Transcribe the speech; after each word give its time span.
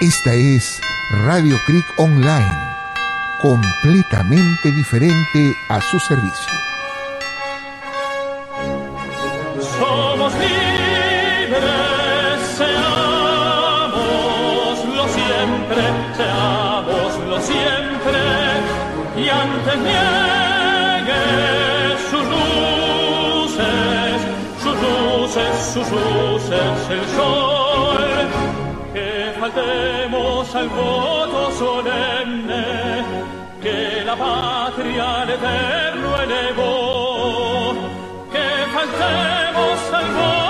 Esta 0.00 0.32
es 0.32 0.80
Radio 1.26 1.58
Creek 1.66 1.84
Online, 1.98 2.56
completamente 3.42 4.72
diferente 4.72 5.54
a 5.68 5.78
su 5.82 5.98
servicio. 6.00 6.52
Somos 9.78 10.32
libres, 10.32 11.60
seamos 12.56 12.78
lo 14.86 15.06
siempre, 15.06 15.82
seamos 16.16 17.18
lo 17.28 17.38
siempre, 17.42 18.20
y 19.18 19.28
antes 19.28 19.78
niegue 19.80 21.24
sus 22.10 22.24
luces, 23.44 24.16
sus 24.62 24.76
luces, 24.80 25.72
sus 25.74 25.90
luces, 25.90 26.90
el 26.90 27.06
sol 27.14 27.49
al 30.54 30.68
voto 30.68 31.50
solemne 31.52 32.64
que 33.62 34.02
la 34.04 34.16
patria 34.16 35.22
al 35.22 35.30
eterno 35.30 36.20
elevó. 36.22 37.74
Que 38.32 38.46
faltemos 38.74 39.92
al 39.92 40.06
voto 40.12 40.49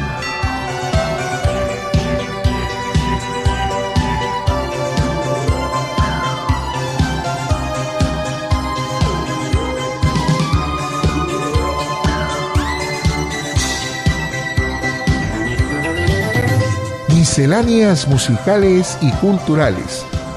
Misceláneas 17.09 18.07
musicales 18.07 18.97
y 19.01 19.11
culturales, 19.11 20.05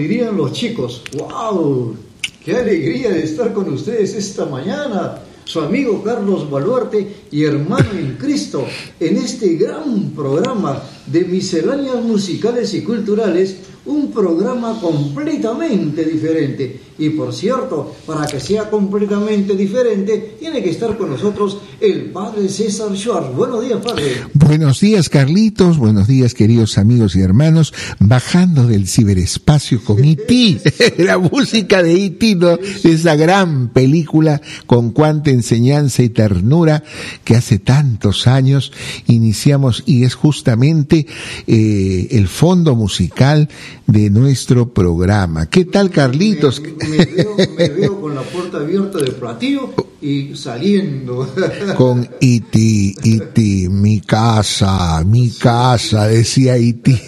Dirían 0.00 0.36
los 0.36 0.52
chicos, 0.52 1.02
¡wow! 1.18 1.94
¡Qué 2.42 2.56
alegría 2.56 3.10
de 3.10 3.22
estar 3.22 3.52
con 3.52 3.70
ustedes 3.70 4.14
esta 4.14 4.46
mañana! 4.46 5.18
Su 5.44 5.60
amigo 5.60 6.02
Carlos 6.02 6.48
Baluarte 6.48 7.26
y 7.30 7.44
hermano 7.44 7.90
en 7.92 8.16
Cristo 8.16 8.64
en 8.98 9.16
este 9.16 9.56
gran 9.56 10.10
programa 10.10 10.80
de 11.06 11.24
misceláneas 11.24 12.02
musicales 12.02 12.72
y 12.72 12.82
culturales, 12.82 13.56
un 13.90 14.12
programa 14.12 14.78
completamente 14.80 16.04
diferente. 16.04 16.80
Y 16.98 17.10
por 17.10 17.32
cierto, 17.32 17.94
para 18.06 18.26
que 18.26 18.38
sea 18.40 18.68
completamente 18.68 19.54
diferente, 19.56 20.36
tiene 20.38 20.62
que 20.62 20.70
estar 20.70 20.98
con 20.98 21.10
nosotros 21.10 21.58
el 21.80 22.10
padre 22.10 22.48
César 22.48 22.94
Schwartz. 22.94 23.34
Buenos 23.34 23.64
días, 23.64 23.80
padre. 23.82 24.16
Buenos 24.34 24.80
días, 24.80 25.08
Carlitos. 25.08 25.78
Buenos 25.78 26.06
días, 26.08 26.34
queridos 26.34 26.76
amigos 26.76 27.16
y 27.16 27.20
hermanos. 27.22 27.72
Bajando 27.98 28.66
del 28.66 28.86
ciberespacio 28.86 29.82
con 29.82 30.04
E.T. 30.04 30.60
la 30.98 31.16
música 31.16 31.82
de 31.82 32.04
E.T., 32.04 32.34
¿no? 32.36 32.58
Esa 32.84 33.16
gran 33.16 33.68
película 33.68 34.42
con 34.66 34.92
tanta 35.10 35.30
enseñanza 35.30 36.02
y 36.02 36.10
ternura 36.10 36.84
que 37.24 37.34
hace 37.34 37.58
tantos 37.58 38.26
años 38.26 38.72
iniciamos 39.06 39.82
y 39.86 40.04
es 40.04 40.14
justamente 40.14 41.06
eh, 41.46 42.08
el 42.10 42.28
fondo 42.28 42.76
musical 42.76 43.48
de 43.90 44.08
nuestro 44.10 44.72
programa. 44.72 45.48
¿Qué 45.50 45.64
tal, 45.64 45.90
Carlitos? 45.90 46.60
Me, 46.60 47.04
veo, 47.04 47.36
me 47.56 47.68
veo, 47.68 48.00
con 48.00 48.14
la 48.14 48.22
puerta 48.22 48.58
abierta 48.58 48.98
del 48.98 49.14
platillo 49.14 49.72
y 50.00 50.36
saliendo. 50.36 51.28
Con 51.76 52.08
Iti, 52.20 52.94
Iti, 53.02 53.68
mi 53.68 54.00
casa, 54.00 55.02
mi 55.04 55.30
casa, 55.30 56.06
decía 56.06 56.56
Iti. 56.56 56.98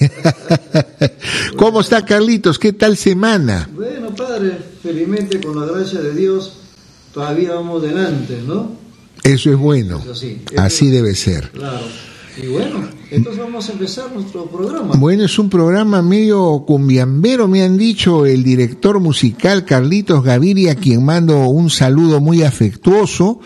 ¿Cómo 1.57 1.81
está, 1.81 2.05
Carlitos? 2.05 2.59
¿Qué 2.59 2.73
tal 2.73 2.97
semana? 2.97 3.69
Bueno, 3.75 4.15
padre, 4.15 4.59
felizmente 4.83 5.41
con 5.41 5.59
la 5.59 5.67
gracia 5.67 6.01
de 6.01 6.15
Dios 6.15 6.55
todavía 7.15 7.55
vamos 7.55 7.83
adelante, 7.83 8.43
¿no? 8.47 8.73
Eso 9.23 9.51
es 9.51 9.57
bueno. 9.57 10.03
así, 10.11 10.43
así 10.57 10.91
debe 10.91 11.15
ser. 11.15 11.51
Claro. 11.51 11.87
Y 12.43 12.47
bueno, 12.47 12.89
entonces 13.13 13.43
vamos 13.43 13.69
a 13.69 13.73
empezar 13.73 14.11
nuestro 14.11 14.47
programa. 14.47 14.95
Bueno, 14.97 15.25
es 15.25 15.39
un 15.39 15.51
programa 15.51 16.01
medio 16.01 16.65
cumbiambero, 16.67 17.47
me 17.47 17.63
han 17.63 17.77
dicho 17.77 18.25
el 18.25 18.43
director 18.43 19.01
musical 19.01 19.67
Carlitos 19.67 20.25
Gaviria, 20.25 20.77
quien 20.77 21.05
mando 21.05 21.47
un 21.49 21.69
saludo 21.69 22.21
muy 22.21 22.43
afectuoso 22.43 23.41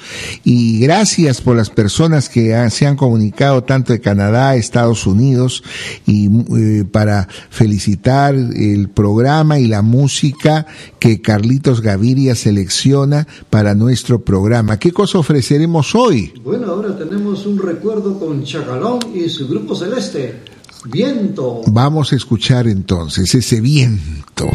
y 0.44 0.78
gracias 0.78 1.40
por 1.40 1.56
las 1.56 1.70
personas 1.70 2.28
que 2.28 2.54
se 2.70 2.86
han 2.86 2.96
comunicado 2.96 3.64
tanto 3.64 3.92
de 3.92 4.00
Canadá, 4.00 4.54
Estados 4.54 5.04
Unidos 5.04 5.64
y 6.06 6.28
eh, 6.56 6.84
para 6.84 7.26
felicitar 7.50 8.36
el 8.36 8.88
programa 8.88 9.58
y 9.58 9.66
la 9.66 9.82
música 9.82 10.66
que 11.00 11.20
Carlitos 11.20 11.80
Gaviria 11.82 12.36
selecciona 12.36 13.26
para 13.50 13.74
nuestro 13.74 14.22
programa. 14.22 14.78
¿Qué 14.78 14.92
cosa 14.92 15.18
ofreceremos 15.18 15.96
hoy? 15.96 16.32
Bueno, 16.44 16.68
ahora 16.68 16.96
tenemos 16.96 17.46
un 17.46 17.58
recuerdo 17.58 18.16
con 18.20 18.44
Chacalón 18.44 19.00
y 19.12 19.28
su 19.28 19.48
Grupo 19.48 19.55
Celeste, 19.74 20.44
viento. 20.84 21.62
Vamos 21.66 22.12
a 22.12 22.16
escuchar 22.16 22.66
entonces 22.66 23.34
ese 23.34 23.60
viento. 23.60 24.48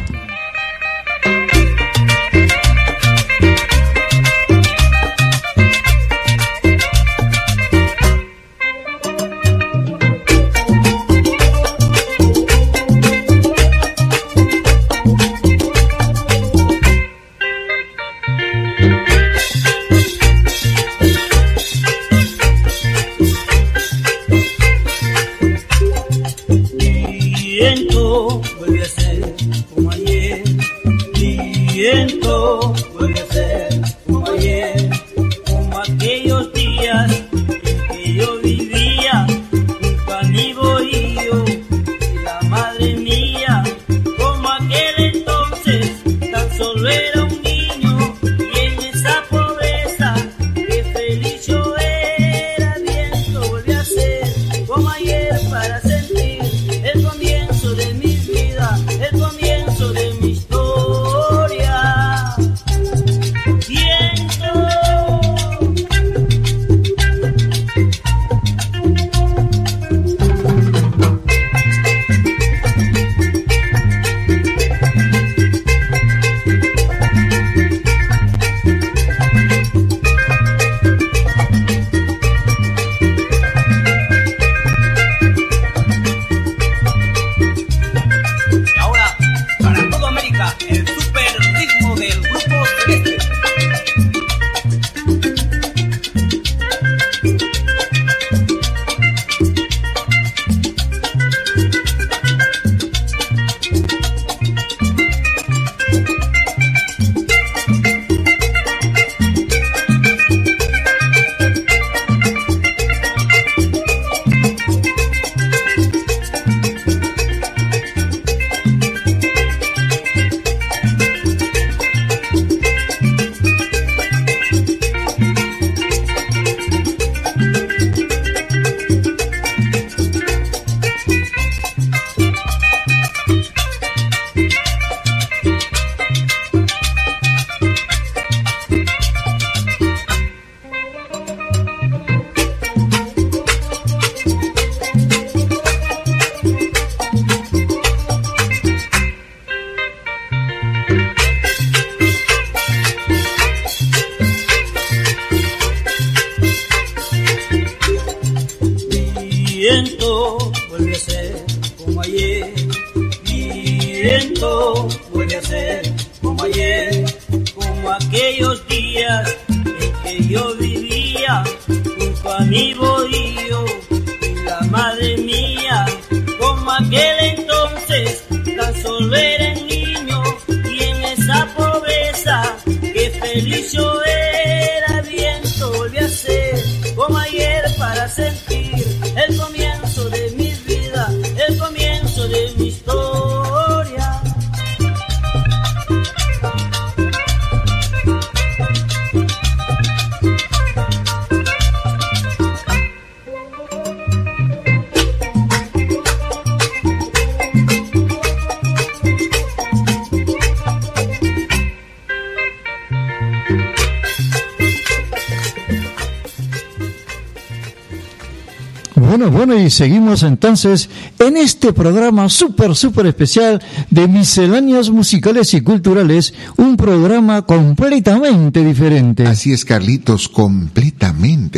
Seguimos 219.71 220.23
entonces 220.23 220.90
en 221.19 221.37
este 221.37 221.73
programa 221.73 222.30
súper, 222.30 222.75
súper 222.75 223.07
especial 223.07 223.61
de 223.90 224.07
misceláneas 224.07 224.90
musicales 224.90 225.54
y 225.54 225.61
culturales, 225.61 226.33
un 226.57 226.78
programa 226.78 227.44
completamente 227.44 228.63
diferente. 228.63 229.25
Así 229.25 229.54
es, 229.54 229.66
Carlitos, 229.66 230.28
completamente 230.28 230.81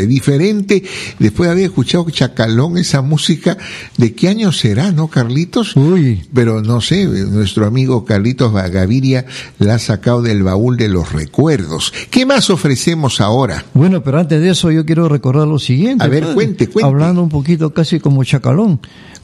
diferente. 0.08 0.84
Después 1.20 1.48
de 1.48 1.52
haber 1.52 1.66
escuchado 1.66 2.10
Chacalón, 2.10 2.78
esa 2.78 3.02
música, 3.02 3.58
¿de 3.98 4.14
qué 4.14 4.30
año 4.30 4.52
será, 4.52 4.92
no, 4.92 5.08
Carlitos? 5.08 5.76
Uy. 5.76 6.24
Pero 6.34 6.62
no 6.62 6.82
sé, 6.82 7.06
nuestro 7.06 7.66
amigo 7.66 8.06
Carlitos 8.06 8.54
Gaviria 8.54 9.26
la 9.60 9.76
ha 9.76 9.80
sacado 9.80 10.22
del 10.22 10.44
baúl 10.44 10.78
de 10.78 10.90
los 10.90 11.12
recuerdos. 11.12 11.94
¿Qué 12.10 12.26
más 12.26 12.50
ofrecemos 12.50 13.22
ahora? 13.22 13.66
Bueno, 13.74 14.04
pero 14.04 14.20
antes 14.20 14.42
de 14.42 14.50
eso 14.50 14.72
yo 14.72 14.86
quiero 14.86 15.10
recordar 15.10 15.48
lo 15.48 15.60
siguiente. 15.60 16.04
A 16.04 16.08
ver, 16.08 16.22
padre. 16.22 16.36
cuente, 16.36 16.68
cuente. 16.68 16.88
Hablando 16.88 17.24
un 17.24 17.30
poquito 17.30 17.74
casi 17.74 18.00
como 18.00 18.24
Chacalón. 18.24 18.80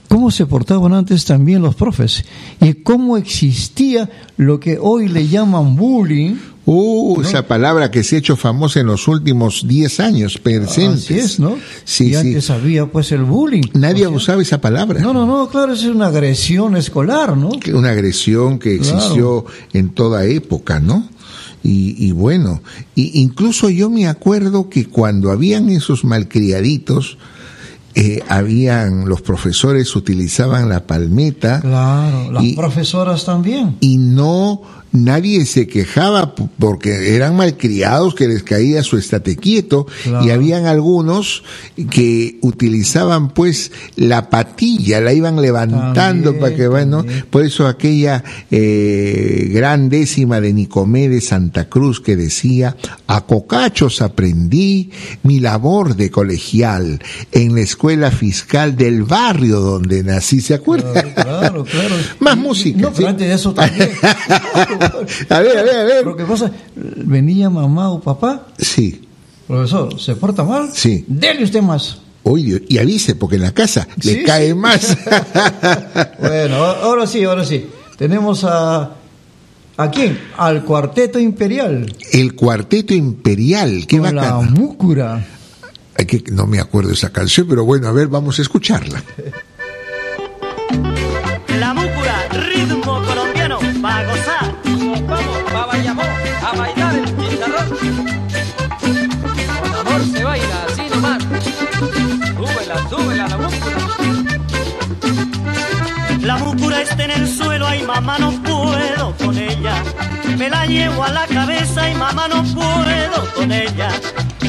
¿Cómo 0.09 0.31
se 0.31 0.47
portaban 0.47 0.93
antes 0.93 1.23
también 1.23 1.61
los 1.61 1.75
profes? 1.75 2.25
Y 2.59 2.73
cómo 2.73 3.15
existía 3.15 4.09
lo 4.37 4.59
que 4.59 4.79
hoy 4.81 5.07
le 5.07 5.27
llaman 5.27 5.75
bullying. 5.75 6.35
Uh, 6.71 7.21
esa 7.21 7.47
palabra 7.47 7.89
que 7.89 8.03
se 8.03 8.15
ha 8.15 8.19
hecho 8.19 8.35
famosa 8.35 8.79
en 8.79 8.85
los 8.85 9.07
últimos 9.07 9.67
10 9.67 9.99
años, 10.01 10.37
presentes. 10.37 11.03
Así 11.05 11.17
es, 11.17 11.39
¿no? 11.39 11.57
Sí, 11.83 12.05
y 12.05 12.09
sí. 12.09 12.15
antes 12.15 12.49
había 12.51 12.85
pues 12.85 13.11
el 13.11 13.23
bullying. 13.23 13.63
Nadie 13.73 14.05
O 14.05 14.09
sea, 14.09 14.17
usaba 14.17 14.41
esa 14.43 14.61
palabra. 14.61 14.99
No, 15.01 15.11
no, 15.13 15.25
no, 15.25 15.49
claro, 15.49 15.73
es 15.73 15.83
una 15.85 16.07
agresión 16.07 16.75
escolar, 16.77 17.35
¿no? 17.35 17.49
una 17.73 17.89
agresión 17.89 18.59
que 18.59 18.75
existió 18.75 19.45
en 19.73 19.89
toda 19.89 20.25
época, 20.25 20.79
¿no? 20.79 21.09
Y, 21.63 21.95
y 22.07 22.11
bueno, 22.11 22.61
y 22.95 23.19
incluso 23.19 23.69
yo 23.69 23.89
me 23.89 24.07
acuerdo 24.07 24.69
que 24.69 24.85
cuando 24.85 25.31
habían 25.31 25.69
esos 25.69 26.05
malcriaditos, 26.05 27.17
eh, 27.95 28.21
habían, 28.29 29.09
los 29.09 29.21
profesores 29.21 29.93
utilizaban 29.95 30.69
la 30.69 30.85
palmeta 30.85 31.59
Claro, 31.59 32.31
las 32.31 32.43
Y- 32.43 32.53
profesoras 32.55 33.25
también. 33.25 33.75
y 33.81 33.97
no, 33.97 34.61
nadie 34.91 35.45
se 35.45 35.67
quejaba 35.67 36.33
porque 36.35 37.15
eran 37.15 37.35
malcriados 37.35 38.15
que 38.15 38.27
les 38.27 38.43
caía 38.43 38.83
su 38.83 38.97
estate 38.97 39.35
quieto 39.35 39.85
Claro. 40.03 40.25
y 40.25 40.31
habían 40.31 40.65
algunos 40.65 41.43
que 41.89 42.37
utilizaban 42.41 43.29
pues 43.29 43.71
la 43.95 44.29
patilla, 44.29 45.01
la 45.01 45.13
iban 45.13 45.41
levantando 45.41 46.31
También, 46.31 46.39
para 46.39 46.55
que 46.55 46.67
bueno, 46.67 47.05
por 47.29 47.45
eso 47.45 47.67
aquella 47.67 48.23
eh, 48.51 49.49
gran 49.51 49.89
décima 49.89 50.41
de 50.41 50.53
Nicomé 50.53 51.09
de 51.09 51.21
Santa 51.21 51.69
Cruz 51.69 51.99
que 52.01 52.15
decía, 52.15 52.75
a 53.07 53.25
cocachos 53.25 54.01
aprendí 54.01 54.91
mi 55.23 55.39
labor 55.39 55.95
de 55.95 56.09
colegial 56.11 57.01
en 57.31 57.55
la 57.55 57.61
escuela 57.61 58.11
fiscal 58.11 58.75
del 58.75 59.03
barrio 59.03 59.59
donde 59.59 60.03
nací, 60.03 60.41
¿se 60.41 60.53
acuerda? 60.53 60.93
Claro, 61.01 61.13
claro, 61.13 61.65
claro. 61.65 61.95
Más 62.19 62.35
y- 62.35 62.39
música, 62.39 62.79
No, 62.79 62.87
sí. 62.89 62.93
pero 62.97 63.07
antes 63.09 63.27
de 63.27 63.33
eso 63.33 63.53
también. 63.53 63.89
a 65.29 65.39
ver, 65.39 65.57
a 65.57 65.63
ver, 65.63 65.75
a 65.75 65.83
ver. 65.83 66.05
Lo 66.05 66.15
que 66.15 66.23
pasa, 66.25 66.51
venía 66.75 67.49
mamá 67.49 67.89
o 67.89 67.99
papá, 68.01 68.47
Sí. 68.57 69.01
profesor, 69.47 69.99
¿se 69.99 70.15
porta 70.15 70.43
mal? 70.43 70.69
Sí. 70.73 71.05
Dele 71.07 71.43
usted 71.43 71.61
más. 71.61 71.99
Dios, 72.35 72.61
y 72.69 72.77
avise, 72.77 73.15
porque 73.15 73.37
en 73.37 73.41
la 73.41 73.53
casa 73.53 73.87
le 74.03 74.23
cae 74.23 74.53
más. 74.53 74.95
Bueno, 76.19 76.57
ahora 76.57 77.07
sí, 77.07 77.23
ahora 77.23 77.43
sí. 77.43 77.65
Tenemos 77.97 78.43
a... 78.43 78.91
¿A 79.77 79.89
quién? 79.89 80.19
Al 80.37 80.63
Cuarteto 80.63 81.17
Imperial. 81.19 81.91
El 82.11 82.35
cuarteto 82.35 82.93
imperial, 82.93 83.85
qué 83.87 83.97
con 83.99 84.13
la 84.15 84.33
bacán. 84.33 84.53
múcura. 84.53 85.25
Ay, 85.97 86.05
que 86.05 86.23
no 86.31 86.45
me 86.45 86.59
acuerdo 86.59 86.91
esa 86.91 87.11
canción, 87.11 87.47
pero 87.49 87.63
bueno, 87.65 87.87
a 87.87 87.91
ver, 87.93 88.07
vamos 88.09 88.37
a 88.39 88.41
escucharla. 88.41 89.01
La 91.59 91.73
múcura, 91.73 92.27
ritmo 92.31 92.78
en 107.01 107.11
el 107.11 107.27
suelo, 107.27 107.67
ay 107.67 107.83
mamá 107.83 108.17
no 108.19 108.31
puedo 108.41 109.15
con 109.17 109.37
ella. 109.37 109.83
Me 110.37 110.49
la 110.49 110.65
llevo 110.65 111.03
a 111.03 111.09
la 111.09 111.25
cabeza, 111.27 111.89
y 111.89 111.95
mamá 111.95 112.27
no 112.27 112.43
puedo 112.43 113.33
con 113.35 113.51
ella. 113.51 113.89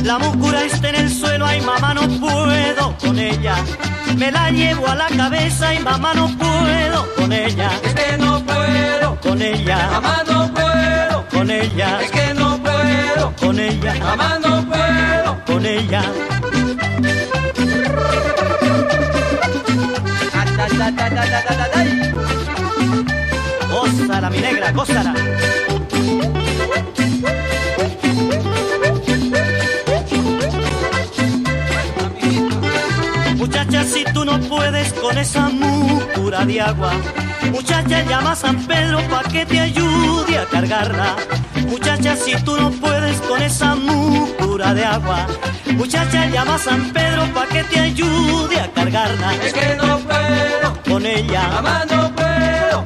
La 0.03 0.19
muscura 0.19 0.65
está 0.65 0.89
en 0.89 0.95
el 0.97 1.11
suelo, 1.11 1.47
ay 1.47 1.61
mamá 1.61 1.95
no 1.95 2.03
puedo 2.21 2.97
con 2.99 3.19
ella. 3.19 3.55
Me 4.17 4.31
la 4.31 4.51
llevo 4.51 4.89
a 4.89 4.95
la 4.95 5.09
cabeza 5.09 5.73
y 5.75 5.79
mamá 5.79 6.13
no 6.15 6.29
puedo 6.37 7.15
con 7.15 7.33
ella. 7.33 7.71
Es 7.83 7.95
que 7.95 8.19
no 8.19 8.43
puedo 8.45 9.21
con 9.21 9.41
ella. 9.41 9.89
Mamá 9.93 10.23
no 10.27 10.53
puedo 10.53 11.29
con 11.31 11.51
ella. 11.51 12.01
Es 12.01 12.11
que 12.11 12.35
no 12.35 12.59
puedo 12.59 13.37
con 13.37 13.59
ella. 13.59 13.95
Mamá 14.01 14.39
no 14.43 14.65
puedo 14.69 15.45
con 15.45 15.67
ella. 15.67 16.03
da 20.81 20.91
da 20.91 21.09
da 21.09 21.25
da 21.27 21.41
da 21.41 21.55
da 21.57 21.69
da 21.69 22.30
Gózala, 23.71 24.31
mi 24.31 24.39
negra, 24.41 24.73
gózala. 24.73 25.15
Muchacha, 33.37 33.85
si 33.85 34.05
tú 34.13 34.25
no 34.25 34.41
puedes 34.41 34.93
con 34.95 35.17
esa 35.17 35.49
múcura 35.49 36.45
de 36.45 36.61
agua, 36.61 36.93
muchacha, 37.53 38.03
llama 38.03 38.33
a 38.33 38.37
San 38.37 38.67
Pedro 38.67 38.99
pa' 39.09 39.23
que 39.25 39.47
te 39.47 39.61
ayude 39.61 40.39
a 40.39 40.47
cargarla. 40.47 41.17
Muchacha, 41.69 42.17
si 42.17 42.35
tú 42.45 42.57
no 42.57 42.71
puedes 42.71 43.21
con 43.23 43.41
esa 43.41 43.77
múcura 43.77 44.75
de 44.75 44.85
agua, 44.85 45.27
muchacha, 45.77 46.27
llama 46.27 46.57
a 46.57 46.59
San 46.59 46.93
Pedro 46.93 47.25
pa' 47.33 47.47
que 47.47 47.63
te 47.65 47.81
ayude 47.81 48.61
a 48.61 48.71
cargarla. 48.73 49.35
Es 49.37 49.53
que 49.53 49.77
no 49.77 49.99
puedo, 49.99 50.83
Con 50.89 51.07
ella, 51.07 51.49
no 51.89 52.15
puedo. 52.15 52.30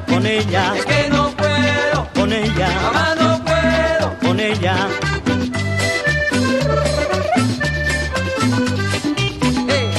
Con 0.07 0.25
ella, 0.25 0.73
Es 0.77 0.85
que 0.85 1.09
no 1.09 1.29
puedo, 1.31 2.07
con 2.13 2.33
ella, 2.33 2.69
mamá 2.83 3.15
no 3.19 3.43
puedo. 3.43 4.17
con 4.19 4.39
ella. 4.39 4.75
Hey. 9.67 9.89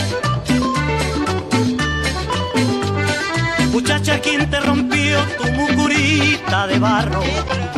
Muchacha, 3.72 4.18
¿quién 4.20 4.48
te 4.50 4.60
rompió 4.60 5.18
tu 5.38 5.46
mucurita 5.52 6.66
de 6.66 6.78
barro? 6.78 7.22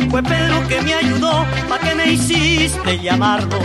Fue 0.09 0.23
Pedro 0.23 0.67
que 0.67 0.81
me 0.81 0.93
ayudó, 0.93 1.45
¿pa' 1.67 1.78
que 1.78 1.78
me 2.05 2.11
hiciste 2.13 2.99
llamarlo? 2.99 3.59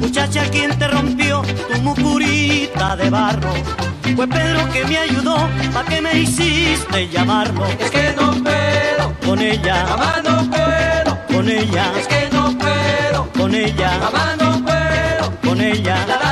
Muchacha, 0.00 0.42
¿quién 0.50 0.76
te 0.78 0.88
rompió 0.88 1.42
tu 1.72 1.80
mucurita 1.82 2.96
de 2.96 3.10
barro? 3.10 3.52
Fue 4.14 4.26
Pedro 4.26 4.60
que 4.72 4.84
me 4.84 4.96
ayudó, 4.98 5.36
¿pa' 5.74 5.84
que 5.84 6.00
me 6.00 6.12
hiciste 6.20 7.08
llamarlo? 7.08 7.66
Es 7.78 7.90
que 7.90 8.14
no 8.16 8.32
puedo, 8.42 9.04
Con 9.26 9.40
ella, 9.40 9.84
mamá 9.90 10.14
no 10.24 10.50
puedo. 10.50 11.26
con 11.32 11.48
ella, 11.48 11.92
Es 12.00 12.06
que 12.08 12.28
no 12.32 12.56
puedo, 12.58 13.30
con 13.32 13.54
ella, 13.54 13.90
mamá 14.00 14.36
no 14.40 14.64
puedo. 14.64 15.40
con 15.42 15.60
ella. 15.60 15.96
La 16.06 16.06
la 16.06 16.16
la 16.16 16.24
la, 16.24 16.25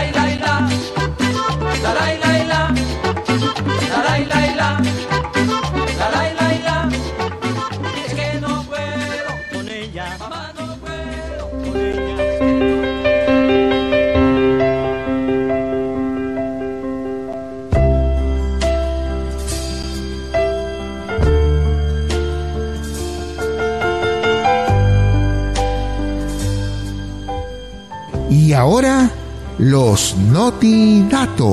Y 28.45 28.53
ahora, 28.53 29.11
los 29.57 30.17
notidatos. 30.19 31.47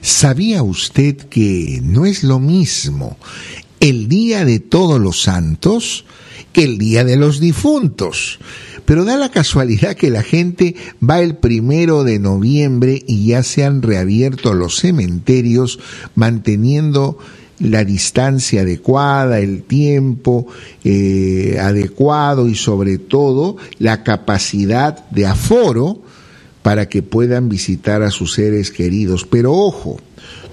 ¿Sabía 0.00 0.62
usted 0.62 1.18
que 1.28 1.80
no 1.82 2.06
es 2.06 2.24
lo 2.24 2.38
mismo 2.38 3.18
el 3.80 4.08
Día 4.08 4.46
de 4.46 4.60
Todos 4.60 4.98
los 4.98 5.20
Santos 5.20 6.06
que 6.54 6.64
el 6.64 6.78
Día 6.78 7.04
de 7.04 7.16
los 7.16 7.38
Difuntos? 7.38 8.38
Pero 8.90 9.04
da 9.04 9.16
la 9.16 9.28
casualidad 9.28 9.94
que 9.94 10.10
la 10.10 10.24
gente 10.24 10.74
va 11.00 11.20
el 11.20 11.36
primero 11.36 12.02
de 12.02 12.18
noviembre 12.18 13.00
y 13.06 13.26
ya 13.26 13.44
se 13.44 13.64
han 13.64 13.82
reabierto 13.82 14.52
los 14.52 14.80
cementerios 14.80 15.78
manteniendo 16.16 17.16
la 17.60 17.84
distancia 17.84 18.62
adecuada, 18.62 19.38
el 19.38 19.62
tiempo 19.62 20.48
eh, 20.82 21.58
adecuado 21.62 22.48
y 22.48 22.56
sobre 22.56 22.98
todo 22.98 23.58
la 23.78 24.02
capacidad 24.02 25.08
de 25.10 25.26
aforo 25.26 26.02
para 26.62 26.88
que 26.88 27.04
puedan 27.04 27.48
visitar 27.48 28.02
a 28.02 28.10
sus 28.10 28.32
seres 28.32 28.72
queridos. 28.72 29.24
Pero 29.24 29.52
ojo, 29.52 30.00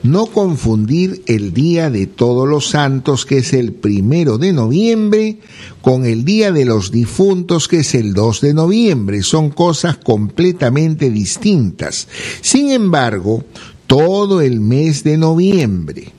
no 0.04 0.28
confundir 0.28 1.24
el 1.26 1.54
Día 1.54 1.90
de 1.90 2.08
Todos 2.08 2.48
los 2.48 2.70
Santos, 2.70 3.26
que 3.26 3.40
es 3.40 3.54
el 3.54 3.74
primero 3.74 4.38
de 4.38 4.54
noviembre, 4.54 5.40
con 5.82 6.06
el 6.06 6.26
Día 6.26 6.52
de 6.52 6.66
los 6.66 6.92
Difuntos, 6.92 7.68
que 7.68 7.80
es 7.80 7.96
el 7.96 8.14
2 8.14 8.42
de 8.42 8.54
noviembre. 8.54 9.24
Son 9.24 9.50
cosas 9.50 9.98
completamente 9.98 11.10
distintas. 11.10 12.08
Sin 12.42 12.70
embargo, 12.70 13.44
todo 13.88 14.42
el 14.42 14.60
mes 14.60 15.04
de 15.04 15.18
noviembre, 15.18 16.12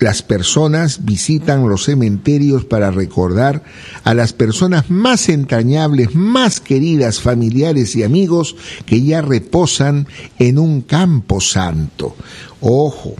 las 0.00 0.22
personas 0.22 1.04
visitan 1.04 1.68
los 1.68 1.84
cementerios 1.84 2.64
para 2.64 2.90
recordar 2.90 3.64
a 4.04 4.14
las 4.14 4.32
personas 4.32 4.90
más 4.90 5.28
entrañables, 5.28 6.14
más 6.14 6.60
queridas, 6.60 7.20
familiares 7.20 7.96
y 7.96 8.02
amigos 8.02 8.56
que 8.86 9.02
ya 9.02 9.22
reposan 9.22 10.06
en 10.38 10.58
un 10.58 10.82
campo 10.82 11.40
santo. 11.40 12.14
Ojo, 12.60 13.14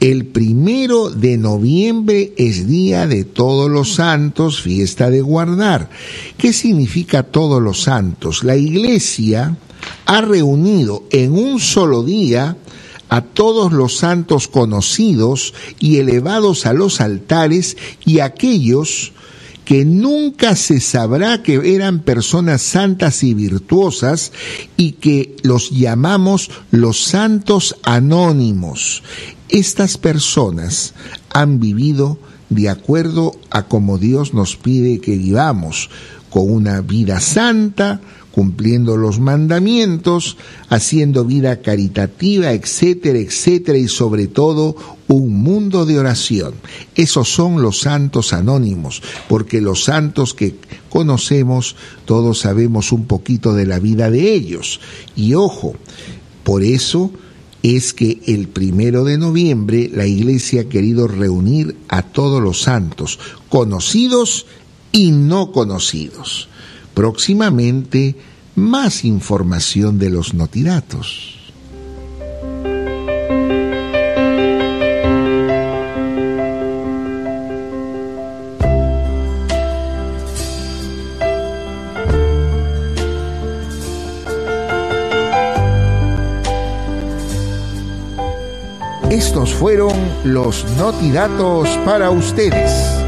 el 0.00 0.26
primero 0.26 1.08
de 1.08 1.38
noviembre 1.38 2.34
es 2.36 2.66
Día 2.66 3.06
de 3.06 3.24
Todos 3.24 3.70
los 3.70 3.94
Santos, 3.94 4.60
fiesta 4.60 5.08
de 5.08 5.22
guardar. 5.22 5.88
¿Qué 6.36 6.52
significa 6.52 7.22
Todos 7.22 7.62
los 7.62 7.82
Santos? 7.82 8.44
La 8.44 8.56
Iglesia 8.56 9.56
ha 10.04 10.20
reunido 10.20 11.04
en 11.10 11.32
un 11.32 11.60
solo 11.60 12.02
día 12.02 12.56
a 13.08 13.20
todos 13.20 13.72
los 13.72 13.96
santos 13.96 14.48
conocidos 14.48 15.54
y 15.78 15.98
elevados 15.98 16.66
a 16.66 16.72
los 16.72 17.00
altares 17.00 17.76
y 18.04 18.20
aquellos 18.20 19.12
que 19.64 19.84
nunca 19.84 20.54
se 20.54 20.80
sabrá 20.80 21.42
que 21.42 21.74
eran 21.74 21.98
personas 21.98 22.62
santas 22.62 23.24
y 23.24 23.34
virtuosas 23.34 24.30
y 24.76 24.92
que 24.92 25.36
los 25.42 25.70
llamamos 25.70 26.50
los 26.70 27.02
santos 27.02 27.76
anónimos. 27.82 29.02
Estas 29.48 29.98
personas 29.98 30.94
han 31.32 31.58
vivido 31.58 32.18
de 32.48 32.68
acuerdo 32.68 33.32
a 33.50 33.64
como 33.64 33.98
Dios 33.98 34.34
nos 34.34 34.56
pide 34.56 35.00
que 35.00 35.16
vivamos, 35.16 35.90
con 36.30 36.50
una 36.50 36.80
vida 36.80 37.20
santa, 37.20 38.00
cumpliendo 38.36 38.98
los 38.98 39.18
mandamientos, 39.18 40.36
haciendo 40.68 41.24
vida 41.24 41.62
caritativa, 41.62 42.52
etcétera, 42.52 43.18
etcétera, 43.18 43.78
y 43.78 43.88
sobre 43.88 44.26
todo 44.26 44.76
un 45.08 45.42
mundo 45.42 45.86
de 45.86 45.98
oración. 45.98 46.52
Esos 46.96 47.30
son 47.30 47.62
los 47.62 47.80
santos 47.80 48.34
anónimos, 48.34 49.02
porque 49.26 49.62
los 49.62 49.84
santos 49.84 50.34
que 50.34 50.56
conocemos, 50.90 51.76
todos 52.04 52.40
sabemos 52.40 52.92
un 52.92 53.06
poquito 53.06 53.54
de 53.54 53.64
la 53.64 53.78
vida 53.78 54.10
de 54.10 54.34
ellos. 54.34 54.80
Y 55.16 55.32
ojo, 55.32 55.74
por 56.44 56.62
eso 56.62 57.12
es 57.62 57.94
que 57.94 58.20
el 58.26 58.48
primero 58.48 59.04
de 59.04 59.16
noviembre 59.16 59.90
la 59.94 60.04
Iglesia 60.04 60.60
ha 60.60 60.64
querido 60.64 61.08
reunir 61.08 61.74
a 61.88 62.02
todos 62.02 62.42
los 62.42 62.60
santos, 62.60 63.18
conocidos 63.48 64.44
y 64.92 65.12
no 65.12 65.52
conocidos. 65.52 66.50
Próximamente 66.96 68.16
más 68.54 69.04
información 69.04 69.98
de 69.98 70.08
los 70.08 70.32
notidatos. 70.32 71.52
Estos 89.10 89.52
fueron 89.52 89.92
los 90.24 90.64
notidatos 90.78 91.68
para 91.84 92.08
ustedes. 92.08 93.05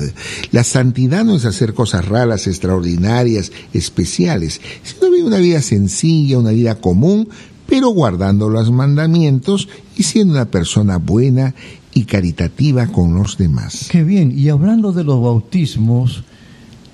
La 0.52 0.64
santidad 0.64 1.24
no 1.24 1.36
es 1.36 1.44
hacer 1.44 1.74
cosas 1.74 2.06
raras, 2.06 2.46
extraordinarias, 2.46 3.52
especiales, 3.72 4.60
sino 4.82 5.10
vivir 5.10 5.24
una 5.24 5.38
vida 5.38 5.62
sencilla, 5.62 6.38
una 6.38 6.50
vida 6.50 6.76
común, 6.76 7.28
pero 7.66 7.88
guardando 7.88 8.48
los 8.48 8.70
mandamientos 8.70 9.68
y 9.96 10.04
siendo 10.04 10.34
una 10.34 10.44
persona 10.44 10.98
buena 10.98 11.54
y 11.94 12.04
caritativa 12.04 12.86
con 12.86 13.14
los 13.14 13.38
demás. 13.38 13.88
Qué 13.90 14.04
bien. 14.04 14.36
Y 14.36 14.48
hablando 14.48 14.92
de 14.92 15.02
los 15.02 15.20
bautismos, 15.20 16.22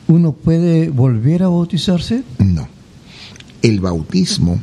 ¿uno 0.09 0.33
puede 0.33 0.91
volver 0.91 1.43
a 1.43 1.49
bautizarse? 1.49 2.23
No. 2.39 2.69
El 3.63 3.81
bautismo 3.81 4.61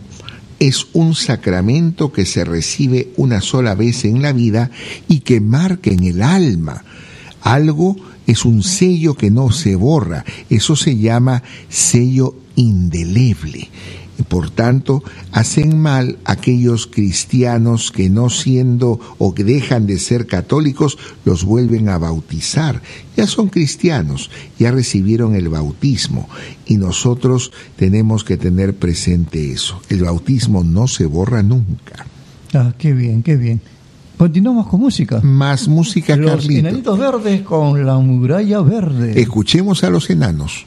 es 0.59 0.87
un 0.93 1.15
sacramento 1.15 2.11
que 2.11 2.25
se 2.25 2.43
recibe 2.43 3.13
una 3.17 3.41
sola 3.41 3.75
vez 3.75 4.05
en 4.05 4.21
la 4.21 4.33
vida 4.33 4.71
y 5.07 5.21
que 5.21 5.39
marca 5.41 5.89
en 5.89 6.03
el 6.03 6.21
alma. 6.21 6.83
Algo 7.41 7.95
es 8.27 8.45
un 8.45 8.63
sello 8.63 9.15
que 9.15 9.31
no 9.31 9.51
se 9.51 9.75
borra. 9.75 10.25
Eso 10.49 10.75
se 10.75 10.97
llama 10.97 11.43
sello 11.69 12.35
indeleble. 12.55 13.69
Por 14.27 14.49
tanto, 14.49 15.03
hacen 15.31 15.79
mal 15.79 16.17
aquellos 16.25 16.87
cristianos 16.87 17.91
que 17.91 18.09
no 18.09 18.29
siendo 18.29 18.99
o 19.17 19.33
que 19.33 19.43
dejan 19.43 19.87
de 19.87 19.97
ser 19.97 20.27
católicos, 20.27 20.97
los 21.25 21.43
vuelven 21.43 21.89
a 21.89 21.97
bautizar. 21.97 22.81
Ya 23.15 23.27
son 23.27 23.49
cristianos, 23.49 24.29
ya 24.57 24.71
recibieron 24.71 25.35
el 25.35 25.49
bautismo 25.49 26.27
y 26.65 26.77
nosotros 26.77 27.51
tenemos 27.75 28.23
que 28.23 28.37
tener 28.37 28.75
presente 28.75 29.51
eso. 29.51 29.81
El 29.89 30.03
bautismo 30.03 30.63
no 30.63 30.87
se 30.87 31.05
borra 31.05 31.43
nunca. 31.43 32.05
Ah, 32.53 32.73
qué 32.77 32.93
bien, 32.93 33.23
qué 33.23 33.35
bien. 33.35 33.61
Continuamos 34.17 34.67
con 34.67 34.81
música. 34.81 35.21
Más 35.21 35.69
música, 35.69 36.17
Los 36.17 36.31
Carlito. 36.31 36.59
enanitos 36.67 36.99
verdes 36.99 37.41
con 37.41 37.85
la 37.85 37.97
muralla 37.99 38.59
verde. 38.59 39.19
Escuchemos 39.21 39.83
a 39.85 39.89
los 39.89 40.09
enanos. 40.09 40.65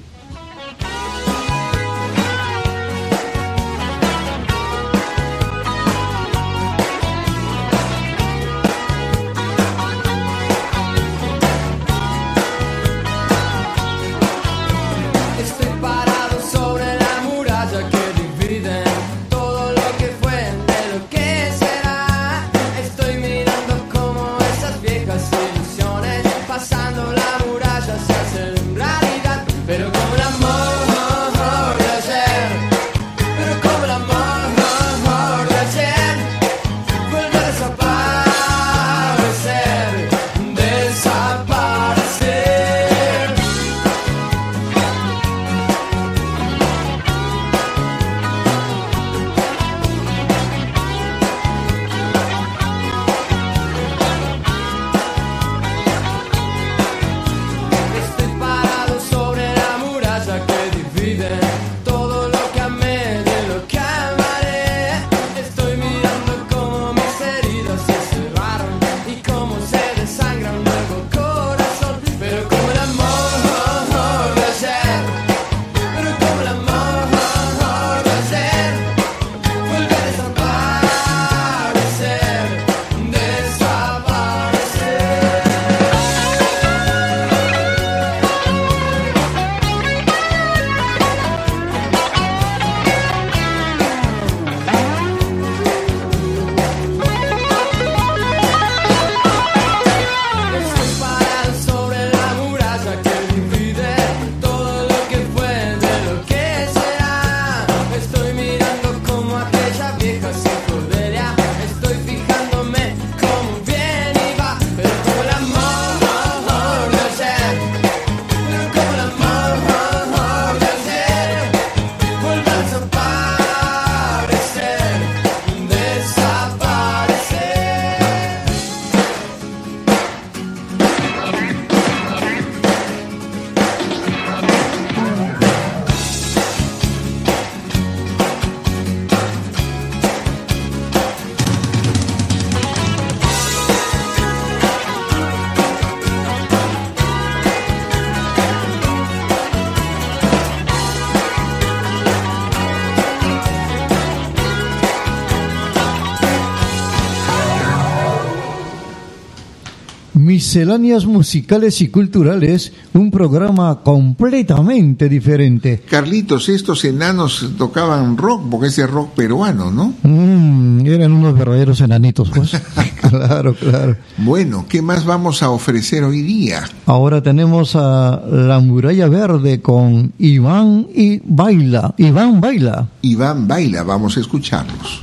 Misceláneas 160.43 161.07
musicales 161.07 161.81
y 161.83 161.89
culturales, 161.89 162.73
un 162.95 163.13
programa 163.13 163.79
completamente 163.85 165.09
diferente. 165.09 165.85
Carlitos, 165.89 166.49
estos 166.49 166.85
enanos 166.85 167.53
tocaban 167.57 168.17
rock, 168.17 168.43
porque 168.51 168.67
ese 168.67 168.89
rock 168.89 169.11
peruano, 169.11 169.71
¿no? 169.71 169.95
Mm, 170.03 170.85
eran 170.85 171.13
unos 171.13 171.39
verdaderos 171.39 171.81
enanitos, 171.81 172.29
pues. 172.35 172.61
claro, 173.09 173.55
claro. 173.55 173.97
Bueno, 174.19 174.67
¿qué 174.69 174.83
más 174.83 175.05
vamos 175.05 175.45
a 175.45 175.51
ofrecer 175.51 176.03
hoy 176.03 176.23
día? 176.23 176.65
Ahora 176.87 177.23
tenemos 177.23 177.77
a 177.77 178.21
La 178.29 178.59
Muralla 178.59 179.07
Verde 179.07 179.63
con 179.63 180.13
Iván 180.19 180.89
y 180.93 181.21
Baila. 181.25 181.95
Iván 181.99 182.41
Baila. 182.41 182.89
Iván 183.03 183.47
Baila, 183.47 183.85
vamos 183.85 184.17
a 184.17 184.21
escucharlos. 184.21 185.03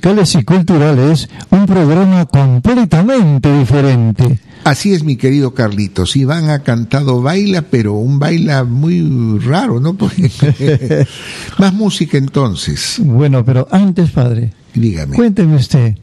Musicales 0.00 0.34
y 0.34 0.44
culturales, 0.44 1.28
un 1.50 1.66
programa 1.66 2.24
completamente 2.24 3.58
diferente. 3.58 4.38
Así 4.64 4.94
es, 4.94 5.04
mi 5.04 5.16
querido 5.16 5.52
Carlitos. 5.52 6.16
Iván 6.16 6.48
ha 6.48 6.60
cantado 6.60 7.20
baila, 7.20 7.62
pero 7.62 7.94
un 7.94 8.18
baila 8.18 8.64
muy 8.64 9.38
raro, 9.40 9.78
¿no? 9.78 9.96
Más 11.58 11.74
música 11.74 12.16
entonces. 12.16 12.96
Bueno, 13.04 13.44
pero 13.44 13.68
antes, 13.70 14.10
padre, 14.10 14.52
Dígame. 14.74 15.16
cuénteme 15.16 15.56
usted, 15.56 15.96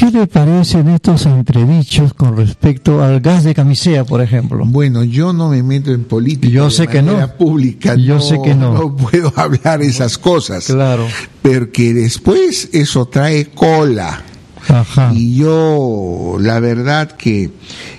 ¿Qué 0.00 0.10
le 0.10 0.26
parecen 0.26 0.88
estos 0.88 1.26
entredichos 1.26 2.14
con 2.14 2.34
respecto 2.34 3.02
al 3.02 3.20
gas 3.20 3.44
de 3.44 3.54
camisea, 3.54 4.02
por 4.02 4.22
ejemplo? 4.22 4.64
Bueno, 4.64 5.04
yo 5.04 5.34
no 5.34 5.50
me 5.50 5.62
meto 5.62 5.90
en 5.92 6.04
política. 6.04 6.50
Yo 6.50 6.64
de 6.64 6.70
sé 6.70 6.88
que 6.88 7.02
manera 7.02 7.26
no. 7.26 7.34
pública. 7.34 7.96
Yo 7.96 8.18
sé 8.18 8.40
que 8.42 8.54
no. 8.54 8.72
No 8.72 8.96
puedo 8.96 9.30
hablar 9.36 9.82
esas 9.82 10.16
cosas. 10.16 10.64
Claro. 10.64 11.06
Porque 11.42 11.92
después 11.92 12.70
eso 12.72 13.08
trae 13.08 13.50
cola. 13.50 14.22
Ajá. 14.70 15.12
Y 15.14 15.36
yo, 15.36 16.38
la 16.40 16.60
verdad 16.60 17.10
que 17.10 17.50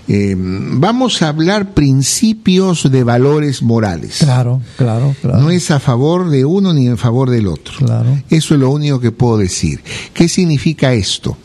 eh, 0.08 0.36
vamos 0.36 1.22
a 1.22 1.28
hablar 1.28 1.76
principios 1.76 2.92
de 2.92 3.04
valores 3.04 3.62
morales. 3.62 4.18
Claro, 4.22 4.60
claro, 4.76 5.16
claro. 5.22 5.40
No 5.40 5.52
es 5.52 5.70
a 5.70 5.80
favor 5.80 6.32
de 6.32 6.46
uno 6.46 6.74
ni 6.74 6.88
en 6.88 6.98
favor 6.98 7.30
del 7.30 7.46
otro. 7.46 7.76
Claro. 7.78 8.10
Eso 8.32 8.56
es 8.56 8.60
lo 8.60 8.72
único 8.72 9.00
que 9.00 9.12
puedo 9.12 9.38
decir. 9.38 9.84
¿Qué 10.16 10.28
significa 10.28 10.94
esto? 10.94 11.38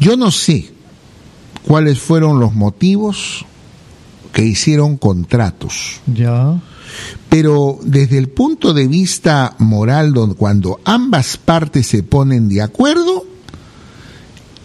Yo 0.00 0.16
no 0.16 0.30
sé 0.30 0.72
cuáles 1.66 1.98
fueron 2.00 2.40
los 2.40 2.54
motivos 2.54 3.44
que 4.32 4.44
hicieron 4.44 4.96
contratos, 4.96 6.00
Ya. 6.12 6.60
pero 7.28 7.78
desde 7.84 8.18
el 8.18 8.28
punto 8.28 8.74
de 8.74 8.88
vista 8.88 9.54
moral, 9.58 10.12
cuando 10.36 10.80
ambas 10.84 11.36
partes 11.36 11.86
se 11.86 12.02
ponen 12.02 12.48
de 12.48 12.60
acuerdo, 12.62 13.24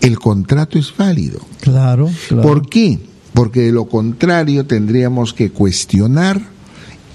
el 0.02 0.18
contrato 0.18 0.80
es 0.80 0.96
válido. 0.98 1.40
Claro, 1.62 2.10
claro. 2.28 2.42
¿Por 2.42 2.68
qué? 2.70 3.00
Porque 3.34 3.62
de 3.62 3.72
lo 3.72 3.86
contrario 3.88 4.66
tendríamos 4.66 5.34
que 5.34 5.52
cuestionar 5.52 6.42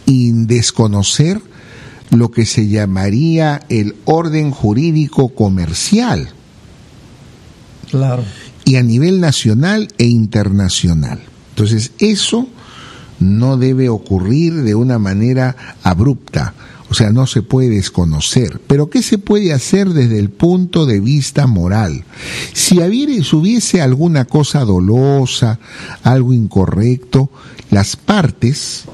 y 0.07 0.31
desconocer 0.33 1.41
lo 2.11 2.31
que 2.31 2.47
se 2.47 2.69
llamaría 2.69 3.63
el 3.69 3.97
orden 4.05 4.51
jurídico 4.53 5.31
comercial 5.31 6.33
Y 8.65 8.77
a 8.77 8.83
nivel 8.83 9.21
nacional 9.21 9.89
e 9.99 10.07
internacional. 10.07 11.21
Entonces, 11.51 11.93
eso 11.99 12.49
no 13.21 13.57
debe 13.57 13.89
ocurrir 13.89 14.63
de 14.63 14.75
una 14.75 14.99
manera 14.99 15.57
abrupta, 15.83 16.55
o 16.91 16.95
sea, 16.95 17.11
no 17.11 17.27
se 17.27 17.43
puede 17.43 17.71
desconocer. 17.71 18.61
Pero 18.67 18.91
¿qué 18.91 19.03
se 19.03 19.19
puede 19.19 19.53
hacer 19.53 19.89
desde 19.91 20.19
el 20.19 20.31
punto 20.31 20.87
de 20.87 21.01
vista 21.01 21.47
moral? 21.47 22.05
Si 22.53 22.79
hubiese 22.79 23.81
alguna 23.81 24.27
cosa 24.27 24.65
dolosa, 24.65 25.59
algo 26.03 26.33
incorrecto, 26.33 27.31
las 27.71 27.97
partes 27.97 28.85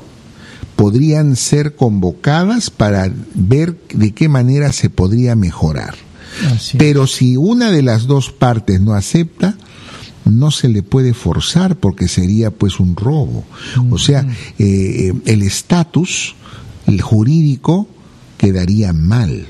podrían 0.77 1.37
ser 1.37 1.77
convocadas 1.77 2.71
para 2.71 3.13
ver 3.35 3.77
de 3.93 4.13
qué 4.13 4.29
manera 4.31 4.73
se 4.73 4.89
podría 4.89 5.37
mejorar. 5.37 5.95
Pero 6.79 7.07
si 7.07 7.37
una 7.37 7.71
de 7.71 7.83
las 7.83 8.07
dos 8.07 8.31
partes 8.31 8.81
no 8.81 8.95
acepta, 8.95 9.57
no 10.25 10.51
se 10.51 10.69
le 10.69 10.83
puede 10.83 11.15
forzar 11.15 11.77
porque 11.77 12.07
sería 12.09 12.51
pues 12.51 12.79
un 12.81 12.95
robo. 12.97 13.45
O 13.91 13.99
sea, 13.99 14.27
eh, 14.59 15.13
el 15.27 15.43
estatus, 15.43 16.35
el 16.87 17.01
jurídico, 17.01 17.89
quedaría 18.39 18.93
mal. 18.93 19.47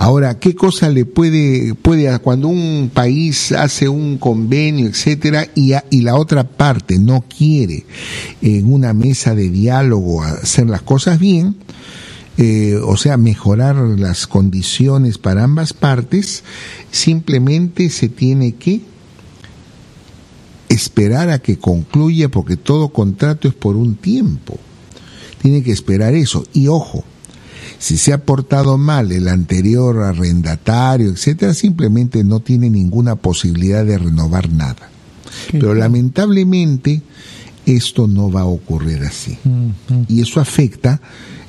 Ahora, 0.00 0.38
¿qué 0.38 0.54
cosa 0.54 0.90
le 0.90 1.04
puede, 1.04 1.74
puede, 1.74 2.16
cuando 2.20 2.46
un 2.46 2.88
país 2.94 3.50
hace 3.50 3.88
un 3.88 4.16
convenio, 4.18 4.86
etcétera, 4.86 5.48
y, 5.56 5.72
a- 5.72 5.84
y 5.90 6.02
la 6.02 6.14
otra 6.14 6.44
parte 6.44 7.00
no 7.00 7.22
quiere 7.22 7.84
en 8.40 8.72
una 8.72 8.92
mesa 8.92 9.34
de 9.34 9.48
diálogo 9.50 10.22
hacer 10.22 10.68
las 10.68 10.82
cosas 10.82 11.18
bien, 11.18 11.56
eh, 12.40 12.76
o 12.84 12.96
sea, 12.96 13.16
mejorar 13.16 13.74
las 13.76 14.28
condiciones 14.28 15.18
para 15.18 15.42
ambas 15.42 15.72
partes, 15.72 16.44
simplemente 16.92 17.90
se 17.90 18.08
tiene 18.08 18.54
que 18.54 18.80
esperar 20.68 21.30
a 21.30 21.40
que 21.40 21.58
concluya, 21.58 22.28
porque 22.28 22.56
todo 22.56 22.90
contrato 22.90 23.48
es 23.48 23.54
por 23.54 23.74
un 23.74 23.96
tiempo. 23.96 24.56
Tiene 25.42 25.64
que 25.64 25.72
esperar 25.72 26.14
eso. 26.14 26.44
Y 26.52 26.68
ojo, 26.68 27.02
si 27.80 27.96
se 27.96 28.12
ha 28.12 28.24
portado 28.24 28.78
mal 28.78 29.10
el 29.10 29.26
anterior 29.26 29.98
arrendatario, 30.02 31.10
etcétera, 31.10 31.54
simplemente 31.54 32.22
no 32.22 32.38
tiene 32.38 32.70
ninguna 32.70 33.16
posibilidad 33.16 33.84
de 33.84 33.98
renovar 33.98 34.52
nada. 34.52 34.90
Pero 35.50 35.74
lamentablemente 35.74 37.02
esto 37.66 38.06
no 38.06 38.30
va 38.30 38.42
a 38.42 38.46
ocurrir 38.46 39.02
así. 39.02 39.38
Y 40.06 40.20
eso 40.20 40.40
afecta 40.40 41.00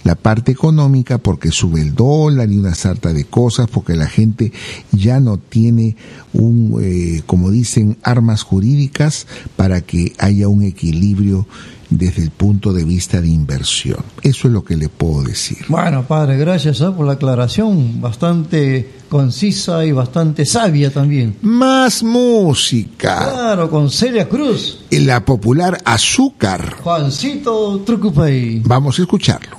la 0.03 0.15
parte 0.15 0.51
económica 0.51 1.17
porque 1.17 1.51
sube 1.51 1.81
el 1.81 1.95
dólar 1.95 2.51
y 2.51 2.57
una 2.57 2.75
sarta 2.75 3.13
de 3.13 3.25
cosas, 3.25 3.69
porque 3.69 3.95
la 3.95 4.07
gente 4.07 4.51
ya 4.91 5.19
no 5.19 5.37
tiene 5.37 5.95
un, 6.33 6.79
eh, 6.81 7.21
como 7.25 7.51
dicen, 7.51 7.97
armas 8.03 8.43
jurídicas 8.43 9.27
para 9.55 9.81
que 9.81 10.13
haya 10.19 10.47
un 10.47 10.63
equilibrio 10.63 11.47
desde 11.89 12.21
el 12.21 12.29
punto 12.29 12.71
de 12.71 12.83
vista 12.83 13.19
de 13.21 13.29
inversión. 13.29 14.03
Eso 14.21 14.47
es 14.47 14.53
lo 14.53 14.63
que 14.63 14.77
le 14.77 14.89
puedo 14.89 15.23
decir. 15.23 15.57
Bueno, 15.67 16.05
padre, 16.05 16.37
gracias 16.37 16.81
¿eh? 16.81 16.91
por 16.95 17.05
la 17.05 17.13
aclaración, 17.13 17.99
bastante 17.99 18.99
concisa 19.09 19.83
y 19.85 19.91
bastante 19.91 20.45
sabia 20.45 20.91
también. 20.91 21.37
Más 21.41 22.03
música. 22.03 23.31
Claro, 23.31 23.69
con 23.69 23.89
Celia 23.89 24.29
Cruz, 24.29 24.79
La 24.91 25.25
popular 25.25 25.79
azúcar. 25.83 26.75
Juancito 26.81 27.79
Trucupey. 27.85 28.61
Vamos 28.63 28.99
a 28.99 29.01
escucharlo. 29.01 29.58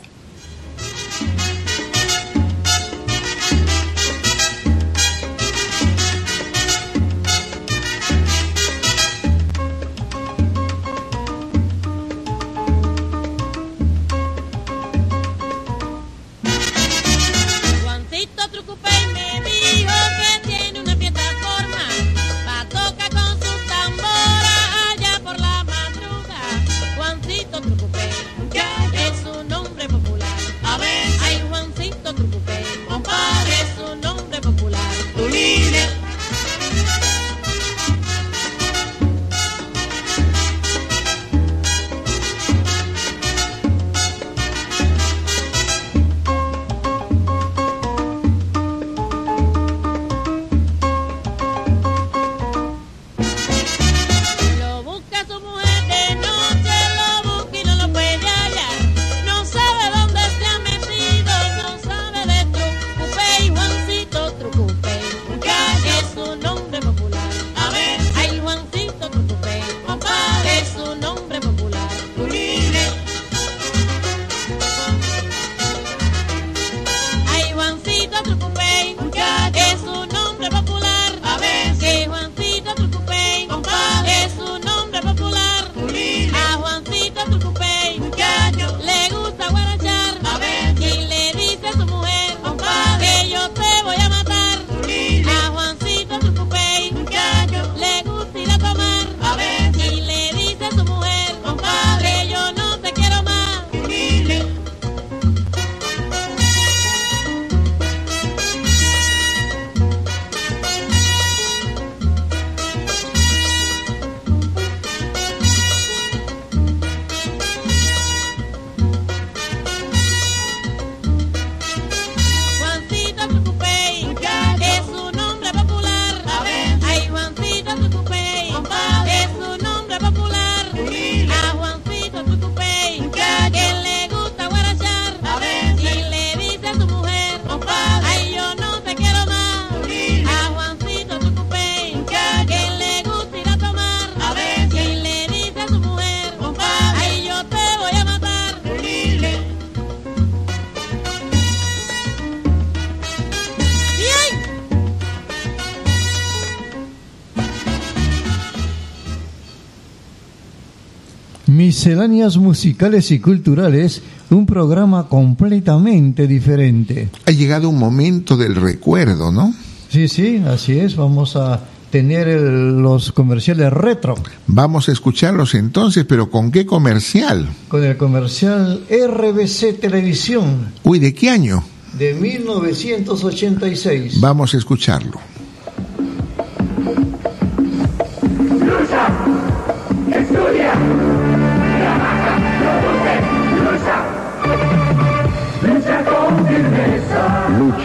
Misceláneas 161.85 162.37
musicales 162.37 163.11
y 163.11 163.21
culturales, 163.21 164.03
un 164.29 164.45
programa 164.45 165.09
completamente 165.09 166.27
diferente. 166.27 167.09
Ha 167.25 167.31
llegado 167.31 167.71
un 167.71 167.79
momento 167.79 168.37
del 168.37 168.55
recuerdo, 168.55 169.33
¿no? 169.33 169.55
Sí, 169.89 170.07
sí, 170.07 170.43
así 170.47 170.79
es. 170.79 170.95
Vamos 170.95 171.37
a 171.37 171.59
tener 171.91 172.29
el- 172.29 172.83
los 172.83 173.13
comerciales 173.13 173.73
retro 173.73 174.15
Vamos 174.47 174.91
a 174.91 174.93
escucharlos 174.93 175.55
entonces, 175.55 176.05
pero 176.07 176.31
¿con 176.31 176.51
qué 176.53 176.67
comercial? 176.67 177.49
con 177.69 177.83
el 177.83 177.97
comercial 177.97 178.83
RBC 178.91 179.73
Televisión 179.81 180.73
Uy, 180.85 180.99
¿de 180.99 181.15
qué 181.15 181.31
año? 181.31 181.65
de 181.99 182.13
1986. 182.13 184.21
Vamos 184.21 184.53
a 184.53 184.59
escucharlo. 184.59 185.19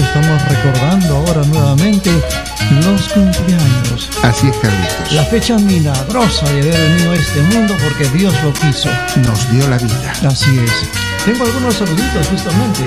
estamos 0.00 0.42
recordando 0.48 1.16
ahora 1.16 1.42
nuevamente 1.46 2.10
los 2.84 3.08
cumpleaños. 3.08 4.08
Así 4.22 4.48
es, 4.48 4.56
Carlitos. 4.56 5.12
La 5.12 5.24
fecha 5.24 5.58
milagrosa 5.58 6.46
de 6.46 6.60
haber 6.62 6.90
venido 6.90 7.12
a 7.12 7.14
este 7.14 7.42
mundo 7.42 7.74
porque 7.82 8.08
Dios 8.16 8.34
lo 8.42 8.52
quiso. 8.54 8.88
Nos 9.26 9.50
dio 9.50 9.68
la 9.68 9.78
vida. 9.78 10.12
Así 10.26 10.58
es. 10.58 10.88
Tengo 11.26 11.44
algunos 11.44 11.74
saluditos 11.74 12.26
justamente. 12.28 12.82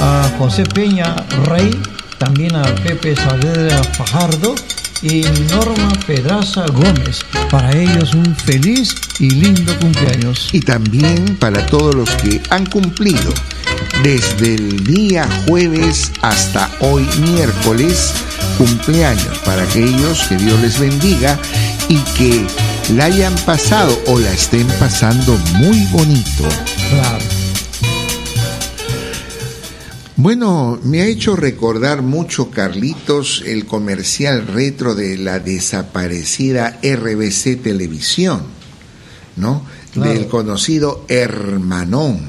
A 0.00 0.30
José 0.38 0.64
Peña 0.64 1.16
Rey, 1.44 1.70
también 2.18 2.54
a 2.56 2.62
Pepe 2.62 3.16
Saavedra 3.16 3.82
Fajardo 3.82 4.54
y 5.02 5.22
Norma 5.50 5.88
Pedraza 6.06 6.66
Gómez. 6.66 7.24
Para 7.50 7.74
ellos 7.74 8.14
un 8.14 8.36
feliz 8.36 8.94
y 9.20 9.30
lindo 9.30 9.74
cumpleaños. 9.78 10.50
Y 10.52 10.60
también 10.60 11.36
para 11.38 11.64
todos 11.66 11.94
los 11.94 12.10
que 12.16 12.42
han 12.50 12.66
cumplido 12.66 13.32
desde 14.02 14.54
el 14.54 14.84
día 14.84 15.28
jueves 15.46 16.12
hasta 16.22 16.70
hoy 16.80 17.06
miércoles 17.20 18.12
cumpleaños 18.58 19.38
para 19.44 19.62
aquellos 19.62 20.26
que 20.28 20.36
Dios 20.36 20.60
les 20.60 20.78
bendiga 20.78 21.38
y 21.88 21.98
que 22.16 22.46
la 22.94 23.06
hayan 23.06 23.34
pasado 23.44 23.96
o 24.06 24.18
la 24.18 24.32
estén 24.32 24.66
pasando 24.78 25.36
muy 25.58 25.84
bonito. 25.92 26.44
Claro. 26.90 27.24
Bueno, 30.16 30.80
me 30.82 31.02
ha 31.02 31.06
hecho 31.06 31.36
recordar 31.36 32.00
mucho, 32.02 32.50
Carlitos, 32.50 33.42
el 33.46 33.66
comercial 33.66 34.46
retro 34.46 34.94
de 34.94 35.18
la 35.18 35.40
desaparecida 35.40 36.80
RBC 36.82 37.62
Televisión, 37.62 38.42
¿no? 39.36 39.62
Claro. 39.92 40.12
Del 40.12 40.26
conocido 40.26 41.04
Hermanón. 41.08 42.20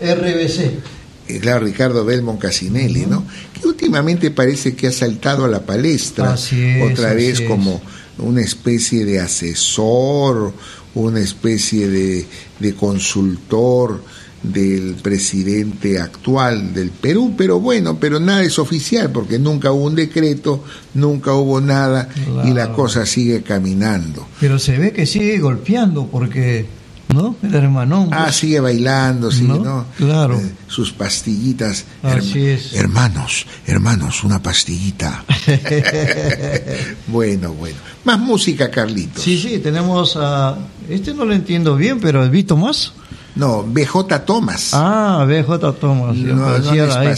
RBC. 0.00 0.93
Eh, 1.28 1.38
Claro, 1.40 1.64
Ricardo 1.64 2.04
Belmont 2.04 2.40
Casinelli, 2.40 3.06
¿no? 3.06 3.24
Que 3.52 3.66
últimamente 3.66 4.30
parece 4.30 4.74
que 4.74 4.88
ha 4.88 4.92
saltado 4.92 5.44
a 5.44 5.48
la 5.48 5.64
palestra 5.64 6.34
Así 6.34 6.62
es, 6.62 6.92
otra 6.92 7.14
vez 7.14 7.40
como 7.42 7.80
una 8.18 8.42
especie 8.42 9.04
de 9.04 9.20
asesor, 9.20 10.52
una 10.94 11.20
especie 11.20 11.88
de, 11.88 12.26
de 12.60 12.74
consultor 12.74 14.00
del 14.44 14.94
presidente 14.96 15.98
actual 15.98 16.74
del 16.74 16.90
Perú, 16.90 17.34
pero 17.36 17.60
bueno, 17.60 17.98
pero 17.98 18.20
nada 18.20 18.42
es 18.42 18.58
oficial 18.58 19.10
porque 19.10 19.38
nunca 19.38 19.72
hubo 19.72 19.86
un 19.86 19.94
decreto, 19.94 20.62
nunca 20.92 21.32
hubo 21.32 21.60
nada 21.62 22.10
y 22.44 22.52
la 22.52 22.72
cosa 22.72 23.06
sigue 23.06 23.42
caminando. 23.42 24.28
Pero 24.40 24.58
se 24.58 24.78
ve 24.78 24.92
que 24.92 25.06
sigue 25.06 25.38
golpeando 25.38 26.06
porque, 26.06 26.66
¿no? 27.08 27.36
El 27.42 27.54
hermanón. 27.54 28.08
Ah, 28.12 28.24
pues, 28.24 28.36
sigue 28.36 28.60
bailando, 28.60 29.30
sí, 29.30 29.44
¿no? 29.44 29.58
¿No? 29.58 29.84
Claro. 29.96 30.38
Eh, 30.38 30.52
sus 30.66 30.92
pastillitas. 30.92 31.84
Así 32.02 32.46
es. 32.46 32.74
Hermanos, 32.74 33.46
hermanos, 33.66 34.24
una 34.24 34.42
pastillita. 34.42 35.24
bueno, 37.06 37.52
bueno. 37.52 37.76
Más 38.04 38.18
música, 38.18 38.70
Carlitos. 38.70 39.22
Sí, 39.22 39.38
sí, 39.38 39.58
tenemos 39.58 40.16
a... 40.16 40.56
Este 40.88 41.14
no 41.14 41.24
lo 41.24 41.34
entiendo 41.34 41.76
bien, 41.76 42.00
pero 42.00 42.22
¿el 42.22 42.30
Vito 42.30 42.56
más? 42.56 42.92
No, 43.34 43.64
BJ 43.64 44.24
Thomas. 44.24 44.70
Ah, 44.72 45.24
BJ 45.26 45.72
Thomas. 45.80 46.16
No, 46.16 46.34
no 46.36 46.46
han 46.46 46.90
ahí, 46.92 47.16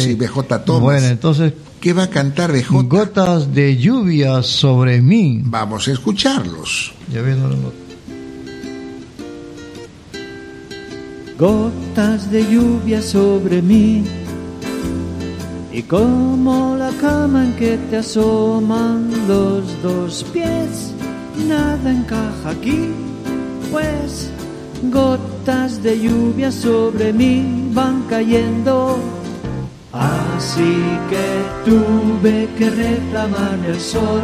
sí. 0.00 0.14
BJ 0.14 0.64
Thomas. 0.64 0.82
Bueno, 0.82 1.06
entonces, 1.06 1.52
¿Qué 1.80 1.92
va 1.92 2.04
a 2.04 2.10
cantar 2.10 2.52
BJ? 2.52 2.84
gotas 2.84 3.54
de 3.54 3.76
lluvia 3.76 4.42
sobre 4.42 5.00
mí. 5.00 5.42
Vamos 5.44 5.88
a 5.88 5.92
escucharlos. 5.92 6.92
Ya 7.12 7.22
ves, 7.22 7.36
no, 7.36 7.48
no. 7.48 7.87
Gotas 11.38 12.30
de 12.32 12.42
lluvia 12.50 13.00
sobre 13.00 13.62
mí 13.62 14.04
y 15.72 15.82
como 15.82 16.74
la 16.76 16.90
cama 17.00 17.44
en 17.44 17.52
que 17.54 17.78
te 17.88 17.98
asoman 17.98 19.08
los 19.28 19.62
dos 19.80 20.24
pies, 20.32 20.92
nada 21.46 21.92
encaja 21.92 22.50
aquí, 22.50 22.90
pues 23.70 24.30
gotas 24.90 25.80
de 25.80 26.00
lluvia 26.00 26.50
sobre 26.50 27.12
mí 27.12 27.70
van 27.72 28.02
cayendo. 28.08 28.98
Así 29.92 30.74
que 31.08 31.70
tuve 31.70 32.48
que 32.58 32.70
reclamar 32.70 33.58
el 33.66 33.78
sol 33.78 34.22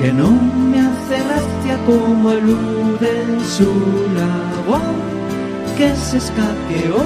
que 0.00 0.12
no 0.12 0.30
me 0.30 0.80
hace 0.80 1.16
gracia 1.24 1.78
como 1.86 2.32
elude 2.32 3.22
en 3.22 3.40
su 3.44 3.70
labor, 4.14 4.80
que 5.76 5.94
se 5.96 6.18
escaqueó, 6.18 6.98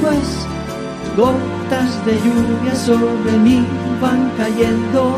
pues 0.00 0.46
gotas 1.16 2.04
de 2.06 2.14
lluvia 2.24 2.74
sobre 2.74 3.32
mí 3.38 3.66
van 4.00 4.30
cayendo, 4.38 5.16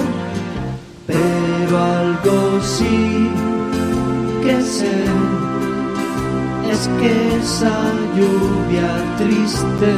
pero 1.06 1.78
algo 1.78 2.60
sí 2.60 3.30
que 4.42 4.60
sé, 4.62 5.04
es 6.70 6.88
que 7.00 7.36
esa 7.36 7.92
lluvia 8.16 8.88
triste 9.18 9.92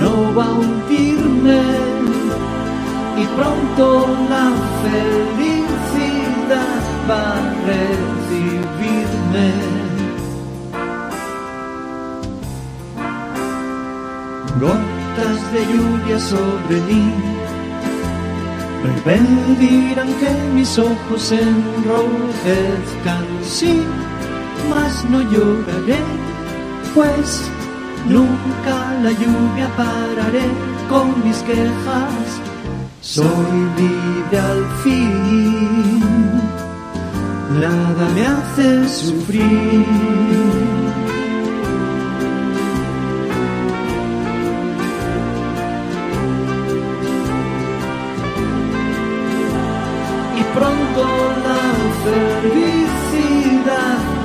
no 0.00 0.34
va 0.34 0.44
a 0.44 0.52
hundirme 0.52 1.62
y 3.16 3.24
pronto 3.36 3.84
la 4.28 4.46
felicidad 4.84 6.82
va 7.08 7.22
a 7.32 7.34
recibirme. 7.66 9.75
Gotas 14.60 15.52
de 15.52 15.60
lluvia 15.66 16.18
sobre 16.18 16.80
mí. 16.88 17.12
Me 18.82 18.92
pedirán 19.02 20.08
que 20.20 20.30
mis 20.54 20.78
ojos 20.78 21.20
se 21.20 21.40
enrojezcan, 21.40 23.26
sí, 23.42 23.82
mas 24.70 25.04
no 25.10 25.20
lloraré, 25.22 25.98
pues 26.94 27.42
nunca 28.08 28.94
la 29.02 29.10
lluvia 29.10 29.68
pararé 29.76 30.46
con 30.88 31.22
mis 31.24 31.38
quejas. 31.38 32.40
Soy 33.00 33.26
libre 33.76 34.38
al 34.38 34.64
fin, 34.82 36.00
nada 37.60 38.08
me 38.14 38.26
hace 38.26 38.88
sufrir. 38.88 40.25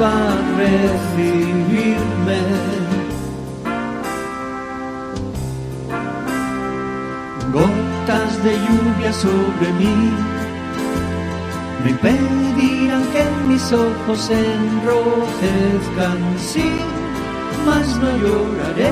Va 0.02 0.10
a 0.10 0.36
recibirme. 0.58 2.42
Gotas 7.54 8.44
de 8.44 8.54
lluvia 8.66 9.12
sobre 9.14 9.68
mí 9.80 9.96
me 11.84 11.90
impedirán 11.92 13.04
que 13.14 13.24
mis 13.48 13.72
ojos 13.74 14.20
se 14.28 14.38
enrojezcan, 14.56 16.20
sí, 16.38 16.70
mas 17.66 17.88
no 18.02 18.10
lloraré, 18.22 18.92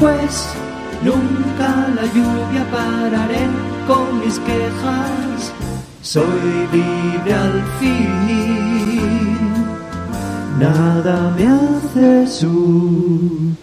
pues 0.00 0.48
nunca 1.02 1.68
la 1.96 2.04
lluvia 2.16 2.62
pararé 2.70 3.44
con 3.86 4.20
mis 4.20 4.38
quejas. 4.40 5.52
Soy 6.02 6.68
libre 6.72 7.34
al 7.34 7.62
fin, 7.78 8.83
nada 10.64 11.30
me 11.36 11.46
hace 11.46 12.26
sufrir. 12.26 13.54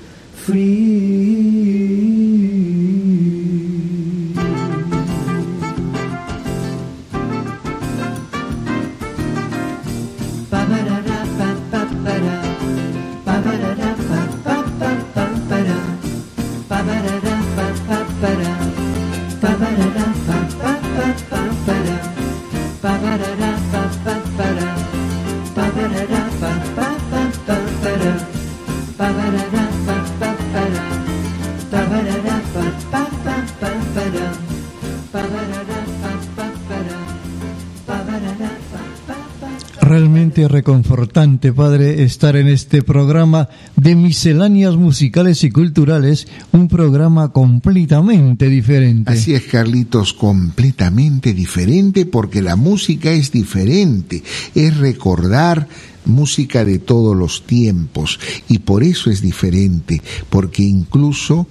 Reconfortante, 40.62 41.54
Padre, 41.54 42.04
estar 42.04 42.36
en 42.36 42.48
este 42.48 42.84
programa 42.84 43.50
de 43.78 43.96
misceláneas 43.96 44.76
musicales 44.76 45.44
y 45.44 45.50
culturales, 45.50 46.28
un 46.52 46.68
programa 46.68 47.34
completamente 47.34 48.48
diferente. 48.48 49.12
Así 49.12 49.34
es, 49.34 49.42
Carlitos, 49.46 50.14
completamente 50.14 51.34
diferente 51.34 52.06
porque 52.06 52.44
la 52.44 52.56
música 52.58 53.10
es 53.10 53.32
diferente, 53.32 54.22
es 54.54 54.78
recordar 54.78 55.68
música 56.06 56.64
de 56.64 56.78
todos 56.78 57.18
los 57.18 57.48
tiempos 57.48 58.20
y 58.48 58.60
por 58.60 58.84
eso 58.84 59.10
es 59.10 59.20
diferente, 59.20 60.00
porque 60.30 60.62
incluso 60.62 61.48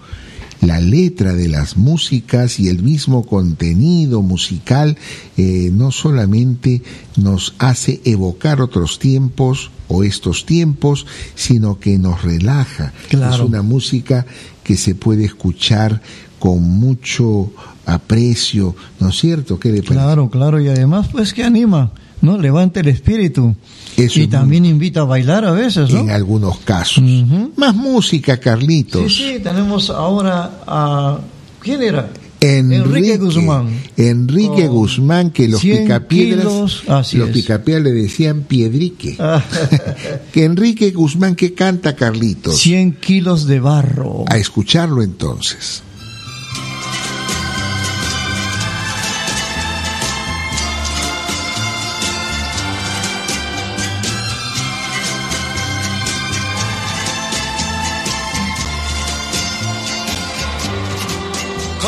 la 0.61 0.81
letra 0.81 1.33
de 1.33 1.49
las 1.49 1.77
músicas 1.77 2.61
y 2.61 2.69
el 2.69 2.83
mismo 2.83 3.25
contenido 3.25 4.23
musical 4.23 4.97
eh, 5.37 5.71
no 5.73 5.91
solamente 5.91 6.83
nos 7.17 7.55
hace 7.59 8.01
evocar 8.05 8.61
otros 8.61 8.99
tiempos 8.99 9.71
o 9.89 10.05
estos 10.05 10.47
tiempos, 10.47 11.07
sino 11.35 11.79
que 11.79 11.99
nos 11.99 12.23
relaja. 12.23 12.93
Claro. 13.09 13.35
Es 13.35 13.41
una 13.41 13.63
música 13.63 14.27
que 14.63 14.77
se 14.77 14.95
puede 14.95 15.25
escuchar 15.25 16.01
con 16.39 16.63
mucho 16.63 17.53
aprecio, 17.87 18.77
¿no 19.01 19.09
es 19.09 19.19
cierto? 19.19 19.59
¿Qué 19.59 19.71
le 19.71 19.83
parece? 19.83 19.95
Claro, 19.95 20.31
claro, 20.31 20.61
y 20.61 20.69
además 20.69 21.09
pues 21.11 21.35
que 21.35 21.45
anima, 21.45 21.91
¿no? 22.23 22.39
Levanta 22.39 22.81
el 22.81 22.89
espíritu. 22.89 23.55
Eso 24.05 24.21
y 24.21 24.27
también 24.27 24.65
invita 24.65 25.01
a 25.01 25.05
bailar 25.05 25.45
a 25.45 25.53
veces, 25.53 25.91
¿no? 25.91 26.01
En 26.01 26.11
algunos 26.11 26.59
casos. 26.59 27.03
Más 27.57 27.75
música, 27.75 28.39
Carlitos. 28.39 29.15
Sí, 29.15 29.35
sí, 29.35 29.41
tenemos 29.43 29.91
ahora 29.91 30.63
a... 30.67 31.19
¿Quién 31.61 31.83
era? 31.83 32.11
Enrique, 32.41 33.19
Guzmán. 33.19 33.69
Enrique 33.97 34.67
Guzmán, 34.67 35.31
que 35.31 35.47
los 35.49 35.61
100 35.61 35.83
picapiedras, 35.83 36.47
kilos, 36.47 36.83
así 36.89 37.19
los 37.19 37.31
picapiedras 37.31 37.85
le 37.85 37.93
decían 37.93 38.43
piedrique. 38.43 39.17
Ah, 39.19 39.45
que 40.33 40.45
Enrique 40.45 40.91
Guzmán, 40.91 41.35
que 41.35 41.53
canta 41.53 41.95
Carlitos. 41.95 42.59
100 42.59 42.93
kilos 42.95 43.47
de 43.47 43.61
barro. 43.61 44.25
A 44.27 44.39
escucharlo 44.39 45.03
entonces. 45.03 45.83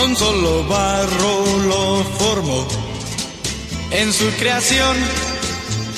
Con 0.03 0.17
solo 0.17 0.65
barro 0.65 1.35
lo 1.69 2.05
formó 2.19 2.67
en 3.93 4.13
su 4.13 4.29
creación 4.33 4.97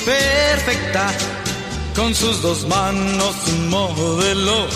perfecta. 0.05 1.11
Con 1.95 2.13
sus 2.13 2.39
dos 2.43 2.67
manos 2.67 3.35
modeló 3.67 4.67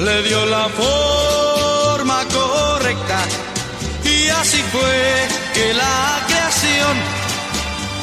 le 0.00 0.22
dio 0.22 0.46
la 0.46 0.68
forma 0.68 2.24
correcta. 2.38 3.18
Y 4.04 4.28
así 4.28 4.62
fue 4.70 5.28
que 5.54 5.74
la 5.74 6.24
creación 6.28 6.96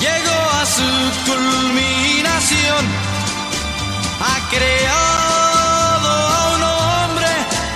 llegó 0.05 0.39
a 0.59 0.66
su 0.78 0.91
culminación. 1.32 2.84
Ha 4.30 4.49
creado 4.49 6.09
a 6.36 6.55
un 6.55 6.64
hombre 6.64 7.32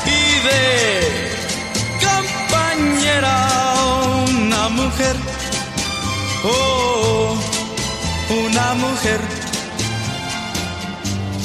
y 0.05 0.19
de 0.47 1.04
mujer, 4.75 5.15
oh, 6.43 7.35
una 8.47 8.73
mujer. 8.75 9.19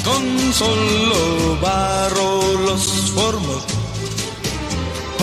Con 0.03 0.53
solo 0.53 1.59
barro 1.61 2.53
los 2.65 2.83
formó, 3.15 3.61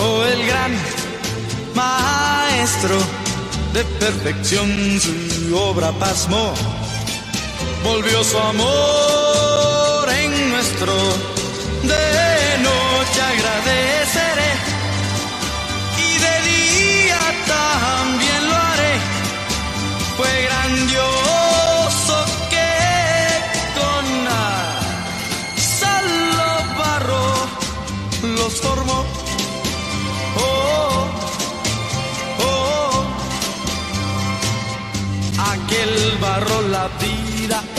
oh, 0.01 0.23
el 0.23 0.45
gran 0.47 0.71
maestro 1.75 2.97
de 3.73 3.83
perfección 3.99 4.69
su 4.99 5.55
obra 5.55 5.91
pasmó, 5.93 6.53
volvió 7.83 8.23
su 8.23 8.37
amor 8.37 10.09
en 10.09 10.49
nuestro, 10.49 10.93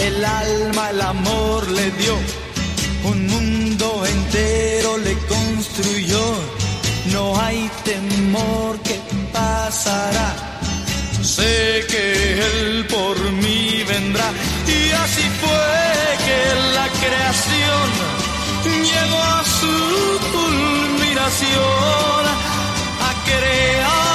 el 0.06 0.24
alma, 0.24 0.90
el 0.90 1.00
amor 1.00 1.68
le 1.68 1.90
dio. 1.92 2.16
Un 3.04 3.26
mundo 3.26 4.04
entero 4.06 4.98
le 4.98 5.14
construyó. 5.34 6.24
No 7.12 7.40
hay 7.40 7.70
temor 7.84 8.78
que 8.80 9.00
pasará. 9.32 10.30
Sé 11.22 11.84
que 11.90 12.04
Él 12.48 12.86
por 12.86 13.16
mí 13.42 13.82
vendrá. 13.88 14.28
Y 14.66 14.92
así 15.04 15.26
fue 15.42 15.66
que 16.26 16.40
la 16.76 16.88
creación 17.02 17.86
llegó 18.92 19.22
a 19.38 19.44
su 19.58 19.74
culminación. 20.32 21.90
creado 23.30 24.09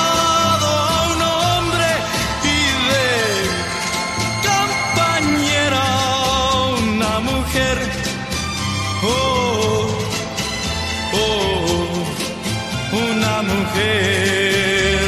mujer. 13.75 14.99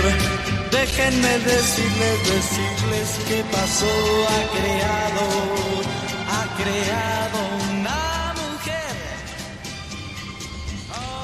Déjenme 0.72 1.40
decirles, 1.40 2.18
decirles 2.36 3.10
que 3.28 3.44
pasó, 3.52 3.86
ha 3.86 4.42
creado, 4.56 5.24
ha 6.30 6.44
creado 6.58 7.40
una 7.72 8.34
mujer. 8.34 8.96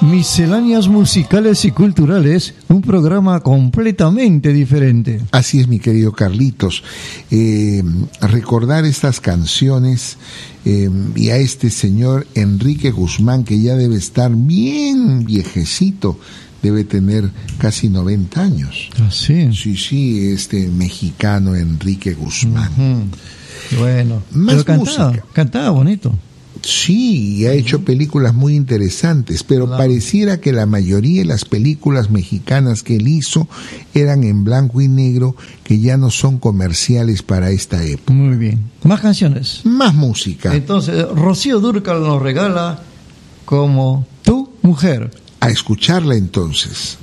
Misceláneas 0.02 0.88
musicales 0.88 1.66
y 1.66 1.72
culturales, 1.72 2.54
un 2.70 2.82
programa 2.82 3.40
completamente 3.42 4.54
diferente. 4.54 5.22
Así 5.32 5.60
es, 5.60 5.68
mi 5.68 5.80
querido 5.80 6.12
Carlitos. 6.14 6.84
Eh, 7.32 7.84
recordar 8.22 8.86
estas 8.86 9.20
canciones 9.20 10.18
eh, 10.66 10.90
y 11.16 11.30
a 11.30 11.38
este 11.38 11.70
señor 11.70 12.28
Enrique 12.36 12.92
Guzmán, 12.92 13.44
que 13.44 13.62
ya 13.62 13.76
debe 13.76 13.98
estar 13.98 14.32
bien 14.34 15.26
viejecito, 15.26 16.18
debe 16.64 16.84
tener 16.86 17.30
casi 17.60 17.90
90 17.90 18.42
años. 18.42 18.90
Así. 19.06 19.54
Sí, 19.54 19.78
sí, 19.78 20.30
este 20.30 20.68
mexicano 20.70 21.54
Enrique 21.56 22.14
Guzmán. 22.14 23.12
Bueno, 23.78 24.24
Más 24.32 24.56
pero 24.56 24.66
cantaba, 24.66 25.08
música. 25.10 25.26
cantaba 25.34 25.70
bonito. 25.70 26.16
Sí, 26.62 27.36
y 27.40 27.46
ha 27.46 27.52
hecho 27.54 27.84
películas 27.84 28.34
muy 28.34 28.56
interesantes, 28.56 29.44
pero 29.44 29.70
pareciera 29.70 30.40
que 30.40 30.54
la 30.54 30.66
mayoría 30.66 31.22
de 31.22 31.28
las 31.28 31.44
películas 31.44 32.10
mexicanas 32.10 32.84
que 32.84 32.96
él 32.96 33.08
hizo 33.10 33.50
eran 33.94 34.24
en 34.24 34.46
blanco 34.46 34.80
y 34.80 34.88
negro, 34.88 35.36
que 35.66 35.80
ya 35.82 35.98
no 35.98 36.10
son 36.10 36.38
comerciales 36.40 37.22
para 37.22 37.50
esta 37.52 37.84
época. 37.84 38.14
Muy 38.14 38.38
bien. 38.38 38.62
Más 38.84 39.02
canciones. 39.02 39.62
Más 39.66 39.94
música. 39.94 40.56
Entonces, 40.56 41.06
Rocío 41.14 41.60
Durcal 41.60 42.02
nos 42.02 42.22
regala 42.22 42.82
como 43.44 44.08
tu 44.24 44.52
mujer. 44.62 45.12
A 45.44 45.50
escucharla 45.50 46.16
entonces. 46.16 46.98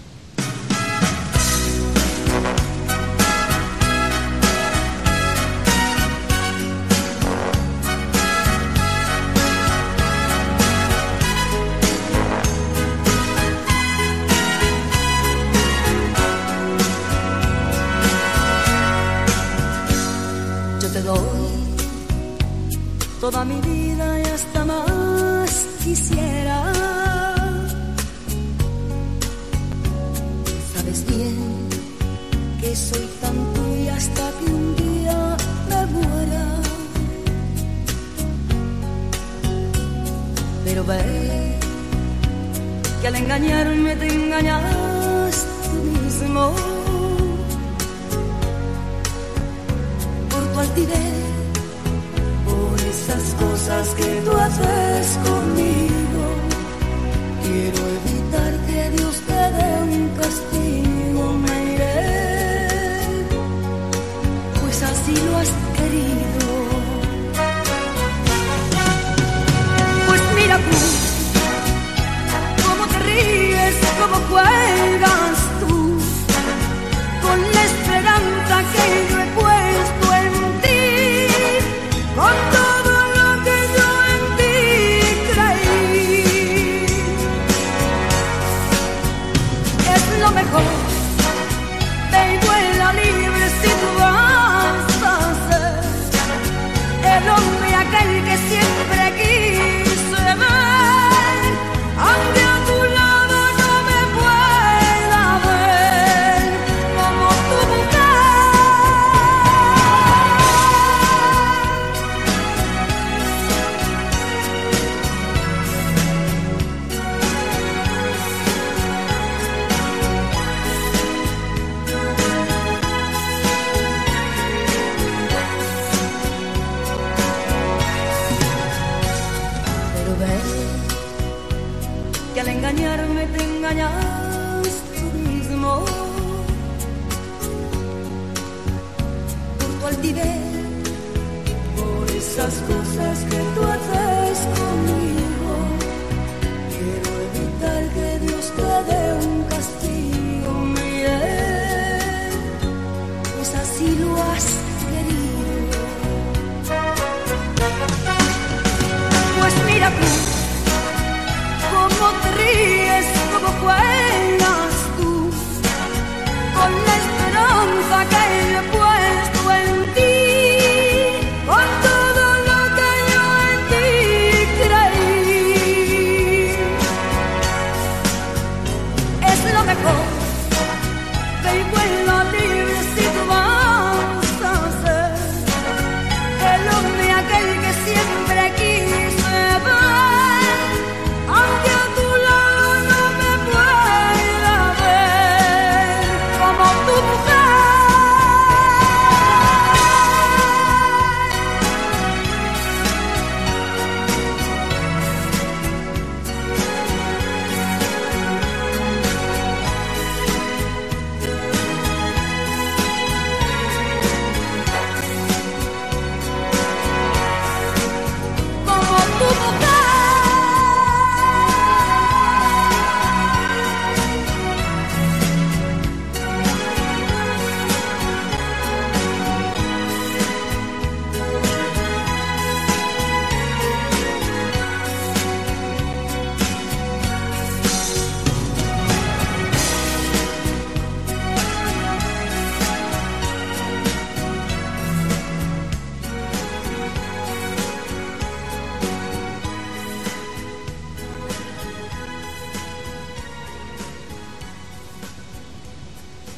Yo 20.80 20.88
te 20.88 21.02
doy 21.02 21.18
toda 23.20 23.44
mi 23.44 23.60
vida 23.60 24.18
y 24.18 24.22
hasta 24.22 24.64
más 24.64 25.66
quisiera. 25.84 26.79
Que 32.70 32.76
soy 32.76 33.06
tan 33.20 33.36
tuya 33.54 33.96
hasta 33.96 34.30
que 34.38 34.44
un 34.44 34.76
día 34.76 35.36
me 35.70 35.80
muera. 35.94 36.44
Pero 40.64 40.84
ve 40.84 41.58
que 43.00 43.08
al 43.08 43.16
engañarme 43.16 43.96
te 43.96 44.06
engañas 44.14 45.34
tú 45.64 45.80
mismo. 45.98 46.42
por 50.30 50.42
tu 50.52 50.58
altivez, 50.66 51.16
por 52.48 52.76
esas 52.94 53.24
cosas 53.44 53.84
que 53.98 54.10
tú 54.24 54.32
haces 54.44 55.06
conmigo. 55.28 56.22
Quiero 57.42 57.80
evitar 57.96 58.09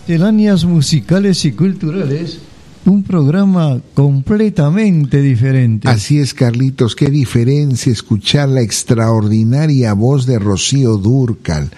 Misceláneas 0.07 0.65
musicales 0.65 1.45
y 1.45 1.53
culturales, 1.53 2.41
un 2.85 3.05
programa 3.05 3.81
completamente 3.95 5.23
diferente. 5.23 5.89
Así 5.89 6.19
es, 6.19 6.35
Carlitos, 6.35 6.97
qué 6.97 7.09
diferencia 7.09 7.93
escuchar 7.93 8.49
la 8.49 8.63
extraordinaria 8.63 9.93
voz 9.93 10.27
de 10.27 10.41
Rocío 10.41 10.97
Durcal, 10.97 11.71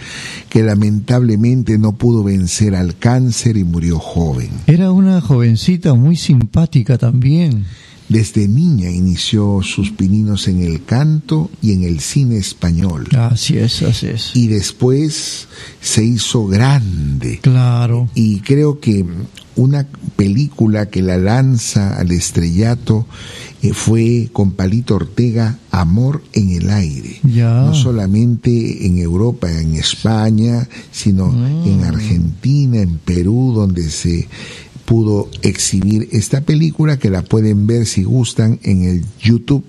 que 0.49 0.62
lamentablemente 0.62 1.77
no 1.79 1.93
pudo 1.93 2.25
vencer 2.25 2.75
al 2.75 2.97
cáncer 2.97 3.59
y 3.59 3.64
murió 3.64 3.99
joven. 3.99 4.49
Era 4.66 4.91
una 4.91 5.20
jovencita 5.20 5.93
muy 5.93 6.16
simpática 6.16 6.97
también. 6.97 7.66
Desde 8.15 8.47
niña 8.47 8.91
inició 8.91 9.61
sus 9.62 9.91
pininos 9.91 10.47
en 10.47 10.62
el 10.62 10.85
canto 10.85 11.51
y 11.61 11.73
en 11.73 11.83
el 11.83 11.99
cine 11.99 12.37
español. 12.37 13.09
Así 13.19 13.59
es, 13.59 13.83
así 13.83 14.07
es. 14.07 14.31
Y 14.37 14.47
después 14.47 15.49
se 15.81 16.05
hizo 16.05 16.47
grande. 16.47 17.41
Claro. 17.43 18.09
Y 18.15 18.39
creo 18.41 18.79
que 18.79 19.05
una 19.57 19.85
película 20.15 20.87
que 20.91 21.03
la 21.03 21.17
lanza 21.19 21.99
al 21.99 22.12
estrellato 22.12 23.07
eh, 23.62 23.73
fue 23.73 24.29
con 24.33 24.53
Palito 24.53 24.95
Ortega, 24.95 25.59
Amor 25.73 26.23
en 26.35 26.51
el 26.51 26.71
aire. 26.71 27.19
Ya. 27.25 27.62
No 27.62 27.75
solamente 27.75 28.87
en 28.87 28.99
Europa, 28.99 29.51
en 29.51 29.75
España, 29.75 30.69
sino 30.93 31.33
Mm. 31.33 31.67
en 31.67 31.85
Argentina, 31.85 32.81
en 32.81 32.99
Perú, 32.99 33.53
donde 33.57 33.91
se 33.91 34.29
pudo 34.85 35.28
exhibir 35.43 36.09
esta 36.12 36.41
película 36.43 36.99
que 36.99 37.11
la 37.11 37.22
pueden 37.22 37.66
ver 37.66 37.87
si 37.87 38.03
gustan 38.05 38.59
en 38.62 38.85
el 38.85 39.05
YouTube. 39.22 39.64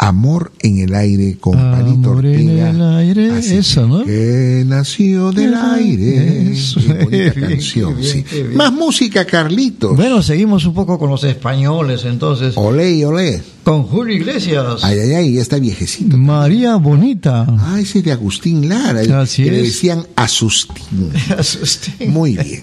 Amor 0.00 0.52
en 0.60 0.78
el 0.78 0.94
aire 0.94 1.38
con 1.40 1.54
Palito 1.54 2.10
Amor 2.12 2.24
en 2.24 2.38
Ortega. 2.50 2.70
el 2.70 2.82
aire, 2.98 3.32
Así 3.32 3.56
esa, 3.56 3.80
¿no? 3.84 4.04
Que 4.04 4.62
nació 4.64 5.32
del 5.32 5.54
aire. 5.54 6.52
Eso. 6.52 6.78
Qué 6.80 6.86
bonita 7.04 7.10
bien, 7.10 7.32
canción, 7.50 7.96
bien, 7.96 8.12
sí. 8.12 8.24
bien. 8.30 8.54
Más 8.56 8.72
música, 8.72 9.24
Carlitos. 9.24 9.96
Bueno, 9.96 10.22
seguimos 10.22 10.64
un 10.66 10.74
poco 10.74 11.00
con 11.00 11.10
los 11.10 11.24
españoles 11.24 12.04
entonces. 12.04 12.52
Olé, 12.56 13.04
olé. 13.04 13.42
Con 13.64 13.82
Julio 13.82 14.14
Iglesias. 14.14 14.84
Ay, 14.84 15.00
ay, 15.00 15.12
ay, 15.14 15.34
ya 15.34 15.42
está 15.42 15.58
viejecito. 15.58 16.16
María 16.16 16.76
Bonita. 16.76 17.44
Ah, 17.58 17.80
ese 17.80 18.00
de 18.00 18.12
Agustín 18.12 18.68
Lara, 18.68 19.00
Así 19.22 19.42
que 19.42 19.50
le 19.50 19.56
es. 19.62 19.64
decían 19.64 20.06
Asustín. 20.14 21.10
Asustín. 21.36 22.12
Muy 22.12 22.36
bien. 22.36 22.62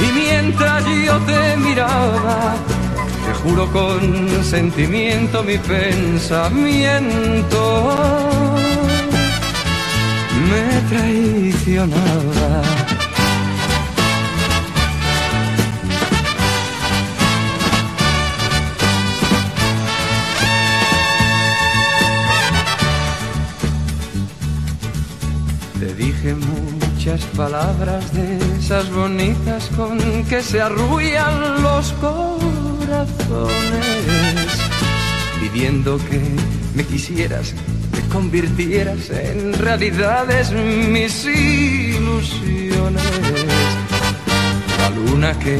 Y 0.00 0.12
mientras 0.12 0.84
yo 0.84 1.18
te 1.20 1.56
miraba, 1.56 2.56
te 3.26 3.32
juro 3.42 3.70
con 3.72 4.44
sentimiento 4.44 5.42
mi 5.42 5.58
pensamiento 5.58 7.04
me 10.50 10.80
traicionaba. 10.88 12.83
Muchas 27.04 27.24
palabras 27.36 28.14
de 28.14 28.38
esas 28.58 28.90
bonitas 28.90 29.68
con 29.76 29.98
que 30.24 30.42
se 30.42 30.62
arrullan 30.62 31.62
los 31.62 31.92
corazones, 32.00 33.52
pidiendo 35.38 35.98
que 35.98 36.18
me 36.74 36.82
quisieras, 36.84 37.54
que 37.92 38.00
convirtieras 38.08 39.10
en 39.10 39.52
realidades 39.52 40.50
mis 40.52 41.26
ilusiones. 41.26 43.02
La 44.78 44.88
luna 44.88 45.38
que 45.38 45.58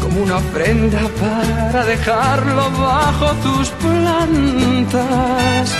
como 0.00 0.24
una 0.24 0.38
ofrenda 0.38 1.02
para 1.20 1.84
dejarlo 1.84 2.72
bajo 2.72 3.30
tus 3.44 3.70
plantas. 3.70 5.72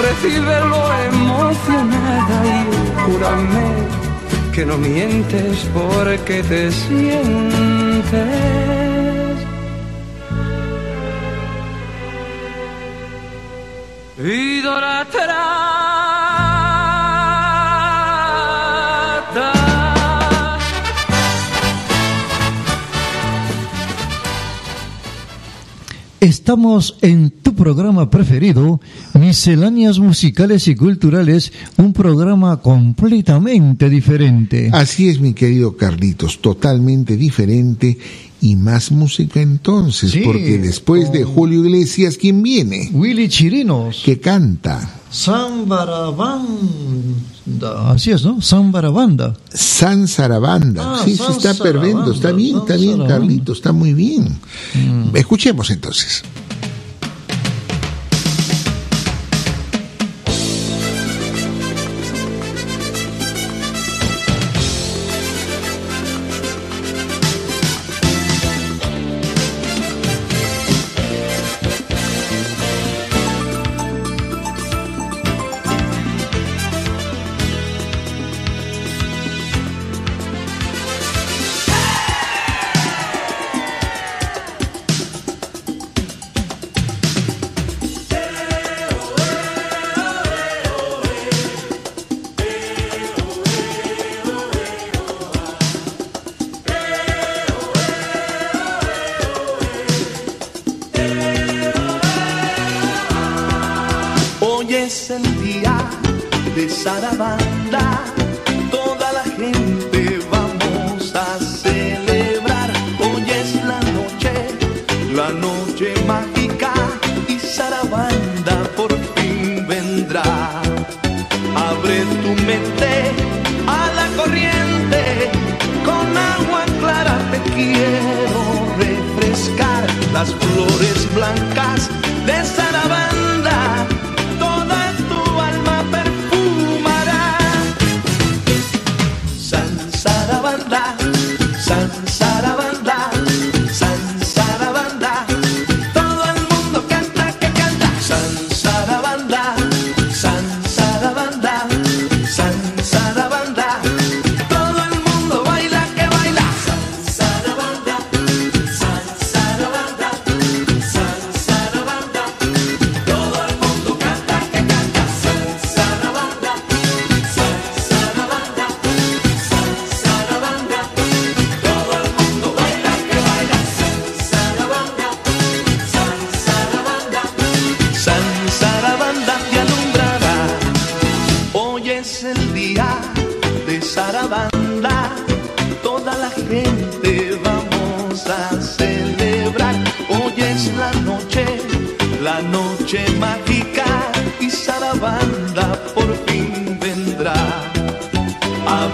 Recíbelo 0.00 0.90
emocionada 1.10 2.46
y 2.46 2.64
júrame 3.02 4.05
que 4.56 4.64
no 4.64 4.78
mientes 4.78 5.68
porque 5.74 6.42
te 6.42 6.72
sientes. 6.72 7.76
Estamos 26.20 26.96
en 27.02 27.28
programa 27.56 28.10
preferido, 28.10 28.80
Misceláneas 29.14 29.98
Musicales 29.98 30.68
y 30.68 30.76
Culturales, 30.76 31.52
un 31.76 31.92
programa 31.92 32.58
completamente 32.58 33.90
diferente. 33.90 34.70
Así 34.72 35.08
es, 35.08 35.20
mi 35.20 35.32
querido 35.32 35.76
Carlitos, 35.76 36.40
totalmente 36.40 37.16
diferente 37.16 37.98
y 38.40 38.54
más 38.54 38.92
música 38.92 39.40
entonces, 39.40 40.12
Sí, 40.12 40.20
porque 40.24 40.58
después 40.58 41.10
de 41.10 41.24
Julio 41.24 41.64
Iglesias, 41.64 42.16
¿quién 42.16 42.42
viene? 42.42 42.90
Willy 42.92 43.28
Chirinos, 43.28 44.02
Que 44.04 44.20
canta 44.20 45.00
Sambarabanda, 45.10 47.90
así 47.90 48.10
es, 48.10 48.24
¿no? 48.24 48.42
Sambarabanda. 48.42 49.34
San 49.52 50.08
Sarabanda. 50.08 50.96
Ah, 50.96 51.00
sí, 51.02 51.16
sí, 51.16 51.22
está 51.30 51.54
perfecto, 51.54 52.12
está 52.12 52.32
bien, 52.32 52.52
San 52.52 52.60
está 52.62 52.76
bien. 52.76 52.98
Mm. 52.98 53.06
Carlitos, 53.06 53.58
está 53.58 53.72
muy 53.72 53.94
bien. 53.94 54.38
Escuchemos 55.14 55.70
entonces. 55.70 56.22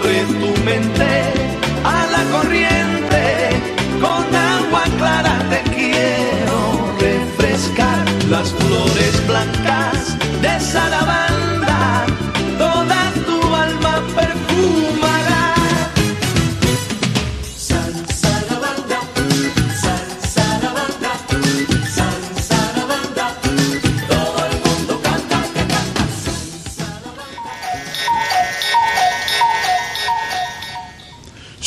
Abre 0.03 0.21
tu 0.25 0.63
mente 0.65 1.11
a 1.85 2.05
la 2.11 2.23
corriente, 2.29 3.21
con 4.01 4.35
agua 4.35 4.83
clara 4.97 5.39
te 5.49 5.61
quiero 5.71 6.57
refrescar 6.99 8.03
las 8.29 8.51
flores 8.51 9.27
blancas 9.27 10.17
de 10.41 10.59
Sarabanda, 10.59 11.52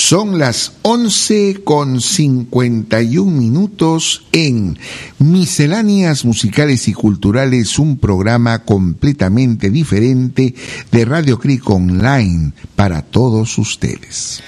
Son 0.09 0.39
las 0.39 0.71
11 0.83 1.65
con 1.65 2.01
51 2.01 3.29
minutos 3.29 4.25
en 4.31 4.79
Misceláneas 5.19 6.25
Musicales 6.25 6.87
y 6.87 6.93
Culturales, 6.93 7.77
un 7.81 7.99
programa 7.99 8.61
completamente 8.61 9.69
diferente 9.69 10.55
de 10.93 11.05
Radio 11.05 11.41
Cric 11.41 11.69
Online 11.69 12.53
para 12.77 13.03
todos 13.03 13.59
ustedes. 13.59 14.45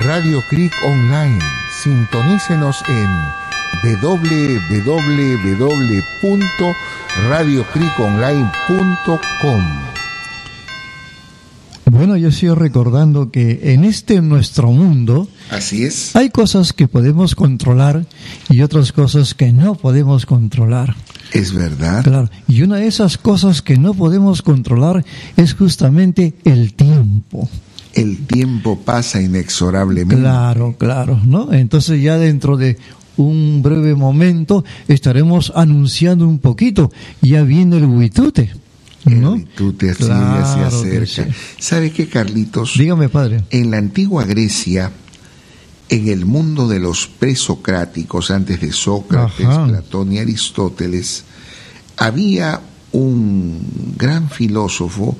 Radio 0.00 0.42
Cric 0.48 0.72
Online, 0.86 1.38
sintonícenos 1.82 2.82
en 2.88 3.42
www.radiocriconline.com. 7.16 9.62
Bueno, 11.90 12.16
yo 12.16 12.30
sigo 12.30 12.54
recordando 12.54 13.30
que 13.30 13.74
en 13.74 13.84
este 13.84 14.20
nuestro 14.22 14.70
mundo 14.70 15.28
Así 15.50 15.84
es. 15.84 16.16
hay 16.16 16.30
cosas 16.30 16.72
que 16.72 16.88
podemos 16.88 17.34
controlar 17.34 18.06
y 18.48 18.62
otras 18.62 18.92
cosas 18.92 19.34
que 19.34 19.52
no 19.52 19.74
podemos 19.74 20.24
controlar. 20.24 20.96
Es 21.32 21.52
verdad. 21.52 22.02
Claro, 22.02 22.30
y 22.48 22.62
una 22.62 22.76
de 22.76 22.86
esas 22.86 23.18
cosas 23.18 23.60
que 23.60 23.76
no 23.76 23.92
podemos 23.94 24.40
controlar 24.42 25.04
es 25.36 25.54
justamente 25.54 26.34
el 26.44 26.72
tiempo. 26.72 27.48
El 27.94 28.26
tiempo 28.26 28.80
pasa 28.80 29.20
inexorablemente. 29.20 30.22
Claro, 30.22 30.74
claro, 30.78 31.20
¿no? 31.26 31.52
Entonces 31.52 32.00
ya 32.00 32.16
dentro 32.16 32.56
de 32.56 32.78
un 33.16 33.62
breve 33.62 33.94
momento 33.94 34.64
estaremos 34.88 35.52
anunciando 35.54 36.26
un 36.26 36.38
poquito. 36.38 36.90
Ya 37.20 37.42
viene 37.42 37.76
el 37.76 37.84
huitute, 37.86 38.50
¿no? 39.04 39.36
Y 39.36 39.44
tú 39.44 39.72
te 39.72 39.90
así 39.90 40.04
Claro 40.04 40.70
se 40.70 40.90
que 40.90 40.96
acerca. 40.98 41.32
sí. 41.32 41.40
¿Sabe 41.58 41.90
qué, 41.90 42.08
Carlitos? 42.08 42.74
Dígame, 42.78 43.08
padre. 43.08 43.44
En 43.50 43.70
la 43.70 43.78
antigua 43.78 44.24
Grecia, 44.24 44.90
en 45.88 46.08
el 46.08 46.24
mundo 46.24 46.68
de 46.68 46.80
los 46.80 47.06
presocráticos, 47.06 48.30
antes 48.30 48.60
de 48.60 48.72
Sócrates, 48.72 49.46
Ajá. 49.46 49.66
Platón 49.66 50.12
y 50.12 50.18
Aristóteles, 50.18 51.24
había 51.96 52.60
un 52.92 53.60
gran 53.98 54.30
filósofo 54.30 55.16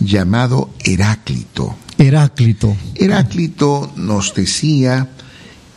llamado 0.00 0.70
Heráclito. 0.84 1.76
Heráclito. 1.98 2.76
Heráclito 2.94 3.90
nos 3.96 4.34
decía 4.34 5.08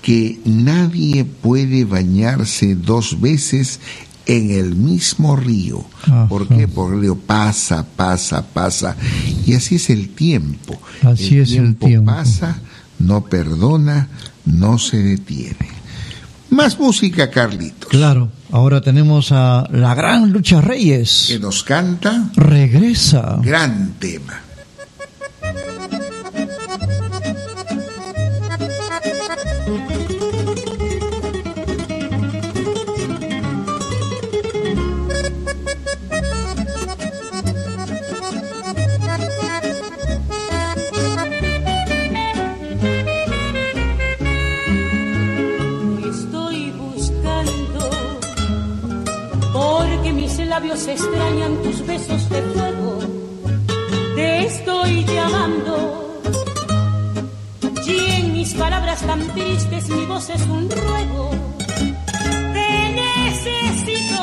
que 0.01 0.39
nadie 0.45 1.25
puede 1.25 1.85
bañarse 1.85 2.75
dos 2.75 3.19
veces 3.19 3.79
en 4.25 4.51
el 4.51 4.75
mismo 4.75 5.35
río. 5.35 5.83
Ajá. 6.03 6.27
¿Por 6.27 6.47
qué? 6.47 6.67
Porque 6.67 6.95
el 6.95 7.01
río 7.01 7.15
pasa, 7.17 7.85
pasa, 7.95 8.45
pasa. 8.45 8.95
Y 9.45 9.53
así 9.55 9.75
es 9.75 9.89
el 9.89 10.09
tiempo. 10.09 10.79
Así 11.03 11.39
es 11.39 11.51
el 11.53 11.75
tiempo. 11.75 12.11
pasa, 12.11 12.57
no 12.99 13.25
perdona, 13.25 14.07
no 14.45 14.77
se 14.77 14.97
detiene. 14.97 15.79
Más 16.51 16.79
música, 16.79 17.29
Carlitos. 17.29 17.89
Claro, 17.89 18.31
ahora 18.51 18.81
tenemos 18.81 19.31
a 19.31 19.67
la 19.71 19.93
gran 19.93 20.31
Lucha 20.31 20.61
Reyes. 20.61 21.25
Que 21.27 21.39
nos 21.39 21.63
canta 21.63 22.29
Regresa. 22.35 23.37
gran 23.43 23.93
tema. 23.99 24.41
Labios 50.70 50.88
extrañan 50.88 51.55
tus 51.63 51.86
besos 51.86 52.30
de 52.30 52.41
fuego. 52.41 52.99
Te 54.15 54.45
estoy 54.45 55.03
llamando 55.05 56.22
y 57.88 58.11
en 58.11 58.34
mis 58.34 58.53
palabras 58.53 59.01
tan 59.01 59.20
tristes 59.34 59.89
mi 59.89 60.05
voz 60.05 60.30
es 60.30 60.41
un 60.43 60.70
ruego. 60.70 61.32
Te 62.53 62.72
necesito 63.01 64.22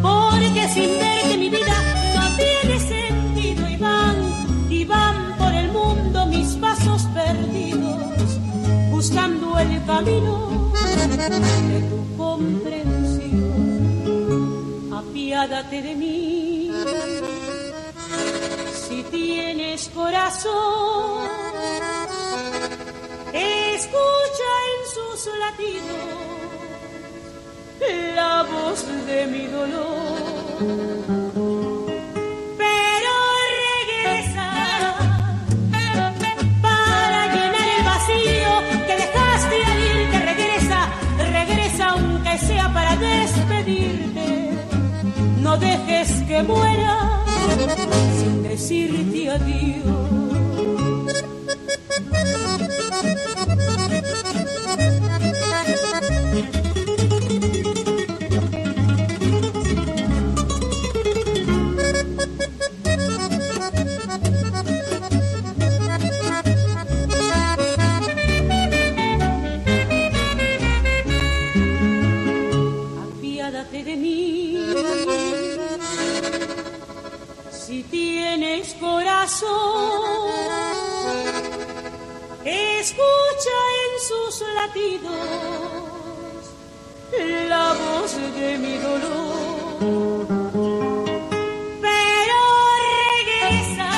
porque 0.00 0.68
sin 0.74 0.90
verte 0.98 1.38
mi 1.38 1.48
vida 1.48 1.76
no 2.14 2.36
tiene 2.36 2.78
sentido 2.78 3.68
y 3.68 3.76
van 3.76 4.16
y 4.70 4.84
van 4.84 5.36
por 5.38 5.52
el 5.54 5.72
mundo 5.72 6.26
mis 6.26 6.48
pasos 6.56 7.02
perdidos 7.14 8.38
buscando 8.90 9.58
el 9.58 9.84
camino 9.86 10.72
de 11.68 11.80
tu 11.90 12.16
comprensión. 12.16 12.81
Apiádate 15.42 15.82
de 15.82 15.94
mí. 15.96 16.70
Si 18.86 19.02
tienes 19.10 19.88
corazón, 19.88 21.26
escucha 23.32 24.50
en 24.70 24.80
sus 24.94 25.20
latidos 25.40 25.96
la 28.14 28.44
voz 28.44 28.86
de 29.06 29.26
mi 29.26 29.46
dolor. 29.48 31.21
Dejes 45.62 46.22
que 46.28 46.42
muera 46.42 46.96
sin 48.18 48.42
decirte 48.42 49.30
adiós. 49.30 50.32
Latidos 84.66 85.12
la 87.48 87.74
voz 87.82 88.12
de 88.38 88.58
mi 88.58 88.74
dolor. 88.88 89.78
Pero 91.86 92.40
regresa 92.90 93.90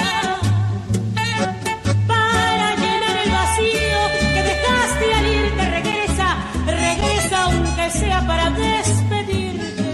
para 2.12 2.66
llenar 2.82 3.16
el 3.24 3.30
vacío 3.40 4.00
que 4.34 4.42
dejaste 4.50 5.06
al 5.18 5.26
irte. 5.40 5.64
Regresa, 5.78 6.28
regresa 6.66 7.36
aunque 7.44 7.86
sea 7.90 8.26
para 8.26 8.46
despedirte. 8.50 9.88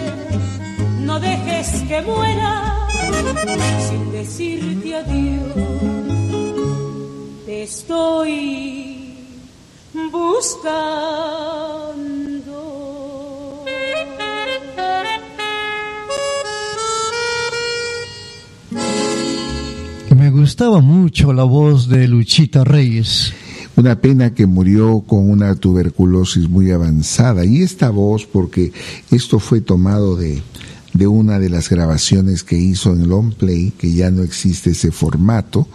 No 1.01 1.15
dejes 1.21 1.69
que 1.89 1.99
muera 2.03 2.53
sin 3.89 4.13
decirte 4.13 4.97
adiós. 4.97 5.55
Te 7.47 7.63
estoy 7.65 8.80
buscando. 10.63 10.91
Me 20.17 20.31
gustaba 20.31 20.81
mucho 20.81 21.33
la 21.33 21.45
voz 21.45 21.89
de 21.89 22.07
Luchita 22.09 22.65
Reyes. 22.65 23.33
Una 23.77 24.01
pena 24.01 24.35
que 24.35 24.47
murió 24.47 25.01
con 25.07 25.31
una 25.31 25.55
tuberculosis 25.55 26.49
muy 26.49 26.71
avanzada. 26.71 27.45
Y 27.45 27.63
esta 27.63 27.91
voz, 27.91 28.27
porque 28.27 28.73
esto 29.11 29.39
fue 29.39 29.61
tomado 29.61 30.17
de, 30.17 30.43
de 30.93 31.07
una 31.07 31.39
de 31.39 31.49
las 31.49 31.69
grabaciones 31.69 32.43
que 32.43 32.57
hizo 32.57 32.93
en 32.93 33.09
Long 33.09 33.33
Play, 33.33 33.73
que 33.79 33.93
ya 33.93 34.11
no 34.11 34.23
existe 34.23 34.71
ese 34.71 34.91
formato, 34.91 35.69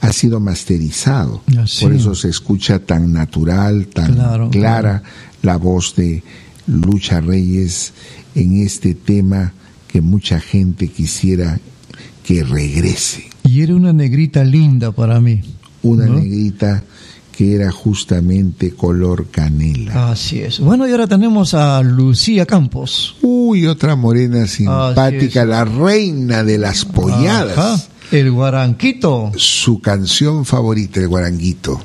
ha 0.00 0.12
sido 0.12 0.40
masterizado. 0.40 1.42
Por 1.80 1.92
eso 1.92 2.14
se 2.14 2.28
escucha 2.28 2.78
tan 2.78 3.12
natural, 3.12 3.88
tan 3.88 4.14
Claro, 4.14 4.50
clara 4.50 5.02
la 5.42 5.56
voz 5.56 5.94
de 5.96 6.22
Lucha 6.66 7.20
Reyes 7.20 7.92
en 8.34 8.62
este 8.62 8.94
tema 8.94 9.52
que 9.88 10.00
mucha 10.00 10.40
gente 10.40 10.88
quisiera 10.88 11.58
que 12.24 12.44
regrese. 12.44 13.24
Y 13.44 13.62
era 13.62 13.74
una 13.74 13.92
negrita 13.92 14.44
linda 14.44 14.92
para 14.92 15.20
mí. 15.20 15.40
Una 15.82 16.06
¿no? 16.06 16.14
negrita 16.14 16.84
que 17.32 17.54
era 17.54 17.72
justamente 17.72 18.72
color 18.72 19.26
canela. 19.30 20.12
Así 20.12 20.40
es. 20.40 20.60
Bueno, 20.60 20.86
y 20.86 20.92
ahora 20.92 21.06
tenemos 21.06 21.54
a 21.54 21.82
Lucía 21.82 22.46
Campos. 22.46 23.16
Uy, 23.22 23.66
otra 23.66 23.96
morena 23.96 24.46
simpática, 24.46 25.44
la 25.44 25.64
reina 25.64 26.44
de 26.44 26.58
las 26.58 26.84
polladas. 26.84 27.58
Ajá, 27.58 27.82
el 28.12 28.30
guaranquito. 28.30 29.32
Su 29.36 29.80
canción 29.80 30.44
favorita, 30.44 31.00
el 31.00 31.08
guaranguito. 31.08 31.80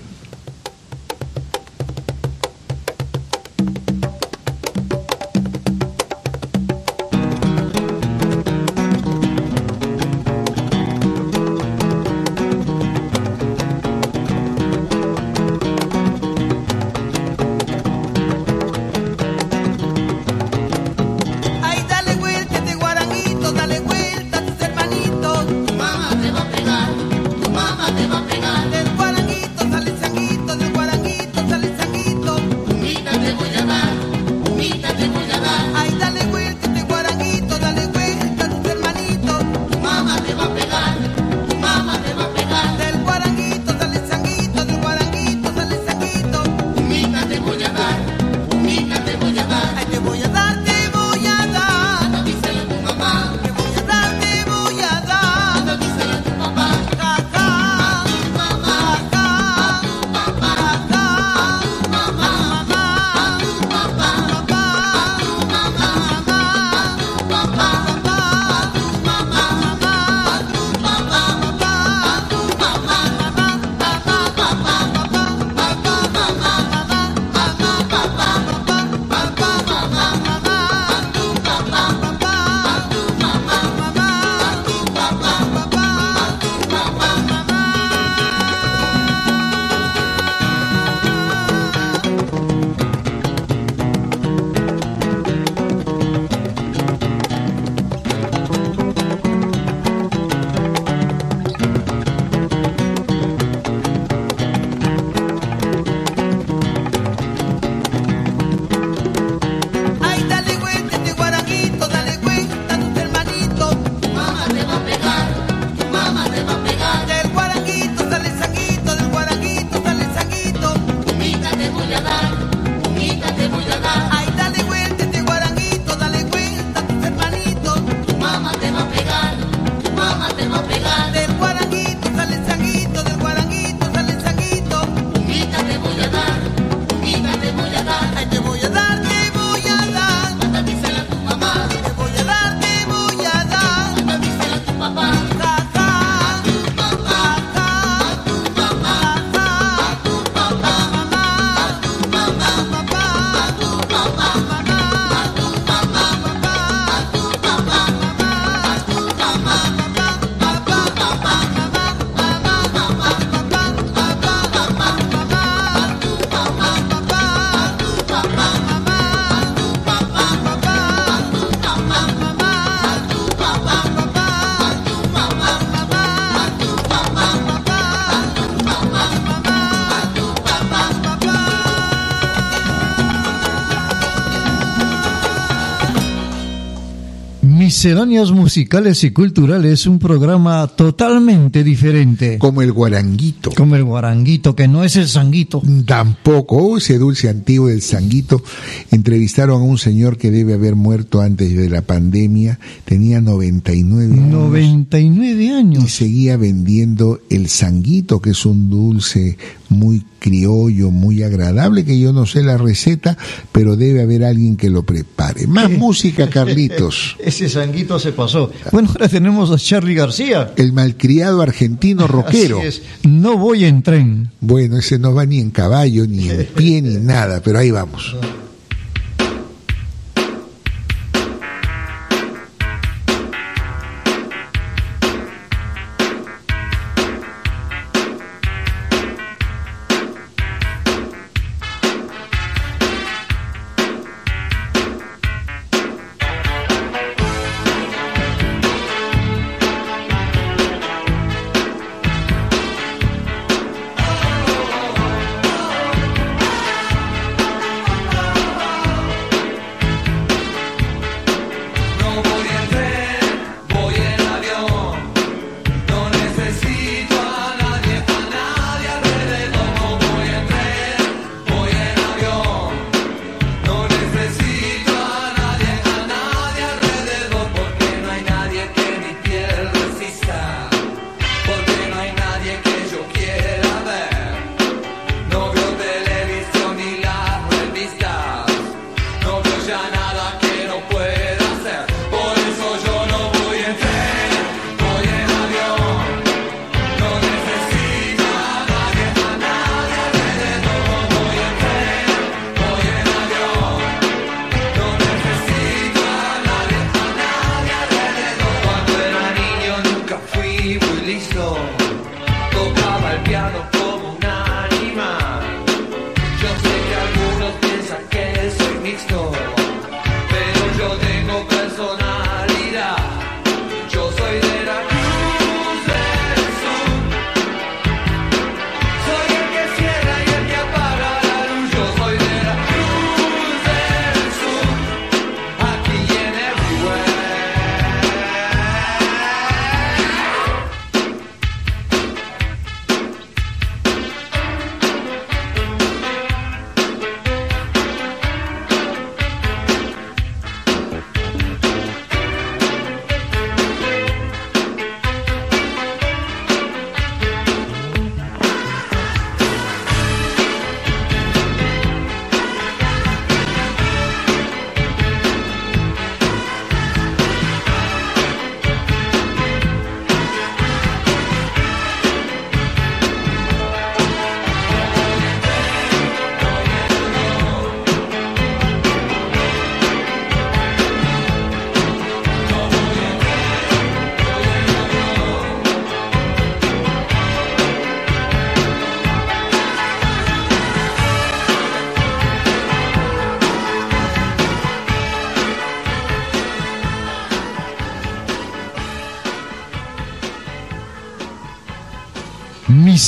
Misceláneas 187.77 188.31
musicales 188.31 189.03
y 189.03 189.11
culturales, 189.11 189.85
un 189.85 189.99
programa 189.99 190.65
totalmente 190.65 191.63
diferente. 191.63 192.39
Como 192.39 192.63
el 192.63 192.71
guaranguito. 192.71 193.51
Como 193.55 193.75
el 193.75 193.83
guaranguito, 193.83 194.55
que 194.55 194.67
no 194.67 194.83
es 194.83 194.95
el 194.95 195.07
sanguito. 195.07 195.61
Tampoco, 195.85 196.79
ese 196.79 196.97
dulce 196.97 197.29
antiguo 197.29 197.67
del 197.67 197.83
sanguito. 197.83 198.41
Entrevistaron 198.89 199.61
a 199.61 199.63
un 199.63 199.77
señor 199.77 200.17
que 200.17 200.31
debe 200.31 200.55
haber 200.55 200.75
muerto 200.75 201.21
antes 201.21 201.55
de 201.55 201.69
la 201.69 201.83
pandemia. 201.83 202.57
Tenía 202.83 203.21
99 203.21 204.11
años. 204.11 204.27
99 204.27 205.51
años. 205.51 205.83
Y 205.83 205.87
seguía 205.87 206.35
vendiendo 206.35 207.19
el 207.29 207.47
sanguito, 207.47 208.23
que 208.23 208.31
es 208.31 208.43
un 208.47 208.71
dulce 208.71 209.37
muy 209.69 210.03
criollo, 210.27 210.91
muy 210.91 211.23
agradable, 211.23 211.85
que 211.85 211.97
yo 211.97 212.11
no 212.11 212.25
sé 212.25 212.43
la 212.43 212.57
receta, 212.57 213.17
pero 213.53 213.77
debe 213.77 214.01
haber 214.01 214.25
alguien 214.25 214.57
que 214.57 214.69
lo 214.69 214.83
prepare. 214.83 215.47
Más 215.47 215.69
música, 215.71 216.29
Carlitos. 216.29 217.15
Ese 217.23 217.47
sanguito 217.47 217.97
se 217.97 218.11
pasó. 218.11 218.51
Bueno, 218.73 218.89
ahora 218.89 219.07
tenemos 219.07 219.51
a 219.51 219.57
Charlie 219.57 219.95
García. 219.95 220.51
El 220.57 220.73
malcriado 220.73 221.41
argentino 221.41 222.07
rockero. 222.07 222.59
Así 222.59 222.67
es. 222.67 222.81
No 223.03 223.37
voy 223.37 223.63
en 223.63 223.81
tren. 223.83 224.29
Bueno, 224.41 224.77
ese 224.77 224.99
no 224.99 225.13
va 225.13 225.25
ni 225.25 225.39
en 225.39 225.51
caballo, 225.51 226.05
ni 226.05 226.29
en 226.29 226.45
pie, 226.45 226.81
ni 226.81 226.95
nada, 227.01 227.41
pero 227.41 227.59
ahí 227.59 227.71
vamos. 227.71 228.13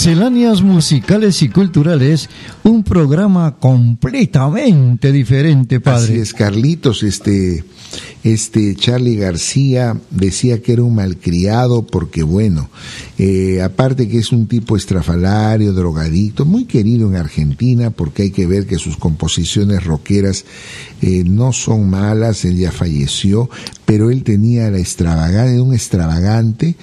Misceláneas 0.09 0.63
musicales 0.63 1.43
y 1.43 1.49
culturales, 1.49 2.31
un 2.63 2.83
programa 2.83 3.57
completamente 3.59 5.11
diferente, 5.11 5.79
padre. 5.79 6.13
Así 6.13 6.19
es, 6.19 6.33
Carlitos, 6.33 7.03
este, 7.03 7.63
este 8.23 8.75
Charlie 8.75 9.17
García 9.17 9.95
decía 10.09 10.63
que 10.63 10.73
era 10.73 10.81
un 10.81 10.95
malcriado 10.95 11.85
porque, 11.85 12.23
bueno, 12.23 12.71
eh, 13.19 13.61
aparte 13.61 14.07
que 14.07 14.17
es 14.17 14.31
un 14.31 14.47
tipo 14.47 14.75
estrafalario, 14.75 15.73
drogadicto, 15.73 16.43
muy 16.43 16.65
querido 16.65 17.07
en 17.07 17.15
Argentina 17.15 17.91
porque 17.91 18.23
hay 18.23 18.31
que 18.31 18.47
ver 18.47 18.65
que 18.65 18.79
sus 18.79 18.97
composiciones 18.97 19.83
rockeras 19.83 20.43
eh, 21.03 21.23
no 21.23 21.53
son 21.53 21.87
malas, 21.87 22.45
él 22.45 22.57
ya 22.57 22.71
falleció, 22.71 23.47
pero 23.85 24.09
él 24.09 24.23
tenía 24.23 24.71
la 24.71 24.79
extravagante, 24.79 25.53
era 25.53 25.61
un 25.61 25.75
extravagante, 25.75 26.75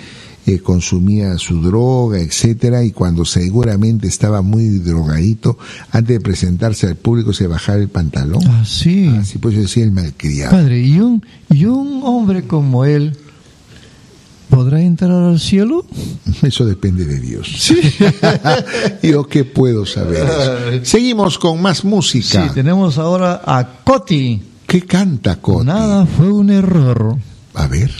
eh, 0.47 0.61
consumía 0.61 1.37
su 1.39 1.61
droga, 1.61 2.21
etcétera, 2.21 2.85
y 2.85 2.93
cuando 2.93 3.25
seguramente 3.25 4.07
estaba 4.07 4.43
muy 4.43 4.79
drogadito, 4.79 5.59
antes 5.91 6.19
de 6.19 6.21
presentarse 6.21 6.87
al 6.87 6.95
público 6.95 7.33
se 7.33 7.49
bajaba 7.49 7.79
el 7.79 7.89
pantalón. 7.89 8.43
Ah, 8.47 8.65
sí. 8.65 9.09
Así 9.19 9.39
pues 9.39 9.57
yo 9.57 9.63
decía 9.63 9.83
el 9.83 9.91
malcriado. 9.91 10.53
Padre, 10.53 10.81
¿y 10.81 11.01
un, 11.01 11.25
y 11.51 11.65
un 11.65 12.01
hombre 12.05 12.47
como 12.47 12.85
él 12.85 13.17
podrá 14.49 14.81
entrar 14.81 15.11
al 15.11 15.41
cielo? 15.41 15.85
Eso 16.43 16.65
depende 16.65 17.05
de 17.05 17.19
Dios. 17.19 17.73
Yo 19.03 19.27
qué 19.27 19.45
puedo 19.45 19.85
saber. 19.85 20.81
Seguimos 20.85 21.39
con 21.39 21.61
más 21.61 21.85
música. 21.85 22.47
Sí, 22.47 22.55
tenemos 22.55 22.99
ahora 22.99 23.43
a 23.45 23.83
Coti. 23.83 24.41
¿Qué 24.67 24.83
canta 24.83 25.41
Coti? 25.41 25.67
Nada 25.67 26.07
fue 26.07 26.31
un 26.31 26.51
error. 26.51 27.17
A 27.55 27.67
ver. 27.67 27.91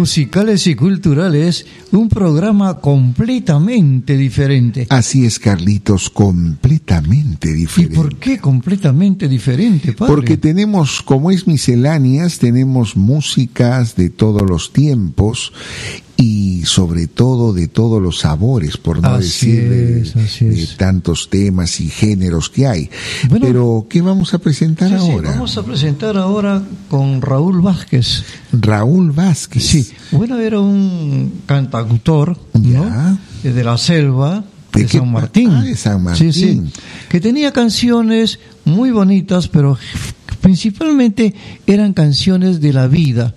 Musicales 0.00 0.66
y 0.66 0.74
culturales, 0.74 1.66
un 1.92 2.08
programa 2.08 2.78
completamente 2.78 4.16
diferente. 4.16 4.86
Así 4.88 5.26
es, 5.26 5.38
Carlitos, 5.38 6.08
completamente 6.08 7.50
¿Y 7.50 7.54
diferente. 7.54 7.96
por 7.96 8.16
qué 8.16 8.38
completamente 8.38 9.28
diferente, 9.28 9.92
padre? 9.92 10.14
Porque 10.14 10.36
tenemos, 10.38 11.02
como 11.02 11.30
es 11.30 11.46
misceláneas, 11.46 12.38
tenemos 12.38 12.96
músicas 12.96 13.94
de 13.94 14.08
todos 14.08 14.40
los 14.48 14.72
tiempos 14.72 15.52
y 16.60 16.66
sobre 16.66 17.06
todo 17.06 17.54
de 17.54 17.68
todos 17.68 18.02
los 18.02 18.18
sabores, 18.18 18.76
por 18.76 19.00
no 19.00 19.08
Así 19.08 19.50
decir 19.52 19.68
de, 20.40 20.52
es, 20.62 20.76
tantos 20.76 21.30
temas 21.30 21.80
y 21.80 21.88
géneros 21.88 22.50
que 22.50 22.66
hay. 22.66 22.90
Bueno, 23.28 23.46
Pero, 23.46 23.86
¿qué 23.88 24.02
vamos 24.02 24.34
a 24.34 24.38
presentar 24.38 24.90
Sí, 24.90 24.96
sí, 24.98 25.10
ahora? 25.10 25.30
vamos 25.30 25.56
a 25.56 25.62
presentar 25.64 26.16
ahora 26.18 26.62
con 26.90 27.22
Raúl 27.22 27.62
Vázquez. 27.62 28.24
Raúl 28.52 29.12
Vázquez. 29.12 29.62
Sí, 29.64 29.90
bueno, 30.12 30.38
era 30.38 30.60
un 30.60 31.40
cantautor, 31.46 32.36
¿no? 32.52 33.18
De 33.42 33.64
la 33.64 33.78
selva, 33.78 34.44
de, 34.74 34.80
¿De 34.82 34.86
qué 34.86 34.98
San 34.98 35.10
Martín. 35.12 35.50
Ah, 35.50 35.64
de 35.64 35.76
San 35.76 36.14
Sí, 36.14 36.32
sí. 36.32 36.44
Martín. 36.56 36.72
Que 37.08 37.20
tenía 37.20 37.52
canciones 37.52 38.38
muy 38.66 38.90
bonitas, 38.90 39.48
pero 39.48 39.78
principalmente 40.42 41.34
eran 41.66 41.92
canciones 41.94 42.60
de 42.60 42.72
la 42.72 42.86
vida. 42.86 43.34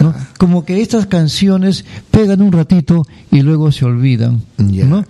¿No? 0.00 0.14
Como 0.38 0.64
que 0.64 0.80
estas 0.80 1.06
canciones 1.06 1.84
pegan 2.10 2.42
un 2.42 2.52
ratito 2.52 3.06
y 3.30 3.42
luego 3.42 3.72
se 3.72 3.84
olvidan. 3.84 4.42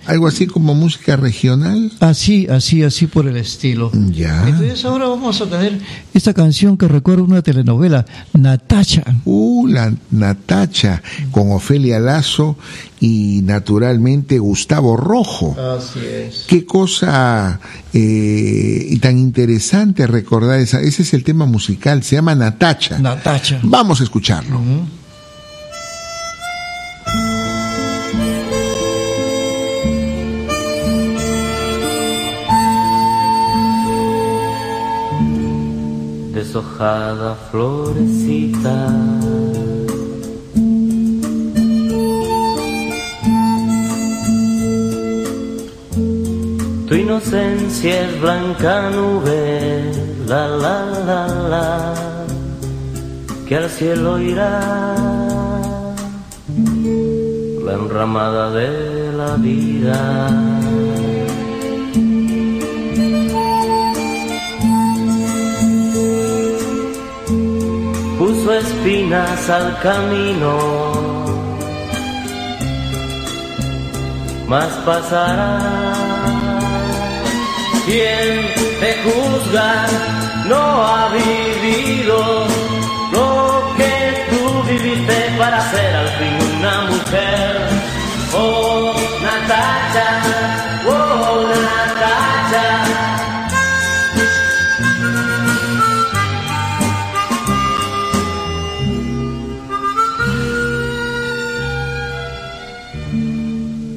Algo 0.07 0.27
así 0.27 0.47
como 0.47 0.75
música 0.75 1.17
regional. 1.17 1.93
Así, 2.01 2.47
así, 2.49 2.83
así 2.83 3.07
por 3.07 3.27
el 3.27 3.37
estilo. 3.37 3.91
Entonces 3.93 4.85
ahora 4.85 5.09
vamos 5.09 5.41
a 5.41 5.47
tener 5.47 5.79
esta 6.13 6.35
canción 6.35 6.77
que 6.77 6.89
recuerda 6.89 7.23
una 7.23 7.43
telenovela, 7.43 8.05
Natacha. 8.33 9.05
Uh, 9.25 9.67
la 9.67 9.93
Natacha, 10.11 11.03
con 11.31 11.53
Ofelia 11.53 11.99
Lazo 12.01 12.57
y 13.05 13.43
naturalmente 13.43 14.39
Gustavo 14.39 14.97
Rojo. 14.97 15.55
Así 15.61 16.01
es. 16.07 16.47
Qué 16.49 16.65
cosa 16.65 17.61
eh, 17.93 18.87
y 18.89 18.99
tan 18.99 19.19
interesante 19.19 20.07
recordar 20.07 20.59
esa. 20.59 20.81
Ese 20.81 21.03
es 21.03 21.13
el 21.13 21.23
tema 21.23 21.45
musical, 21.45 22.03
se 22.03 22.17
llama 22.17 22.35
Natacha. 22.35 22.99
Natacha. 22.99 23.61
Vamos 23.63 24.01
a 24.01 24.05
escucharlo. 24.05 24.59
deshojada 36.33 37.37
florecita. 37.51 39.44
Tu 46.95 47.01
inocencia 47.01 48.03
es 48.03 48.21
blanca 48.21 48.89
nube, 48.91 49.91
la 50.29 50.47
la 50.47 50.77
la 51.09 51.27
la, 51.53 51.95
que 53.49 53.57
al 53.57 53.69
cielo 53.69 54.21
irá, 54.21 54.61
la 57.67 57.73
enramada 57.73 58.53
de 58.53 59.13
la 59.13 59.35
vida. 59.35 59.99
puso 68.21 68.53
espinas 68.53 69.51
al 69.51 69.81
camino, 69.81 70.53
mas 74.47 74.71
pasará. 74.87 76.04
Quien 77.87 78.55
te 78.81 78.97
juzga 79.05 79.87
no 80.49 80.87
ha 80.87 81.11
vivido 81.11 82.47
lo 83.13 83.75
que 83.77 84.27
tú 84.31 84.63
viviste 84.71 85.35
para 85.39 85.61
ser 85.71 85.95
al 85.95 86.09
fin 86.09 86.59
una 86.59 86.81
mujer. 86.83 87.69
Oh, 88.35 88.93
Natacha, 89.23 90.09
oh, 90.89 91.47
Natacha. 91.47 93.05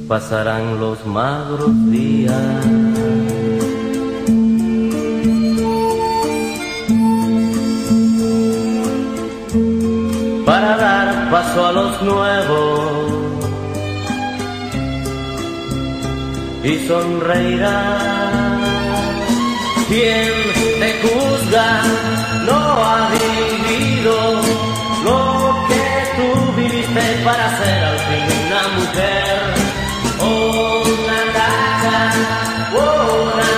pasarán 0.07 0.80
los 0.80 1.05
magros 1.05 1.91
días. 1.91 3.16
Paso 11.31 11.67
a 11.67 11.71
los 11.71 12.01
nuevos 12.01 13.11
y 16.63 16.87
sonreirás. 16.87 18.03
Quien 19.89 20.31
te 20.79 20.89
juzga 21.01 21.81
no 22.45 22.55
ha 22.55 23.09
vivido 23.09 24.15
lo 25.03 25.55
que 25.67 25.85
tú 26.17 26.27
viviste 26.61 27.05
para 27.23 27.57
ser 27.57 27.83
al 27.83 27.99
fin 27.99 28.25
una 28.45 28.63
mujer. 28.77 29.37
Oh, 30.19 30.83
una 30.83 31.21
tacha, 31.33 31.99
oh, 32.75 33.33
una 33.33 33.56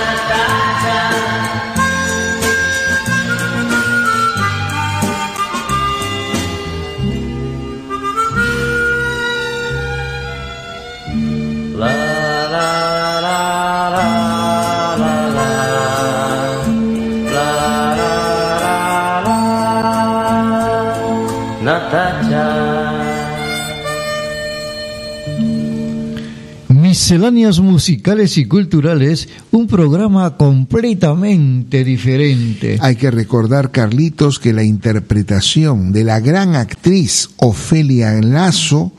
Musicales 27.10 28.38
y 28.38 28.46
culturales, 28.46 29.28
un 29.50 29.66
programa 29.66 30.36
completamente 30.36 31.82
diferente. 31.82 32.78
Hay 32.80 32.94
que 32.94 33.10
recordar, 33.10 33.72
Carlitos, 33.72 34.38
que 34.38 34.52
la 34.52 34.62
interpretación 34.62 35.92
de 35.92 36.04
la 36.04 36.20
gran 36.20 36.54
actriz 36.54 37.30
Ofelia 37.38 38.12
Lazo, 38.20 38.92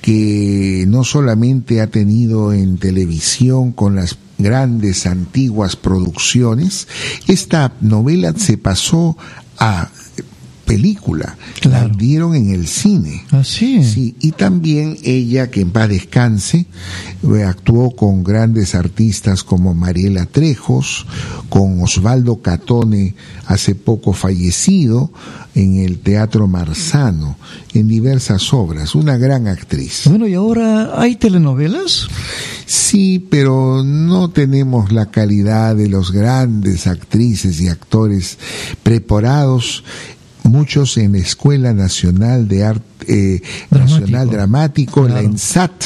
que 0.00 0.86
no 0.88 1.04
solamente 1.04 1.82
ha 1.82 1.88
tenido 1.88 2.54
en 2.54 2.78
televisión 2.78 3.72
con 3.72 3.96
las 3.96 4.16
grandes 4.38 5.06
antiguas 5.06 5.76
producciones, 5.76 6.88
esta 7.28 7.74
novela 7.82 8.32
se 8.34 8.56
pasó 8.56 9.18
a 9.58 9.90
película, 10.72 11.36
la 11.64 11.86
dieron 11.86 12.34
en 12.34 12.48
el 12.48 12.66
cine. 12.66 13.26
Así. 13.30 13.84
Sí, 13.84 14.16
y 14.20 14.32
también 14.32 14.96
ella, 15.02 15.50
que 15.50 15.60
en 15.60 15.70
paz 15.70 15.90
descanse, 15.90 16.64
eh, 17.22 17.42
actuó 17.42 17.94
con 17.94 18.24
grandes 18.24 18.74
artistas 18.74 19.44
como 19.44 19.74
Mariela 19.74 20.24
Trejos, 20.24 21.06
con 21.50 21.82
Osvaldo 21.82 22.40
Catone, 22.40 23.14
hace 23.44 23.74
poco 23.74 24.14
fallecido, 24.14 25.12
en 25.54 25.76
el 25.76 25.98
Teatro 25.98 26.48
Marzano, 26.48 27.36
en 27.74 27.86
diversas 27.86 28.54
obras, 28.54 28.94
una 28.94 29.18
gran 29.18 29.48
actriz. 29.48 30.04
Bueno, 30.06 30.26
¿y 30.26 30.32
ahora 30.32 30.98
hay 30.98 31.16
telenovelas? 31.16 32.08
Sí, 32.64 33.18
pero 33.30 33.82
no 33.84 34.30
tenemos 34.30 34.90
la 34.90 35.10
calidad 35.10 35.76
de 35.76 35.90
los 35.90 36.12
grandes 36.12 36.86
actrices 36.86 37.60
y 37.60 37.68
actores 37.68 38.38
preparados 38.82 39.84
muchos 40.44 40.96
en 40.96 41.12
la 41.12 41.18
Escuela 41.18 41.72
Nacional 41.72 42.48
de 42.48 42.64
Arte 42.64 42.91
eh, 43.08 43.42
Nacional 43.70 44.28
Dramático, 44.28 45.08
la 45.08 45.20
ENSAT, 45.20 45.84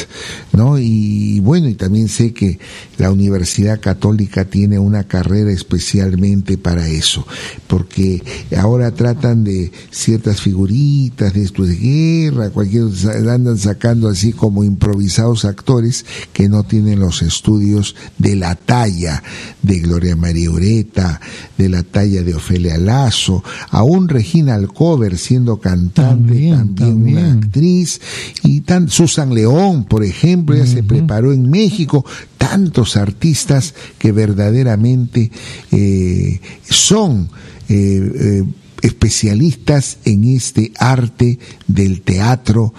¿no? 0.52 0.78
Y 0.78 1.40
bueno, 1.40 1.68
y 1.68 1.74
también 1.74 2.08
sé 2.08 2.32
que 2.32 2.58
la 2.98 3.10
Universidad 3.10 3.80
Católica 3.80 4.44
tiene 4.44 4.78
una 4.78 5.04
carrera 5.04 5.50
especialmente 5.50 6.58
para 6.58 6.88
eso, 6.88 7.26
porque 7.66 8.22
ahora 8.56 8.92
tratan 8.92 9.44
de 9.44 9.70
ciertas 9.90 10.40
figuritas 10.40 11.34
de 11.34 11.42
esto 11.42 11.64
de 11.64 11.76
guerra, 11.76 12.50
cualquier 12.50 12.84
andan 13.30 13.58
sacando 13.58 14.08
así 14.08 14.32
como 14.32 14.64
improvisados 14.64 15.44
actores 15.44 16.04
que 16.32 16.48
no 16.48 16.64
tienen 16.64 17.00
los 17.00 17.22
estudios 17.22 17.94
de 18.18 18.36
la 18.36 18.54
talla 18.54 19.22
de 19.62 19.78
Gloria 19.80 20.16
María 20.16 20.50
Ureta, 20.50 21.20
de 21.58 21.68
la 21.68 21.82
talla 21.82 22.22
de 22.22 22.34
Ofelia 22.34 22.78
Lazo, 22.78 23.42
aún 23.70 24.08
Regina 24.08 24.54
Alcover 24.54 25.18
siendo 25.18 25.58
cantante 25.58 25.96
también, 25.96 26.74
una 27.06 27.32
actriz 27.32 28.00
y 28.42 28.60
tan 28.60 28.88
Susan 28.88 29.34
León, 29.34 29.84
por 29.84 30.04
ejemplo, 30.04 30.54
ella 30.54 30.66
se 30.66 30.82
preparó 30.82 31.32
en 31.32 31.50
México, 31.50 32.04
tantos 32.36 32.96
artistas 32.96 33.74
que 33.98 34.12
verdaderamente 34.12 35.30
eh, 35.72 36.40
son 36.68 37.28
eh, 37.68 38.12
eh, 38.14 38.44
especialistas 38.82 39.98
en 40.04 40.24
este 40.24 40.72
arte 40.78 41.38
del 41.66 42.02
teatro 42.02 42.72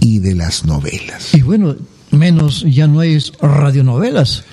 y 0.00 0.18
de 0.18 0.34
las 0.34 0.64
novelas. 0.64 1.34
Y 1.34 1.42
bueno, 1.42 1.76
menos 2.10 2.64
ya 2.68 2.86
no 2.86 3.00
hay 3.00 3.18
radionovelas. 3.40 4.44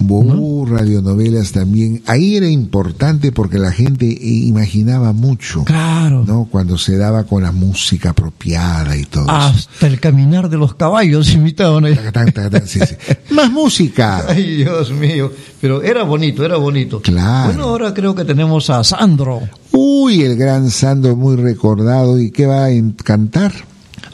Hubo 0.00 0.64
radionovelas 0.66 1.52
también. 1.52 2.02
Ahí 2.06 2.36
era 2.36 2.48
importante 2.48 3.32
porque 3.32 3.58
la 3.58 3.72
gente 3.72 4.06
imaginaba 4.06 5.12
mucho. 5.12 5.64
Claro. 5.64 6.24
¿No? 6.26 6.48
Cuando 6.50 6.78
se 6.78 6.96
daba 6.96 7.24
con 7.24 7.42
la 7.42 7.52
música 7.52 8.10
apropiada 8.10 8.96
y 8.96 9.04
todo 9.04 9.24
eso. 9.24 9.32
Hasta 9.32 9.86
el 9.86 10.00
caminar 10.00 10.48
de 10.48 10.56
los 10.56 10.74
caballos 10.74 11.32
imitaban. 11.32 11.84
sí, 12.66 12.80
sí. 12.80 12.94
Más 13.34 13.50
música. 13.50 14.24
Ay, 14.28 14.56
Dios 14.56 14.90
mío. 14.92 15.32
Pero 15.60 15.82
era 15.82 16.04
bonito, 16.04 16.44
era 16.44 16.56
bonito. 16.56 17.00
Claro. 17.02 17.48
Bueno, 17.48 17.64
ahora 17.64 17.92
creo 17.92 18.14
que 18.14 18.24
tenemos 18.24 18.70
a 18.70 18.84
Sandro. 18.84 19.40
Uy, 19.72 20.22
el 20.22 20.36
gran 20.36 20.70
Sandro 20.70 21.16
muy 21.16 21.36
recordado. 21.36 22.18
¿Y 22.20 22.30
qué 22.30 22.46
va 22.46 22.66
a 22.66 22.70
cantar? 23.04 23.52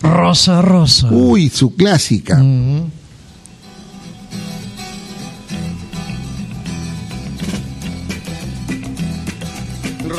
Rosa, 0.02 0.62
Rosa. 0.62 1.08
Uy, 1.10 1.48
su 1.48 1.74
clásica. 1.74 2.36
Mm. 2.38 2.90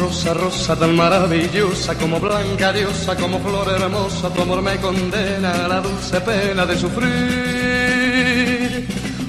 Rosa, 0.05 0.35
rosa 0.35 0.75
tan 0.75 0.95
maravillosa, 0.95 1.95
como 1.95 2.19
blanca 2.19 2.71
diosa, 2.71 3.15
como 3.15 3.39
flor 3.39 3.67
hermosa, 3.67 4.29
tu 4.29 4.43
amor 4.43 4.61
me 4.61 4.77
condena 4.77 5.65
a 5.65 5.67
la 5.67 5.81
dulce 5.81 6.21
pena 6.21 6.63
de 6.63 6.77
sufrir. 6.77 7.15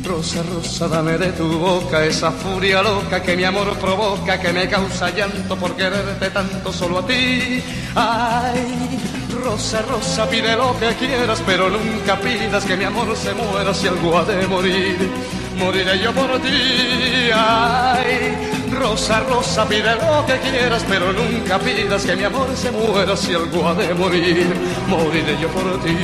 Rosa, 0.04 0.42
rosa, 0.42 0.86
dame 0.86 1.16
de 1.16 1.32
tu 1.32 1.48
boca 1.58 2.04
esa 2.04 2.30
furia 2.30 2.82
loca 2.82 3.22
que 3.22 3.34
mi 3.38 3.44
amor 3.44 3.74
provoca, 3.78 4.38
que 4.38 4.52
me 4.52 4.68
causa 4.68 5.08
llanto 5.08 5.56
por 5.56 5.74
quererte 5.76 6.28
tanto 6.28 6.70
solo 6.70 6.98
a 6.98 7.06
ti. 7.06 7.62
Ay, 7.94 8.98
rosa, 9.42 9.80
rosa, 9.80 10.28
pide 10.28 10.54
lo 10.56 10.78
que 10.78 10.94
quieras, 10.96 11.42
pero 11.46 11.70
nunca 11.70 12.20
pidas 12.20 12.66
que 12.66 12.76
mi 12.76 12.84
amor 12.84 13.16
se 13.16 13.32
muera 13.32 13.72
si 13.72 13.88
algo 13.88 14.18
ha 14.18 14.24
de 14.24 14.46
morir. 14.46 15.10
Moriré 15.56 15.98
yo 15.98 16.12
por 16.12 16.38
ti. 16.40 17.30
Ay, 17.34 18.36
rosa, 18.70 19.20
rosa, 19.20 19.66
pide 19.66 19.94
lo 19.96 20.24
que 20.26 20.38
quieras, 20.38 20.84
pero 20.88 21.12
nunca 21.12 21.58
pidas 21.58 22.04
que 22.04 22.16
mi 22.16 22.24
amor 22.24 22.48
se 22.54 22.70
muera 22.70 23.16
si 23.16 23.34
algo 23.34 23.68
ha 23.68 23.74
de 23.74 23.94
morir. 23.94 24.54
Moriré 24.86 25.38
yo 25.40 25.48
por 25.48 25.82
ti. 25.82 25.96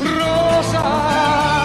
Rosa, 0.00 0.82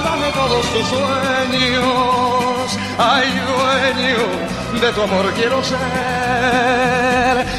dame 0.06 0.32
todos 0.34 0.66
tus 0.74 0.88
sueños. 0.88 2.78
Ay, 2.98 3.28
dueño 3.50 4.50
de 4.82 4.94
tu 4.94 5.02
amor 5.02 5.34
quiero 5.34 5.64
ser. 5.64 5.80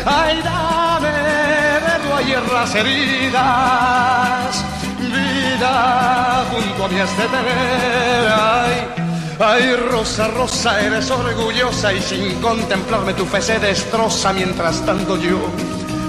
Ay, 0.07 0.41
dame 0.43 1.11
de 1.87 1.99
tu 2.03 2.15
ayer 2.15 2.43
heridas. 2.77 4.70
Vida 5.61 6.47
junto 6.51 6.85
a 6.85 6.89
mí 6.89 6.99
has. 6.99 7.11
Ay, 8.33 8.87
Ay, 9.39 9.77
Rosa, 9.91 10.29
Rosa, 10.29 10.81
eres 10.81 11.11
orgullosa 11.11 11.93
y 11.93 12.01
sin 12.01 12.41
contemplarme 12.41 13.13
tu 13.13 13.27
fe 13.27 13.43
se 13.43 13.59
destroza 13.59 14.33
mientras 14.33 14.81
tanto 14.87 15.19
yo 15.19 15.39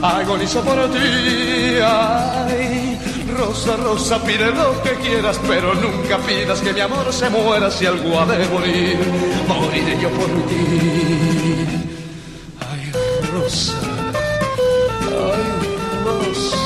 agonizo 0.02 0.62
por 0.62 0.90
ti. 0.92 1.80
Ay, 1.84 2.98
Rosa, 3.38 3.76
Rosa, 3.76 4.24
pide 4.24 4.52
lo 4.54 4.82
que 4.84 4.92
quieras, 4.92 5.38
pero 5.46 5.74
nunca 5.76 6.18
pidas 6.20 6.62
que 6.62 6.72
mi 6.72 6.80
amor 6.80 7.12
se 7.12 7.30
muera 7.30 7.70
si 7.70 7.86
algo 7.86 8.22
ha 8.22 8.26
de 8.26 8.48
morir. 8.48 9.00
Moriré 9.50 10.00
yo 10.02 10.10
por 10.12 10.30
ti. 10.48 10.66
Ay, 12.72 12.92
Rosa, 13.34 13.74
ay, 15.10 15.44
Rosa. 16.06 16.61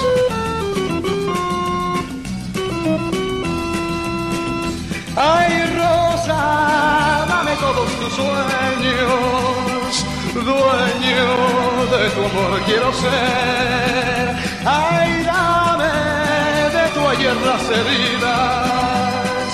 Ay, 5.17 5.65
Rosa, 5.77 7.25
dame 7.29 7.55
todos 7.57 7.89
tus 7.99 8.13
sueños, 8.15 10.05
dueño 10.33 11.27
de 11.91 12.09
tu 12.09 12.21
amor 12.25 12.61
quiero 12.65 12.91
ser. 12.93 14.35
Ay, 14.65 15.23
dame 15.23 15.93
de 16.75 16.89
tu 16.93 17.07
ayer 17.07 17.35
las 17.47 17.63
heridas, 17.69 19.49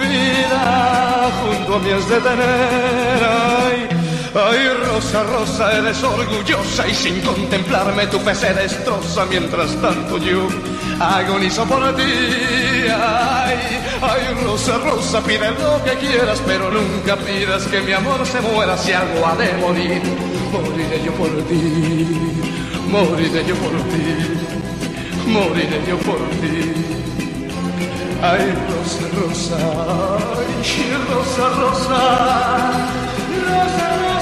vida 0.00 1.30
junto 1.42 1.74
a 1.74 1.78
mí 1.80 1.90
es 1.90 2.08
de 2.08 2.20
tener 2.20 4.03
ay, 4.34 4.68
Rosa, 4.86 5.22
Rosa, 5.22 5.78
eres 5.78 6.02
orgullosa 6.02 6.88
y 6.88 6.94
sin 6.94 7.20
contemplarme 7.20 8.06
tu 8.08 8.18
fe 8.20 8.34
se 8.34 8.52
destroza. 8.54 9.24
Mientras 9.26 9.74
tanto 9.80 10.18
yo 10.18 10.48
agonizo 11.00 11.64
por 11.64 11.94
ti. 11.96 12.02
Ay, 12.02 13.58
ay, 14.02 14.44
Rosa, 14.44 14.78
Rosa, 14.78 15.20
pide 15.22 15.50
lo 15.52 15.82
que 15.84 15.92
quieras, 16.06 16.40
pero 16.46 16.70
nunca 16.70 17.16
pidas 17.16 17.64
que 17.66 17.80
mi 17.80 17.92
amor 17.92 18.26
se 18.26 18.40
muera 18.40 18.76
si 18.76 18.92
algo 18.92 19.26
ha 19.26 19.36
de 19.36 19.52
morir. 19.54 20.02
Moriré 20.52 21.02
yo 21.04 21.12
por 21.12 21.30
ti, 21.48 21.62
moriré 22.88 23.44
yo 23.44 23.56
por 23.56 23.72
ti, 23.90 24.04
moriré 25.26 25.80
yo 25.88 25.98
por 25.98 26.18
ti. 26.40 26.72
Ay, 28.22 28.54
Rosa, 28.68 29.04
Rosa, 29.18 29.56
ay, 30.36 30.94
Rosa, 31.10 31.48
Rosa, 31.60 32.00
Rosa, 33.48 34.13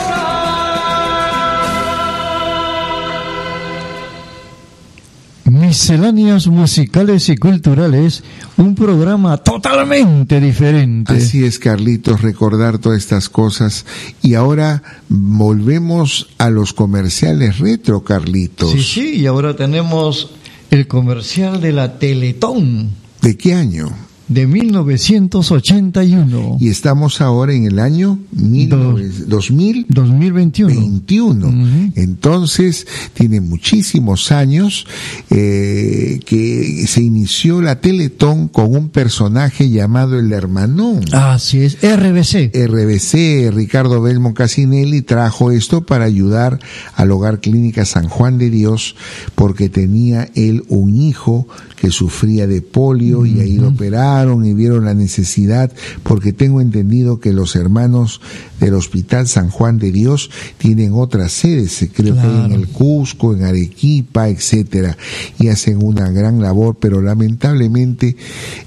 Misceláneas 5.62 6.48
musicales 6.48 7.28
y 7.28 7.36
culturales, 7.36 8.24
un 8.56 8.74
programa 8.74 9.36
totalmente 9.36 10.40
diferente. 10.40 11.12
Así 11.12 11.44
es, 11.44 11.60
Carlitos, 11.60 12.20
recordar 12.20 12.78
todas 12.78 12.98
estas 12.98 13.28
cosas. 13.28 13.86
Y 14.22 14.34
ahora 14.34 14.82
volvemos 15.08 16.28
a 16.38 16.50
los 16.50 16.72
comerciales 16.72 17.60
retro, 17.60 18.02
Carlitos. 18.02 18.72
Sí, 18.72 18.82
sí, 18.82 19.20
y 19.20 19.26
ahora 19.26 19.54
tenemos 19.54 20.30
el 20.70 20.88
comercial 20.88 21.60
de 21.60 21.72
la 21.72 21.98
Teletón 21.98 23.02
¿De 23.22 23.36
qué 23.36 23.54
año? 23.54 23.88
De 24.32 24.46
1981. 24.46 26.56
Y 26.60 26.68
estamos 26.68 27.20
ahora 27.20 27.52
en 27.52 27.66
el 27.66 27.78
año 27.78 28.18
19- 28.34 29.26
2000. 29.26 29.86
2021. 29.88 30.80
21. 30.80 31.92
Entonces, 31.96 32.86
tiene 33.14 33.40
muchísimos 33.40 34.32
años 34.32 34.86
eh, 35.30 36.20
que 36.24 36.86
se 36.86 37.02
inició 37.02 37.60
la 37.60 37.80
Teletón 37.80 38.48
con 38.48 38.74
un 38.74 38.88
personaje 38.88 39.70
llamado 39.70 40.18
el 40.18 40.32
Hermanón. 40.32 41.04
Así 41.12 41.62
es, 41.62 41.78
RBC. 41.82 42.52
RBC, 42.54 43.54
Ricardo 43.54 44.00
Belmo 44.00 44.34
Casinelli, 44.34 45.02
trajo 45.02 45.50
esto 45.50 45.84
para 45.84 46.04
ayudar 46.04 46.58
al 46.94 47.10
Hogar 47.10 47.40
Clínica 47.40 47.84
San 47.84 48.08
Juan 48.08 48.38
de 48.38 48.50
Dios 48.50 48.96
porque 49.34 49.68
tenía 49.68 50.28
él 50.34 50.64
un 50.68 50.96
hijo 50.96 51.46
que 51.82 51.90
sufría 51.90 52.46
de 52.46 52.62
polio 52.62 53.26
y 53.26 53.40
ahí 53.40 53.58
lo 53.58 53.70
operaron 53.70 54.46
y 54.46 54.54
vieron 54.54 54.84
la 54.84 54.94
necesidad 54.94 55.72
porque 56.04 56.32
tengo 56.32 56.60
entendido 56.60 57.18
que 57.18 57.32
los 57.32 57.56
hermanos 57.56 58.20
del 58.60 58.74
Hospital 58.74 59.26
San 59.26 59.50
Juan 59.50 59.78
de 59.78 59.90
Dios 59.90 60.30
tienen 60.58 60.92
otras 60.94 61.32
sedes, 61.32 61.84
creo 61.92 62.14
que 62.14 62.20
en 62.20 62.52
el 62.52 62.68
Cusco, 62.68 63.34
en 63.34 63.42
Arequipa, 63.42 64.28
etcétera, 64.28 64.96
y 65.40 65.48
hacen 65.48 65.82
una 65.82 66.08
gran 66.12 66.40
labor, 66.40 66.76
pero 66.78 67.02
lamentablemente 67.02 68.16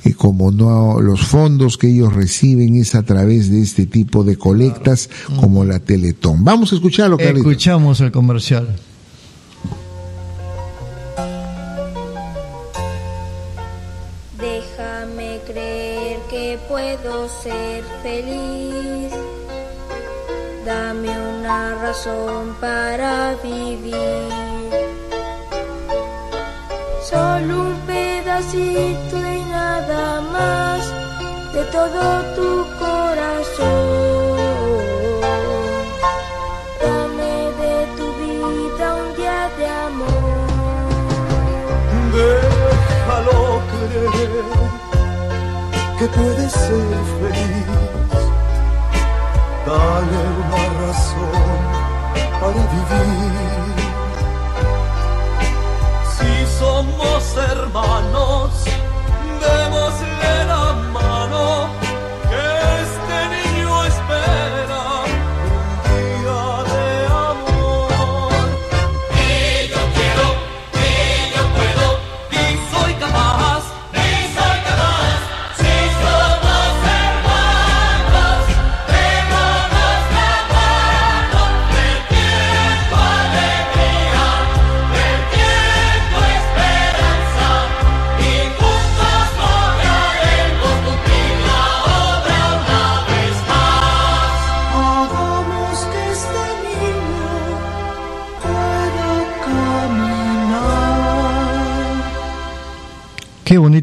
eh, 0.04 0.14
como 0.14 0.52
no 0.52 1.00
los 1.00 1.22
fondos 1.22 1.78
que 1.78 1.88
ellos 1.88 2.14
reciben 2.14 2.76
es 2.76 2.96
a 2.96 3.04
través 3.04 3.50
de 3.50 3.62
este 3.62 3.86
tipo 3.86 4.26
de 4.26 4.36
colectas 4.36 5.10
como 5.40 5.64
la 5.64 5.80
Teletón. 5.80 6.44
Vamos 6.44 6.74
a 6.74 6.76
escucharlo, 6.76 7.16
Carlitos. 7.16 7.50
Escuchamos 7.50 8.02
el 8.02 8.12
comercial. 8.12 8.76
Puedo 16.96 17.28
ser 17.28 17.84
feliz. 18.02 19.12
Dame 20.66 21.10
una 21.10 21.76
razón 21.76 22.56
para 22.60 23.36
vivir. 23.44 23.94
Solo 27.04 27.62
un 27.62 27.80
pedacito 27.86 29.18
y 29.18 29.42
nada 29.52 30.22
más 30.22 30.82
de 31.54 31.64
todo 31.66 32.36
tu 32.36 32.66
corazón. 32.80 34.05
Que 46.06 46.11
puedes 46.19 46.52
ser 46.52 46.98
feliz. 47.19 47.65
Dale 49.65 50.22
una 50.44 50.64
razón 50.82 51.60
para 52.40 52.64
vivir. 52.73 53.76
Si 56.15 56.32
somos 56.60 57.22
hermanos, 57.49 58.49
démosle 59.45 59.95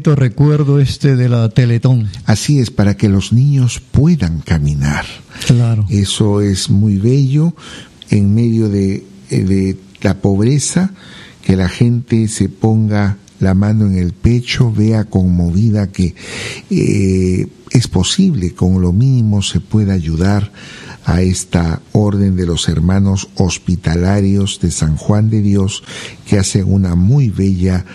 bonito 0.03 0.15
recuerdo 0.19 0.79
este 0.79 1.15
de 1.15 1.29
la 1.29 1.47
Teletón. 1.47 2.09
Así 2.25 2.59
es, 2.59 2.71
para 2.71 2.97
que 2.97 3.07
los 3.07 3.31
niños 3.31 3.79
puedan 3.79 4.41
caminar. 4.41 5.05
Claro. 5.47 5.85
Eso 5.89 6.41
es 6.41 6.69
muy 6.69 6.97
bello 6.97 7.55
en 8.09 8.35
medio 8.35 8.67
de, 8.67 9.05
eh, 9.29 9.43
de 9.43 9.77
la 10.01 10.15
pobreza, 10.15 10.91
que 11.41 11.55
la 11.55 11.69
gente 11.69 12.27
se 12.27 12.49
ponga 12.49 13.17
la 13.39 13.53
mano 13.53 13.85
en 13.85 13.97
el 13.97 14.11
pecho, 14.11 14.73
vea 14.73 15.05
conmovida 15.05 15.87
que 15.87 16.15
eh, 16.69 17.47
es 17.71 17.87
posible, 17.87 18.53
con 18.53 18.81
lo 18.81 18.91
mínimo 18.91 19.41
se 19.41 19.61
puede 19.61 19.93
ayudar 19.93 20.51
a 21.05 21.21
esta 21.21 21.81
orden 21.93 22.35
de 22.35 22.45
los 22.45 22.67
hermanos 22.67 23.29
hospitalarios 23.35 24.59
de 24.61 24.71
San 24.71 24.97
Juan 24.97 25.29
de 25.29 25.41
Dios 25.41 25.83
que 26.27 26.39
hacen 26.39 26.65
una 26.67 26.95
muy 26.95 27.29
bella 27.29 27.85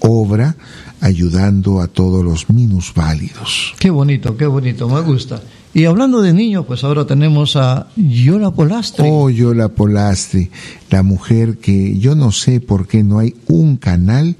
obra 0.00 0.56
ayudando 1.04 1.82
a 1.82 1.86
todos 1.86 2.24
los 2.24 2.48
minusválidos. 2.48 3.74
Qué 3.78 3.90
bonito, 3.90 4.38
qué 4.38 4.46
bonito, 4.46 4.88
me 4.88 5.02
gusta. 5.02 5.42
Y 5.74 5.84
hablando 5.84 6.22
de 6.22 6.32
niños, 6.32 6.64
pues 6.66 6.82
ahora 6.82 7.04
tenemos 7.04 7.56
a 7.56 7.88
Yola 7.96 8.52
Polastri. 8.52 9.04
Oh, 9.06 9.28
Yola 9.28 9.68
Polastri, 9.68 10.48
la 10.88 11.02
mujer 11.02 11.58
que 11.58 11.98
yo 11.98 12.14
no 12.14 12.32
sé 12.32 12.60
por 12.60 12.86
qué 12.86 13.02
no 13.02 13.18
hay 13.18 13.34
un 13.48 13.76
canal 13.76 14.36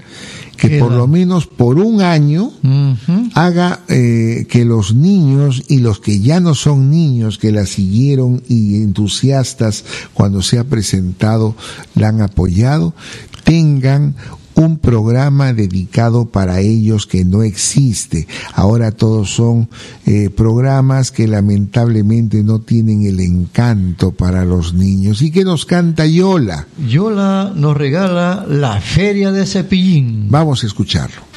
que 0.57 0.69
¿Qué 0.69 0.79
por 0.79 0.93
lo 0.93 1.07
menos 1.07 1.45
por 1.45 1.77
un 1.77 2.01
año 2.01 2.51
haga 3.33 3.81
eh, 3.89 4.47
que 4.49 4.63
los 4.63 4.95
niños 4.95 5.63
y 5.67 5.79
los 5.79 5.99
que 5.99 6.21
ya 6.21 6.39
no 6.39 6.55
son 6.55 6.89
niños, 6.89 7.37
que 7.37 7.51
la 7.51 7.65
siguieron 7.65 8.41
y 8.47 8.77
entusiastas 8.77 9.83
cuando 10.13 10.41
se 10.41 10.57
ha 10.57 10.63
presentado, 10.63 11.55
la 11.93 12.07
han 12.07 12.21
apoyado, 12.21 12.95
tengan 13.43 14.15
un 14.55 14.77
programa 14.79 15.53
dedicado 15.53 16.25
para 16.25 16.59
ellos 16.61 17.05
que 17.07 17.25
no 17.25 17.43
existe. 17.43 18.27
Ahora 18.53 18.91
todos 18.91 19.31
son 19.31 19.69
eh, 20.05 20.29
programas 20.29 21.11
que 21.11 21.27
lamentablemente 21.27 22.43
no 22.43 22.59
tienen 22.59 23.05
el 23.05 23.19
encanto 23.19 24.11
para 24.11 24.45
los 24.45 24.73
niños. 24.73 25.21
¿Y 25.21 25.31
que 25.31 25.43
nos 25.43 25.65
canta 25.65 26.05
Yola? 26.05 26.67
Yola 26.87 27.53
nos 27.55 27.75
regala 27.75 28.45
la 28.47 28.79
Feria 28.79 29.31
de 29.31 29.45
Cepillín. 29.45 30.27
Vamos 30.29 30.63
a 30.63 30.67
escucharlo. 30.67 31.34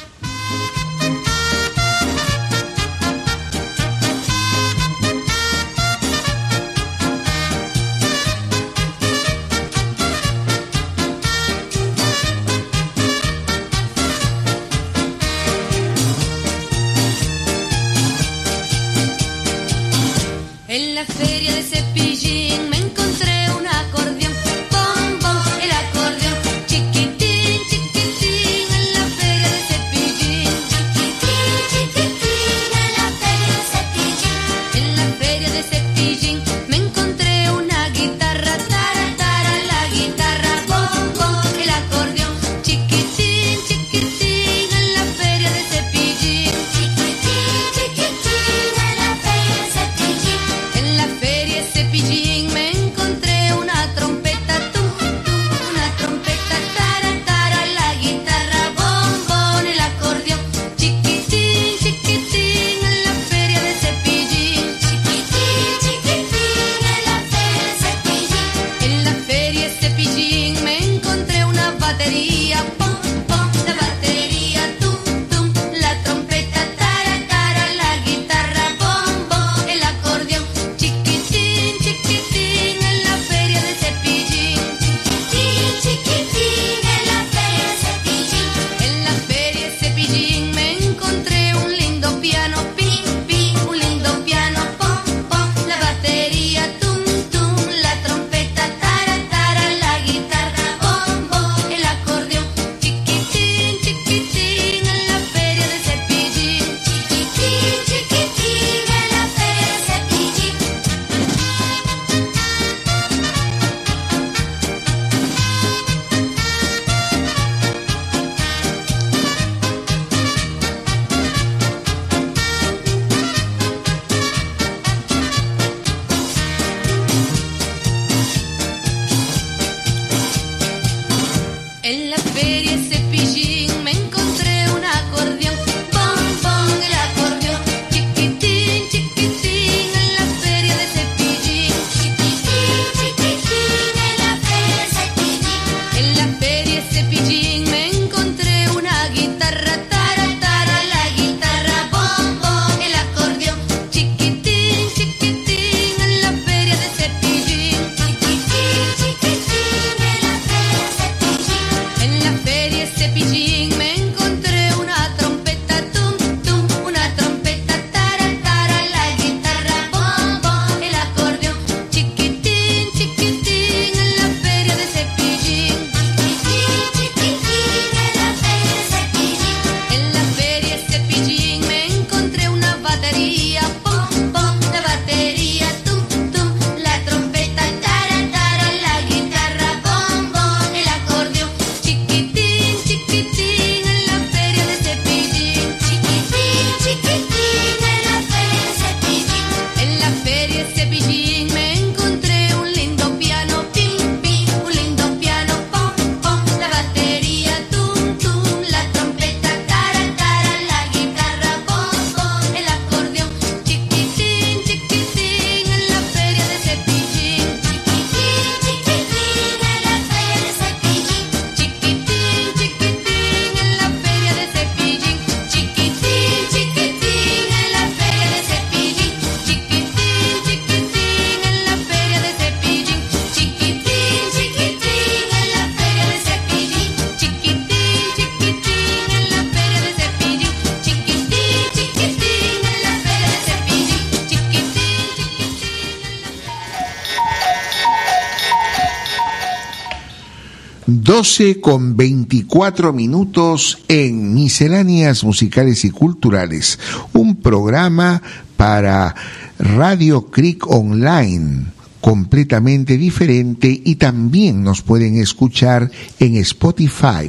12 251.19 251.59
con 251.59 251.97
24 251.97 252.93
minutos 252.93 253.79
en 253.89 254.33
Misceláneas 254.33 255.25
Musicales 255.25 255.83
y 255.83 255.89
Culturales, 255.89 256.79
un 257.11 257.35
programa 257.35 258.21
para 258.55 259.13
Radio 259.59 260.27
Creek 260.27 260.65
Online 260.65 261.65
completamente 261.99 262.97
diferente 262.97 263.81
y 263.83 263.95
también 263.95 264.63
nos 264.63 264.81
pueden 264.81 265.17
escuchar 265.17 265.91
en 266.21 266.37
Spotify 266.37 267.27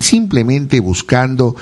simplemente 0.00 0.80
buscando 0.80 1.54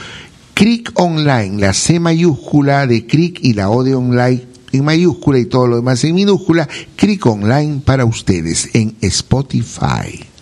Creek 0.54 0.90
Online, 0.94 1.60
la 1.60 1.74
C 1.74 2.00
mayúscula 2.00 2.86
de 2.86 3.06
Creek 3.06 3.40
y 3.42 3.52
la 3.52 3.68
O 3.68 3.84
de 3.84 3.94
Online 3.94 4.42
en 4.72 4.84
mayúscula 4.86 5.38
y 5.38 5.44
todo 5.44 5.66
lo 5.66 5.76
demás 5.76 6.02
en 6.02 6.14
minúscula, 6.14 6.66
Creek 6.96 7.26
Online 7.26 7.82
para 7.84 8.06
ustedes 8.06 8.70
en 8.72 8.96
Spotify. 9.02 10.35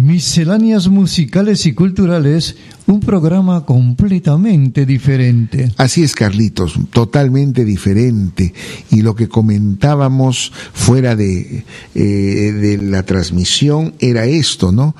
Misceláneas 0.00 0.88
musicales 0.88 1.64
y 1.66 1.72
culturales, 1.72 2.56
un 2.86 3.00
programa 3.00 3.64
completamente 3.64 4.84
diferente. 4.84 5.72
Así 5.76 6.02
es, 6.02 6.14
Carlitos, 6.14 6.78
totalmente 6.90 7.64
diferente. 7.64 8.52
Y 8.90 9.02
lo 9.02 9.14
que 9.14 9.28
comentábamos 9.28 10.52
fuera 10.72 11.16
de, 11.16 11.64
eh, 11.94 12.00
de 12.00 12.78
la 12.78 13.04
transmisión 13.04 13.94
era 13.98 14.26
esto, 14.26 14.70
¿no? 14.70 14.94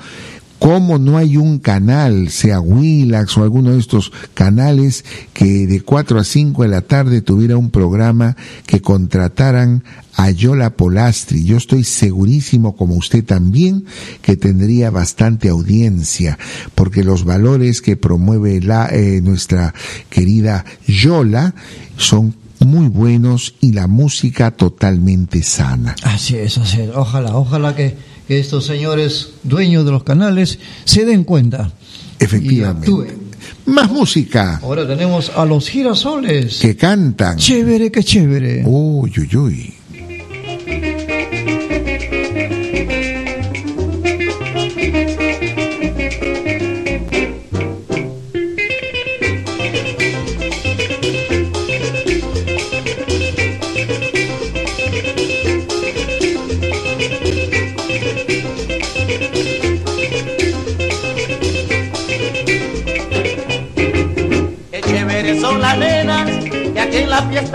Cómo 0.59 0.97
no 0.97 1.17
hay 1.17 1.37
un 1.37 1.59
canal, 1.59 2.29
sea 2.29 2.59
Willax 2.59 3.37
o 3.37 3.43
alguno 3.43 3.71
de 3.71 3.79
estos 3.79 4.11
canales, 4.33 5.05
que 5.33 5.67
de 5.67 5.81
4 5.81 6.19
a 6.19 6.23
5 6.23 6.63
de 6.63 6.69
la 6.69 6.81
tarde 6.81 7.21
tuviera 7.21 7.57
un 7.57 7.69
programa 7.69 8.35
que 8.65 8.81
contrataran 8.81 9.83
a 10.15 10.31
Yola 10.31 10.71
Polastri. 10.71 11.45
Yo 11.45 11.57
estoy 11.57 11.83
segurísimo, 11.83 12.75
como 12.75 12.95
usted 12.95 13.23
también, 13.23 13.85
que 14.21 14.35
tendría 14.35 14.89
bastante 14.89 15.49
audiencia, 15.49 16.39
porque 16.73 17.03
los 17.03 17.23
valores 17.23 17.81
que 17.81 17.95
promueve 17.95 18.59
la, 18.61 18.87
eh, 18.87 19.21
nuestra 19.21 19.73
querida 20.09 20.65
Yola 20.87 21.53
son 21.97 22.33
muy 22.59 22.87
buenos 22.87 23.55
y 23.61 23.73
la 23.73 23.87
música 23.87 24.51
totalmente 24.51 25.43
sana. 25.43 25.95
Así 26.03 26.35
es, 26.35 26.57
así 26.57 26.81
es. 26.81 26.89
Ojalá, 26.95 27.35
ojalá 27.35 27.75
que, 27.75 27.95
que 28.27 28.39
estos 28.39 28.65
señores 28.65 29.29
dueños 29.43 29.85
de 29.85 29.91
los 29.91 30.03
canales 30.03 30.59
se 30.85 31.05
den 31.05 31.23
cuenta. 31.23 31.71
Efectivamente. 32.19 32.91
Y. 32.91 33.69
Más 33.69 33.91
música. 33.91 34.59
Ahora 34.63 34.87
tenemos 34.87 35.31
a 35.35 35.45
los 35.45 35.69
girasoles. 35.69 36.59
Que 36.59 36.75
cantan. 36.75 37.37
Chévere, 37.37 37.91
que 37.91 38.03
chévere. 38.03 38.63
Uy, 38.65 39.11
uy, 39.17 39.35
uy. 39.35 39.76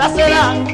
Se 0.09 0.29
dan. 0.29 0.65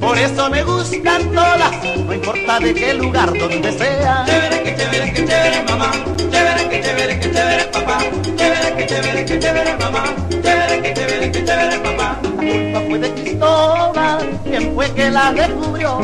Por 0.00 0.18
eso 0.18 0.50
me 0.50 0.62
gustan 0.62 1.30
todas, 1.32 1.72
no 2.06 2.12
importa 2.12 2.58
de 2.58 2.74
qué 2.74 2.94
lugar, 2.94 3.32
donde 3.38 3.72
sea. 3.72 4.24
Chévere, 4.26 4.62
que 4.62 4.76
chévere, 4.76 5.12
que 5.12 5.24
chévere, 5.24 5.62
mamá. 5.68 5.92
Chévere, 6.30 6.68
que 6.68 6.82
chévere, 6.82 7.20
que 7.20 7.30
chévere, 7.30 7.64
papá. 7.66 7.98
Chévere, 8.36 8.76
que 8.76 8.86
chévere, 8.86 9.24
que 9.24 9.38
chévere, 9.38 9.76
mamá. 9.78 10.04
Chévere, 10.30 10.82
que 10.82 10.94
chévere, 10.94 11.30
que 11.30 11.44
chévere, 11.44 11.78
papá. 11.78 12.18
La 12.22 12.52
culpa 12.52 12.80
fue 12.88 12.98
de 12.98 13.14
Cristóbal, 13.14 14.40
quien 14.44 14.74
fue 14.74 14.92
que 14.94 15.10
la 15.10 15.32
descubrió. 15.32 16.00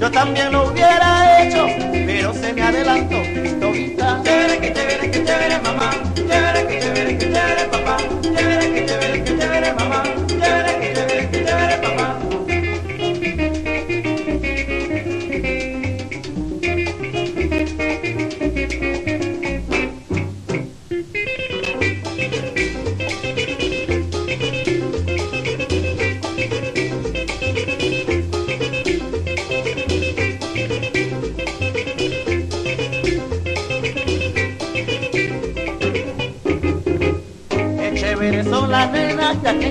Yo 0.00 0.10
también 0.10 0.52
lo 0.52 0.68
hubiera 0.70 1.42
hecho, 1.42 1.66
pero 2.06 2.32
se 2.32 2.52
me 2.52 2.62
adelantó. 2.62 3.16
Cristóbita. 3.16 4.20
Chévere, 4.24 4.58
que 4.60 4.72
chévere, 4.72 5.10
que 5.10 5.24
chévere, 5.24 5.58
mamá. 5.58 5.90
Chévere, 6.14 6.66
que 6.68 6.80
chévere, 6.80 7.18
que 7.18 7.26
chévere, 7.32 7.64
papá. 7.70 7.96
Chévere, 8.22 8.72
que 8.72 8.86
chévere, 8.86 9.24
que 9.24 9.30
chévere, 9.30 9.39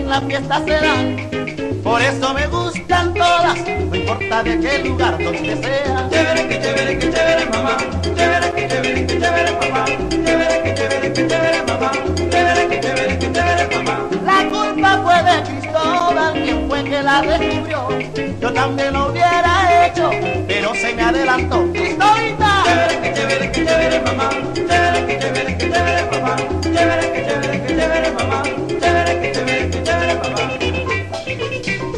la 0.10 0.22
fiesta 0.22 0.60
se 0.65 0.72
dan. 0.72 1.30
Por 1.84 2.02
eso 2.02 2.34
me 2.34 2.48
gustan 2.48 3.14
todas, 3.14 3.60
no 3.60 3.95
importa 3.95 4.44
de 4.44 4.60
qué 4.60 4.80
lugar, 4.80 5.23
donde 5.23 5.56
sea. 5.56 6.10
Chévere, 6.10 6.48
que 6.48 6.61
chévere, 6.61 6.98
que 6.98 7.11
chévere, 7.11 7.45
mamá. 7.45 7.77
Chévere, 8.02 8.52
que 8.56 8.68
chévere, 8.68 9.06
que 9.06 9.19
chévere, 9.19 9.52
papá. 9.53 9.86
Chévere, 10.10 10.64
que 10.64 10.73
chévere, 10.76 11.14
que 11.14 11.27
chévere, 11.27 11.64
mamá. 11.68 11.91
Chévere, 12.31 12.68
que 12.69 12.80
chévere, 12.81 13.19
que 13.19 13.31
chévere, 13.31 13.76
mamá. 13.76 14.10
La 14.26 14.49
culpa 14.49 14.99
fue 15.03 15.18
de 15.27 15.44
Cristóbal, 15.44 16.34
quien 16.44 16.68
fue 16.68 16.84
que 16.84 17.03
la 17.03 17.22
descubrió. 17.22 17.88
Yo 18.41 18.53
también 18.53 18.94
lo 18.94 19.11
hubiera 19.11 19.86
hecho, 19.86 20.10
pero 20.48 20.73
se 20.73 20.94
me 20.95 21.03
adelantó. 21.03 21.72
Cristóbita. 21.72 22.64
Chévere, 22.65 23.02
que 23.02 23.14
chévere, 23.14 23.52
que 23.52 23.65
chévere, 23.65 24.02
mamá. 24.02 24.30
Chévere, 24.56 25.06
que 25.06 25.19
chévere, 25.19 25.57
que 25.57 25.69
chévere, 25.72 26.03
papá. 26.11 26.36
Chévere, 26.64 27.14
que 27.14 27.26
chévere, 27.27 27.61
que 27.61 27.76
chévere, 27.76 28.11
mamá. 28.11 28.44
Chévere, 30.10 30.23
que 30.26 31.19
chévere, 31.23 31.61
que 31.61 31.88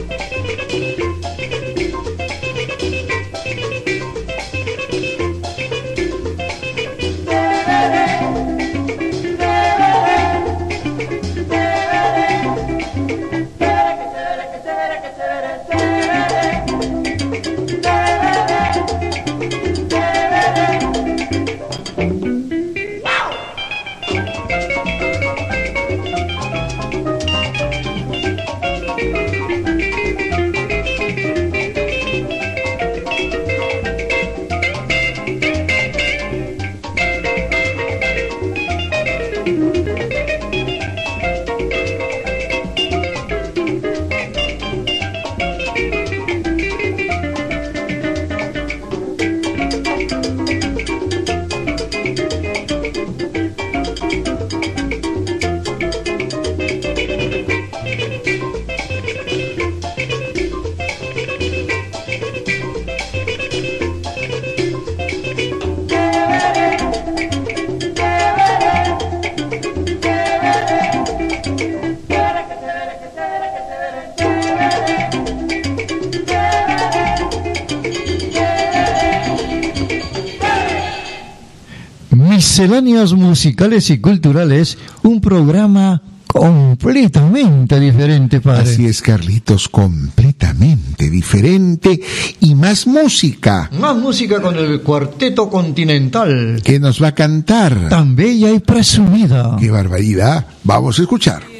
musicales 83.13 83.89
y 83.89 83.99
culturales, 83.99 84.77
un 85.03 85.19
programa 85.19 86.01
completamente 86.27 87.79
diferente, 87.79 88.39
padre. 88.39 88.63
Así 88.71 88.85
es, 88.85 89.01
Carlitos, 89.01 89.67
completamente 89.67 91.09
diferente 91.09 91.99
y 92.39 92.55
más 92.55 92.87
música. 92.87 93.69
Más 93.77 93.97
música 93.97 94.41
con 94.41 94.55
el 94.55 94.81
Cuarteto 94.81 95.49
Continental. 95.49 96.61
que 96.63 96.79
nos 96.79 97.01
va 97.03 97.09
a 97.09 97.15
cantar? 97.15 97.89
Tan 97.89 98.15
bella 98.15 98.51
y 98.51 98.59
presumida. 98.59 99.57
¡Qué 99.59 99.69
barbaridad! 99.71 100.45
Vamos 100.63 100.99
a 100.99 101.01
escuchar. 101.01 101.50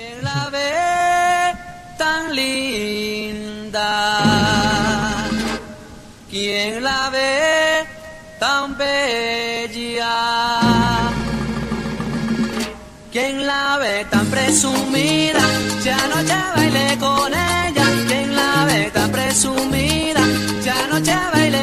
Presumida? 14.51 15.43
Ya 15.85 15.95
anoche 15.95 16.39
bailé 16.57 16.97
con 16.99 17.31
ella. 17.33 17.85
¿Quién 18.07 18.35
la 18.35 18.65
ve 18.65 18.91
tan 18.93 19.09
presumida? 19.09 20.23
Ya 20.65 20.75
anoche 20.85 21.15
bailé 21.33 21.60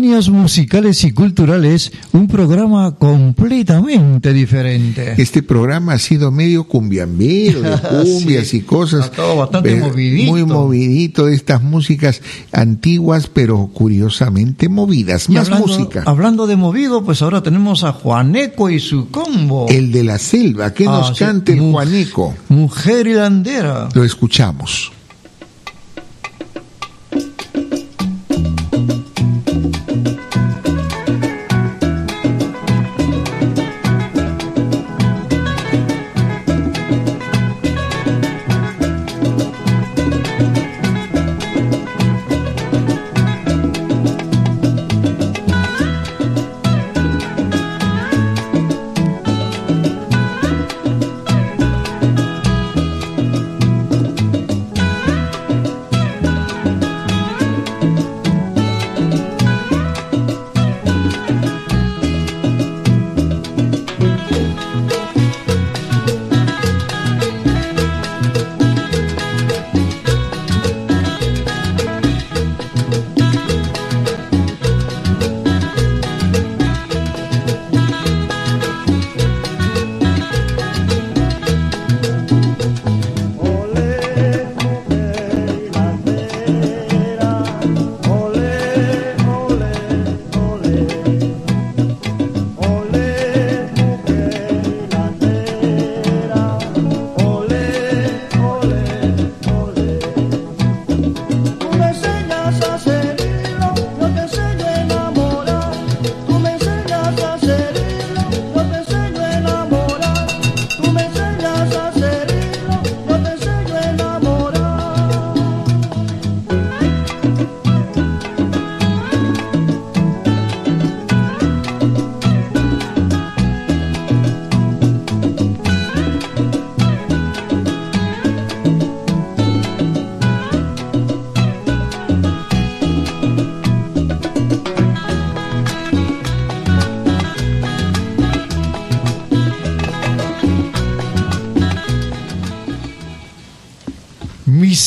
Misceláneas 0.00 0.30
musicales 0.30 1.04
y 1.04 1.12
culturales, 1.12 1.92
un 2.14 2.26
programa 2.26 2.94
completamente 2.94 4.32
diferente. 4.32 5.14
Este 5.18 5.42
programa 5.42 5.92
ha 5.92 5.98
sido 5.98 6.30
medio 6.30 6.64
cumbiambero, 6.64 7.60
de 7.60 7.76
cumbias 7.90 8.46
Sí. 8.48 8.58
y 8.58 8.60
cosas. 8.62 9.02
Ha 9.02 9.04
estado 9.06 9.36
bastante 9.36 9.74
movidito. 9.76 10.30
Muy 10.32 10.44
movidito 10.46 11.26
de 11.26 11.34
estas 11.34 11.62
músicas 11.62 12.22
antiguas, 12.52 13.26
pero 13.26 13.66
curiosamente 13.74 14.70
movidas. 14.70 15.28
Y 15.28 15.32
Más 15.32 15.48
hablando, 15.48 15.66
música. 15.66 16.02
Hablando 16.06 16.46
de 16.46 16.56
movido, 16.56 17.04
pues 17.04 17.20
ahora 17.20 17.42
tenemos 17.42 17.84
a 17.84 17.92
Juaneco 17.92 18.70
y 18.70 18.80
su 18.80 19.10
combo. 19.10 19.66
El 19.68 19.92
de 19.92 20.04
la 20.04 20.18
selva, 20.18 20.72
que 20.72 20.86
Ah, 20.86 20.90
nos 20.90 21.08
sí. 21.18 21.24
cante 21.24 21.58
Juaneco. 21.58 22.34
Mujer 22.48 23.06
hilandera. 23.08 23.90
Lo 23.92 24.04
escuchamos. 24.04 24.90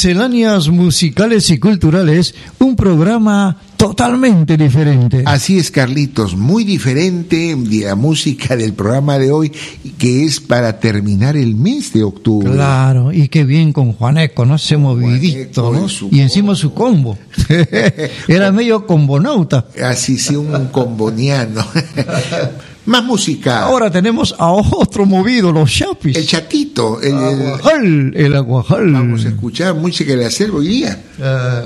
Misceláneas 0.06 0.69
musicales 0.69 1.49
y 1.49 1.57
culturales, 1.57 2.36
un 2.60 2.76
programa 2.76 3.57
totalmente 3.76 4.56
diferente. 4.56 5.23
Así 5.26 5.57
es, 5.57 5.72
Carlitos, 5.72 6.36
muy 6.36 6.64
diferente 6.64 7.56
de 7.57 7.86
la 7.86 7.95
música 7.95 8.56
del 8.56 8.73
programa 8.73 9.18
de 9.18 9.32
hoy, 9.32 9.52
que 9.98 10.26
es 10.26 10.40
para 10.40 10.80
terminar 10.80 11.36
el 11.36 11.56
mes 11.56 11.91
de 11.91 12.03
octubre. 12.03 12.52
Claro, 12.52 13.11
y 13.11 13.30
qué 13.30 13.45
bien 13.45 13.73
con 13.73 13.94
Juaneco, 13.94 14.45
¿no? 14.45 14.57
Ese 14.57 14.77
movidito, 14.77 15.73
¿no? 15.73 15.88
Y 16.11 16.19
encima 16.19 16.53
su 16.53 16.72
combo. 16.76 17.18
Era 18.27 18.52
medio 18.52 18.86
combonauta. 18.86 19.65
Así 19.84 20.19
sí, 20.19 20.36
un 20.36 20.68
comboniano. 20.68 21.65
Más 22.86 23.03
música. 23.03 23.64
Ahora 23.64 23.90
tenemos 23.90 24.36
a 24.38 24.52
otro 24.52 25.06
movido, 25.06 25.52
los 25.52 25.72
chapis. 25.72 26.16
El 26.16 26.28
chatito, 26.28 27.02
el, 27.02 27.16
Aguajal, 27.16 28.14
el 28.16 28.36
aguajal. 28.36 28.91
Vamos 28.91 29.26
a 29.26 29.30
escuchar 29.30 29.74
música 29.74 30.16
de 30.16 30.24
la 30.24 30.30
selva 30.30 30.60
hoy 30.60 30.68
día. 30.68 31.03
Eh, 31.20 31.64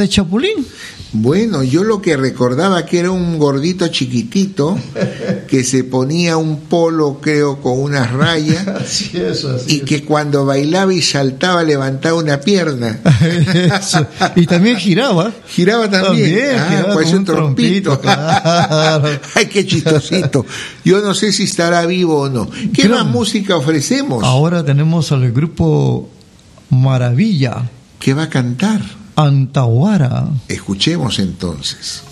de 0.00 0.08
Chapulín? 0.08 0.66
Bueno, 1.12 1.64
yo 1.64 1.82
lo 1.82 2.00
que 2.00 2.16
recordaba 2.16 2.86
que 2.86 3.00
era 3.00 3.10
un 3.10 3.36
gordito 3.38 3.88
chiquitito 3.88 4.78
que 5.48 5.64
se 5.64 5.82
ponía 5.82 6.36
un 6.36 6.60
polo, 6.60 7.18
creo, 7.20 7.60
con 7.60 7.80
unas 7.80 8.12
rayas 8.12 8.66
Así 8.68 9.10
es, 9.16 9.44
así 9.44 9.76
y 9.76 9.80
que 9.80 10.04
cuando 10.04 10.44
bailaba 10.46 10.94
y 10.94 11.02
saltaba 11.02 11.64
levantaba 11.64 12.16
una 12.16 12.40
pierna. 12.40 13.00
Eso. 13.80 14.06
Y 14.36 14.46
también 14.46 14.76
giraba. 14.76 15.32
Giraba 15.48 15.90
también. 15.90 16.30
También, 16.30 16.58
ah, 16.58 16.66
giraba 16.70 16.94
como 16.94 17.10
un 17.10 17.24
trompito. 17.24 18.00
claro. 18.00 19.08
Ay, 19.34 19.46
qué 19.46 19.66
chistosito. 19.66 20.46
Yo 20.84 21.00
no 21.00 21.12
sé 21.14 21.32
si 21.32 21.42
estará 21.42 21.86
vivo 21.86 22.20
o 22.20 22.28
no. 22.28 22.48
¿Qué 22.72 22.82
Creo- 22.82 22.96
más 22.96 23.06
música 23.06 23.56
ofrecemos? 23.56 24.22
Ahora 24.22 24.64
tenemos 24.64 25.10
al 25.10 25.32
grupo 25.32 26.08
Maravilla, 26.70 27.68
¿Qué 27.98 28.14
va 28.14 28.22
a 28.24 28.28
cantar? 28.30 28.80
Antahuara. 29.22 30.28
Escuchemos 30.48 31.18
entonces. 31.18 32.02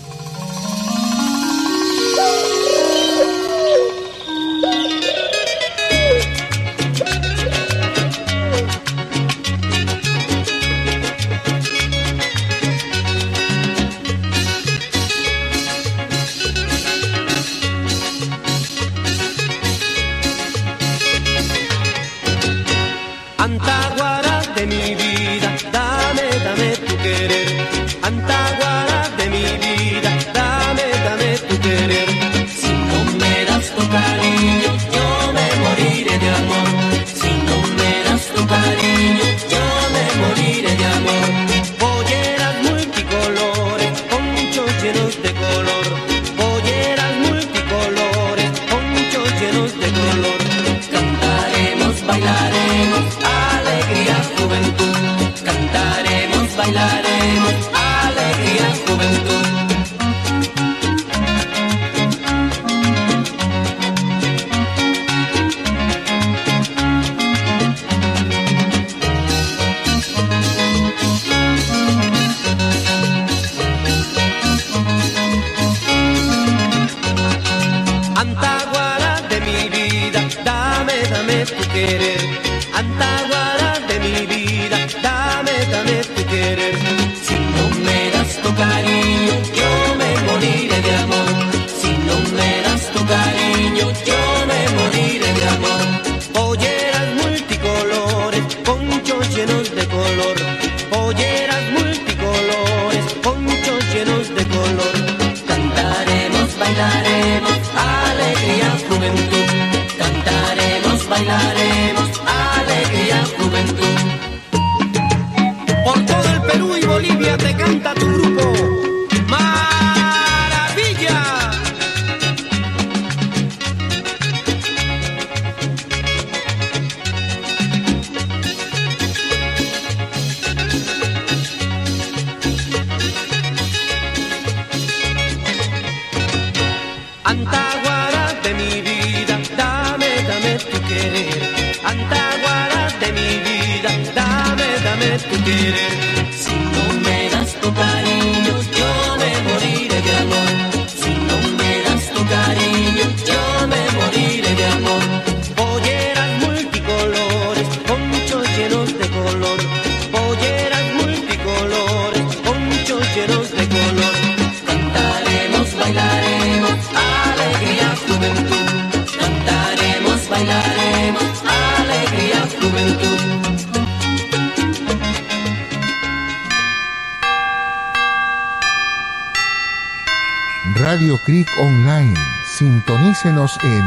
En 183.63 183.83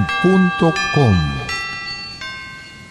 www.radiocreekonline.com. 0.00 1.16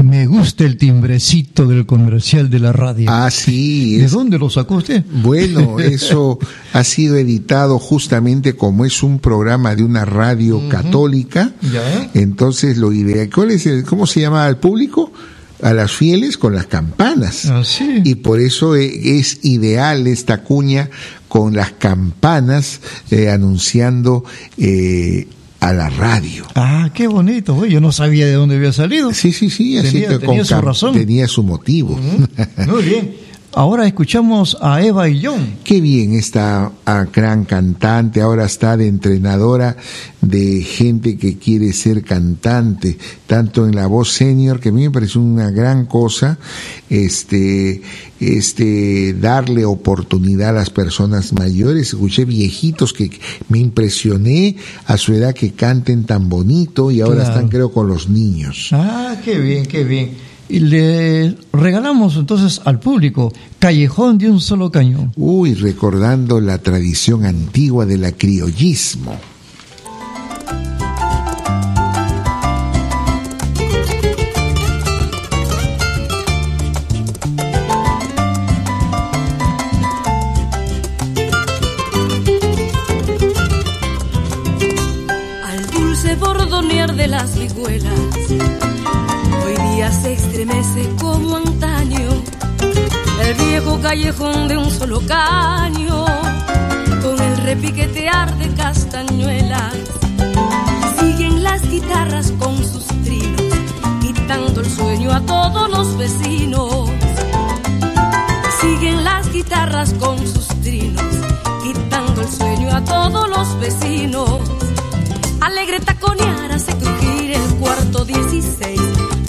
Me 0.03 0.25
gusta 0.27 0.63
el 0.63 0.77
timbrecito 0.77 1.65
del 1.67 1.85
comercial 1.85 2.49
de 2.49 2.59
la 2.59 2.71
radio. 2.71 3.09
Ah, 3.11 3.29
sí. 3.29 3.97
¿De 3.97 4.07
dónde 4.07 4.39
lo 4.39 4.49
sacó 4.49 4.75
usted? 4.75 5.03
Bueno, 5.11 5.77
eso 5.79 6.39
ha 6.71 6.83
sido 6.85 7.17
editado 7.17 7.79
justamente 7.79 8.55
como 8.55 8.85
es 8.85 9.03
un 9.03 9.19
programa 9.19 9.75
de 9.75 9.83
una 9.83 10.05
radio 10.05 10.61
católica. 10.69 11.51
Ya. 11.61 12.09
Entonces 12.13 12.77
lo 12.77 12.93
ideal, 12.93 13.29
¿cuál 13.33 13.51
es 13.51 13.65
el- 13.65 13.83
¿cómo 13.83 14.07
se 14.07 14.21
llama 14.21 14.45
al 14.45 14.57
público? 14.57 15.11
A 15.61 15.73
las 15.73 15.91
fieles 15.91 16.37
con 16.37 16.55
las 16.55 16.67
campanas. 16.67 17.47
Ah, 17.47 17.63
sí. 17.65 18.01
Y 18.05 18.15
por 18.15 18.39
eso 18.39 18.77
eh, 18.77 19.17
es 19.19 19.39
ideal 19.43 20.07
esta 20.07 20.43
cuña 20.43 20.89
con 21.29 21.55
las 21.55 21.71
campanas 21.71 22.81
eh, 23.11 23.29
anunciando 23.29 24.25
eh, 24.57 25.27
a 25.61 25.71
la 25.71 25.89
radio. 25.89 26.45
Ah, 26.55 26.89
qué 26.93 27.07
bonito, 27.07 27.53
güey. 27.55 27.71
Yo 27.71 27.79
no 27.79 27.91
sabía 27.93 28.25
de 28.25 28.33
dónde 28.33 28.57
había 28.57 28.73
salido. 28.73 29.13
Sí, 29.13 29.31
sí, 29.31 29.49
sí, 29.49 29.77
así 29.77 29.91
Tenía, 29.93 30.09
que 30.09 30.19
tenía 30.19 30.43
su 30.43 30.59
razón. 30.59 30.93
tenía 30.93 31.27
su 31.27 31.43
motivo. 31.43 31.97
Muy 32.67 32.83
bien. 32.83 33.29
Ahora 33.53 33.87
escuchamos 33.87 34.57
a 34.61 34.81
Eva 34.81 35.09
y 35.09 35.25
John. 35.25 35.55
Qué 35.63 35.81
bien 35.81 36.13
esta 36.13 36.71
ah, 36.85 37.05
gran 37.11 37.45
cantante, 37.45 38.21
ahora 38.21 38.45
está 38.45 38.77
de 38.77 38.87
entrenadora 38.87 39.75
de 40.29 40.61
gente 40.61 41.17
que 41.17 41.37
quiere 41.37 41.73
ser 41.73 42.03
cantante, 42.03 42.97
tanto 43.27 43.65
en 43.67 43.75
la 43.75 43.87
voz 43.87 44.11
senior, 44.13 44.59
que 44.59 44.69
a 44.69 44.71
mí 44.71 44.83
me 44.83 44.91
parece 44.91 45.17
una 45.19 45.49
gran 45.51 45.85
cosa, 45.85 46.37
este, 46.89 47.81
este, 48.19 49.13
darle 49.13 49.65
oportunidad 49.65 50.49
a 50.49 50.53
las 50.53 50.69
personas 50.69 51.33
mayores. 51.33 51.87
Escuché 51.89 52.25
viejitos 52.25 52.93
que 52.93 53.09
me 53.49 53.59
impresioné 53.59 54.55
a 54.85 54.97
su 54.97 55.13
edad 55.13 55.33
que 55.33 55.51
canten 55.51 56.03
tan 56.05 56.29
bonito 56.29 56.91
y 56.91 57.01
ahora 57.01 57.21
Claro. 57.23 57.29
están 57.29 57.49
creo 57.49 57.71
con 57.71 57.87
los 57.87 58.09
niños. 58.09 58.69
Ah, 58.71 59.15
qué 59.23 59.39
bien, 59.39 59.65
qué 59.65 59.83
bien. 59.83 60.11
Y 60.51 60.61
le 60.61 61.35
regalamos 61.53 62.15
entonces 62.15 62.59
al 62.65 62.79
público 62.79 63.31
Callejón 63.59 64.17
de 64.17 64.31
un 64.31 64.41
solo 64.41 64.71
cañón. 64.71 65.11
Uy, 65.15 65.53
recordando 65.53 66.39
la 66.41 66.57
tradición 66.57 67.25
antigua 67.25 67.85
del 67.85 68.03
acriollismo. 68.05 69.15
Callejón 93.89 94.47
de 94.47 94.55
un 94.55 94.69
solo 94.69 95.01
caño, 95.07 96.05
con 97.01 97.19
el 97.19 97.37
repiquetear 97.37 98.37
de 98.37 98.53
castañuelas. 98.53 99.73
Siguen 100.99 101.41
las 101.41 101.67
guitarras 101.67 102.31
con 102.33 102.55
sus 102.57 102.85
trinos, 102.85 103.41
quitando 103.99 104.61
el 104.61 104.69
sueño 104.69 105.11
a 105.11 105.21
todos 105.21 105.71
los 105.71 105.97
vecinos. 105.97 106.87
Siguen 108.61 109.03
las 109.03 109.33
guitarras 109.33 109.91
con 109.95 110.19
sus 110.19 110.47
trinos, 110.61 111.15
quitando 111.63 112.21
el 112.21 112.29
sueño 112.29 112.69
a 112.69 112.83
todos 112.83 113.27
los 113.27 113.59
vecinos. 113.59 114.39
Alegre 115.41 115.79
taconear 115.79 116.51
hace 116.51 116.77
crujir 116.77 117.31
el 117.31 117.55
cuarto 117.55 118.05
16 118.05 118.79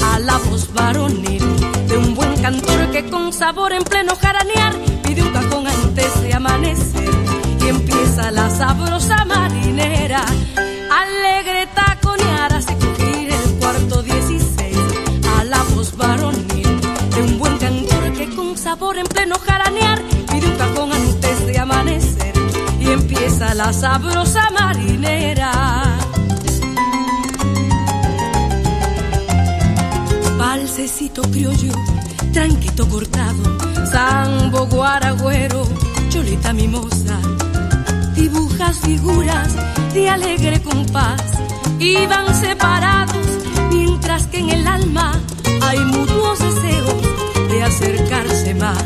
a 0.03 0.19
la 0.19 0.37
voz 0.37 0.71
varonil 0.75 1.60
que 3.03 3.11
con 3.11 3.33
sabor 3.33 3.73
en 3.73 3.83
pleno 3.85 4.15
jaranear 4.17 4.75
pide 5.03 5.23
un 5.23 5.33
cajón 5.33 5.67
antes 5.67 6.23
de 6.23 6.35
amanecer 6.35 7.11
y 7.63 7.69
empieza 7.69 8.31
la 8.31 8.51
sabrosa 8.51 9.25
marinera. 9.25 10.25
Alegre 11.03 11.69
taconear 11.75 12.53
hace 12.53 12.77
crujir 12.77 13.31
el 13.31 13.59
cuarto 13.61 14.03
16 14.03 14.77
a 15.39 15.45
la 15.45 15.63
voz 15.75 15.97
varonil 15.97 16.81
de 17.15 17.23
un 17.23 17.39
buen 17.39 17.57
cantor 17.59 18.13
que 18.13 18.29
con 18.35 18.57
sabor 18.59 18.99
en 18.99 19.07
pleno 19.07 19.37
jaranear 19.39 20.03
pide 20.31 20.47
un 20.47 20.57
cajón 20.57 20.93
antes 20.93 21.47
de 21.47 21.59
amanecer 21.59 22.35
y 22.81 22.91
empieza 22.91 23.55
la 23.55 23.73
sabrosa 23.73 24.51
marinera. 24.51 25.53
Valsecito 30.37 31.23
criollo, 31.23 31.73
tranquito 32.33 32.89
cortado, 32.89 33.59
sambo 33.91 34.67
guaragüero, 34.67 35.67
cholita 36.09 36.53
mimosa, 36.53 37.19
dibujas 38.15 38.79
figuras 38.81 39.55
de 39.93 40.09
alegre 40.09 40.63
compás, 40.63 41.23
y 41.79 42.07
van 42.07 42.35
separados, 42.35 43.27
mientras 43.71 44.27
que 44.29 44.39
en 44.39 44.51
el 44.51 44.67
alma 44.67 45.13
hay 45.63 45.79
mutuos 45.81 46.39
deseos 46.39 47.03
de 47.51 47.63
acercarse 47.63 48.55
más, 48.55 48.85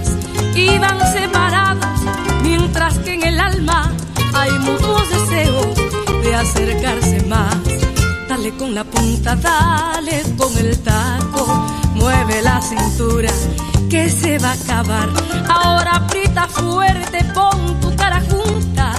y 0.54 0.78
van 0.78 1.00
separados, 1.12 2.00
mientras 2.42 2.98
que 2.98 3.14
en 3.14 3.22
el 3.24 3.40
alma 3.40 3.92
hay 4.32 4.52
mutuos 4.60 5.08
deseos 5.10 5.76
de 6.22 6.34
acercarse 6.34 7.22
más. 7.26 7.73
Dale 8.36 8.52
con 8.56 8.74
la 8.74 8.82
punta, 8.82 9.36
dale 9.36 10.24
con 10.36 10.58
el 10.58 10.76
taco, 10.80 11.46
mueve 11.94 12.42
la 12.42 12.60
cintura 12.60 13.30
que 13.88 14.10
se 14.10 14.38
va 14.40 14.50
a 14.50 14.54
acabar. 14.54 15.08
Ahora 15.48 15.92
aprieta 15.98 16.48
fuerte, 16.48 17.24
pon 17.32 17.80
tu 17.80 17.94
cara 17.94 18.20
junta 18.28 18.94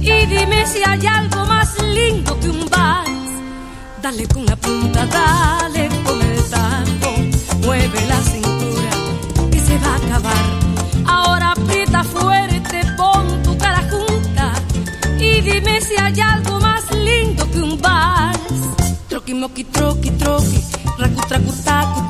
y 0.00 0.26
dime 0.26 0.66
si 0.66 0.82
hay 0.84 1.06
algo 1.06 1.46
más 1.46 1.80
lindo 1.94 2.36
que 2.40 2.50
un 2.50 2.68
bar. 2.68 3.06
Dale 4.02 4.26
con 4.26 4.46
la 4.46 4.56
punta, 4.56 5.06
dale 5.06 5.88
con 6.04 6.20
el 6.20 6.42
taco, 6.50 7.14
mueve 7.64 8.04
la 8.08 8.20
cintura 8.32 8.90
que 9.52 9.60
se 9.60 9.78
va 9.78 9.92
a 9.92 9.96
acabar. 9.96 10.44
Ahora 11.06 11.52
aprieta 11.52 12.02
fuerte, 12.02 12.80
pon 12.96 13.42
tu 13.44 13.56
cara 13.56 13.88
junta 13.88 14.54
y 15.20 15.40
dime 15.40 15.80
si 15.80 15.94
hay 15.96 16.20
algo 16.20 16.58
más 16.58 16.91
Troqui, 19.32 19.40
moqui, 19.40 19.64
troqui, 19.64 20.10
troqui, 20.18 20.60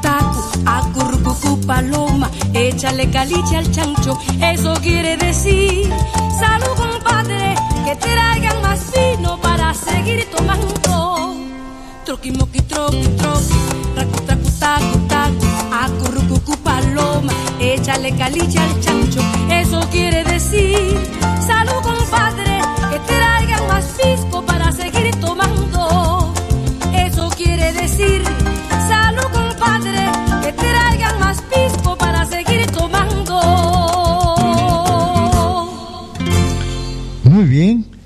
tacu, 0.02 0.40
acurrucucu, 0.66 1.56
paloma, 1.64 2.28
échale 2.52 3.08
caliche 3.10 3.58
al 3.58 3.70
chancho, 3.70 4.18
eso 4.40 4.74
quiere 4.82 5.16
decir, 5.16 5.88
salud 6.40 6.74
compadre, 6.76 7.54
que 7.84 7.94
traigan 7.94 8.60
más 8.62 8.90
vino 8.92 9.38
para 9.40 9.72
seguir 9.72 10.26
tomando. 10.34 11.36
Troqui, 12.04 12.32
moqui, 12.32 12.60
troqui, 12.62 13.06
troqui, 13.16 13.54
racu, 13.94 14.20
tracu, 14.26 14.50
tacu, 14.58 14.98
tacu, 15.06 15.46
acurrucucu, 15.70 16.56
paloma, 16.64 17.32
échale 17.60 18.16
caliche 18.16 18.58
al 18.58 18.80
chancho, 18.80 19.20
eso 19.48 19.80
quiere 19.92 20.24
decir, 20.24 20.98
salud 21.46 21.82
compadre, 21.84 22.58
que 22.90 22.98
traigan 23.06 23.68
más 23.68 23.84
pisco 23.96 24.41
quiere 27.42 27.72
decir, 27.72 28.22
salud 28.88 29.28
compadre, 29.32 30.11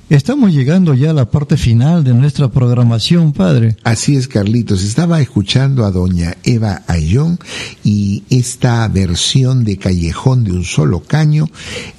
estamos 0.09 0.53
llegando 0.53 0.95
ya 0.95 1.11
a 1.11 1.15
la 1.15 1.31
parte 1.31 1.57
final 1.57 2.05
de 2.05 2.15
nuestra 2.15 2.49
programación, 2.49 3.33
padre. 3.33 3.77
Así 3.83 4.17
es, 4.17 4.29
Carlitos. 4.29 4.85
Estaba 4.85 5.21
escuchando 5.21 5.85
a 5.85 5.91
doña 5.91 6.37
Eva 6.45 6.83
Ayón 6.87 7.39
y 7.83 8.23
esta 8.31 8.87
versión 8.89 9.65
de 9.65 9.77
Callejón 9.77 10.45
de 10.45 10.53
un 10.53 10.65
solo 10.65 11.01
caño 11.01 11.49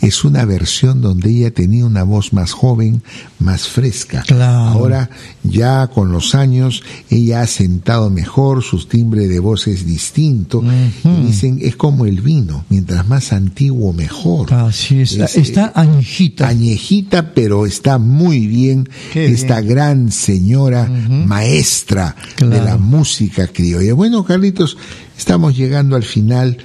es 0.01 0.23
una 0.23 0.45
versión 0.45 1.01
donde 1.01 1.29
ella 1.29 1.51
tenía 1.51 1.85
una 1.85 2.03
voz 2.03 2.33
más 2.33 2.51
joven, 2.51 3.01
más 3.39 3.67
fresca. 3.67 4.23
Claro. 4.25 4.79
Ahora, 4.79 5.09
ya 5.43 5.87
con 5.87 6.11
los 6.11 6.35
años, 6.35 6.83
ella 7.09 7.41
ha 7.41 7.47
sentado 7.47 8.09
mejor, 8.09 8.63
su 8.63 8.85
timbre 8.85 9.27
de 9.27 9.39
voz 9.39 9.67
es 9.67 9.85
distinto. 9.85 10.63
Y 11.03 11.25
dicen, 11.25 11.59
es 11.61 11.75
como 11.75 12.05
el 12.05 12.21
vino, 12.21 12.65
mientras 12.69 13.07
más 13.07 13.33
antiguo, 13.33 13.93
mejor. 13.93 14.53
Así 14.53 15.01
es, 15.01 15.13
Es, 15.13 15.35
está 15.35 15.71
añejita. 15.75 16.47
Añejita, 16.47 17.33
pero 17.33 17.65
está 17.65 17.97
muy 18.07 18.47
bien 18.47 18.89
Qué 19.13 19.27
esta 19.27 19.61
gran 19.61 20.11
señora 20.11 20.87
maestra 20.87 22.15
de 22.39 22.61
la 22.61 22.77
música 22.77 23.47
criolla. 23.47 23.93
Bueno, 23.93 24.23
Carlitos, 24.23 24.77
estamos 25.17 25.55
llegando 25.55 25.95
al 25.95 26.03
final 26.03 26.57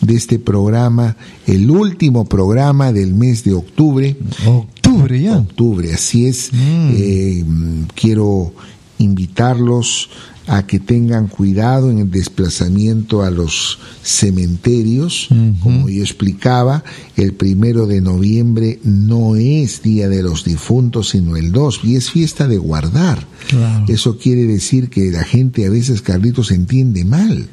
de 0.00 0.14
este 0.14 0.38
programa, 0.38 1.16
el 1.46 1.70
último 1.70 2.24
programa 2.24 2.92
del 2.92 3.14
mes 3.14 3.44
de 3.44 3.54
octubre. 3.54 4.16
Octubre 4.46 5.20
ya. 5.20 5.38
Octubre, 5.38 5.92
así 5.92 6.26
es. 6.26 6.50
Eh, 6.52 7.44
mm, 7.46 7.82
quiero 7.94 8.52
invitarlos 8.98 10.10
a 10.50 10.66
que 10.66 10.80
tengan 10.80 11.28
cuidado 11.28 11.92
en 11.92 12.00
el 12.00 12.10
desplazamiento 12.10 13.22
a 13.22 13.30
los 13.30 13.78
cementerios. 14.02 15.28
Como 15.62 15.88
yo 15.88 16.02
explicaba, 16.02 16.82
el 17.16 17.34
primero 17.34 17.86
de 17.86 18.00
noviembre 18.00 18.80
no 18.82 19.36
es 19.36 19.80
Día 19.80 20.08
de 20.08 20.24
los 20.24 20.44
Difuntos, 20.44 21.10
sino 21.10 21.36
el 21.36 21.52
2, 21.52 21.82
y 21.84 21.94
es 21.94 22.10
fiesta 22.10 22.48
de 22.48 22.58
guardar. 22.58 23.24
Claro. 23.48 23.84
Eso 23.86 24.18
quiere 24.18 24.44
decir 24.44 24.90
que 24.90 25.12
la 25.12 25.22
gente 25.22 25.66
a 25.66 25.70
veces, 25.70 26.02
Carlitos, 26.02 26.50
entiende 26.50 27.04
mal. 27.04 27.48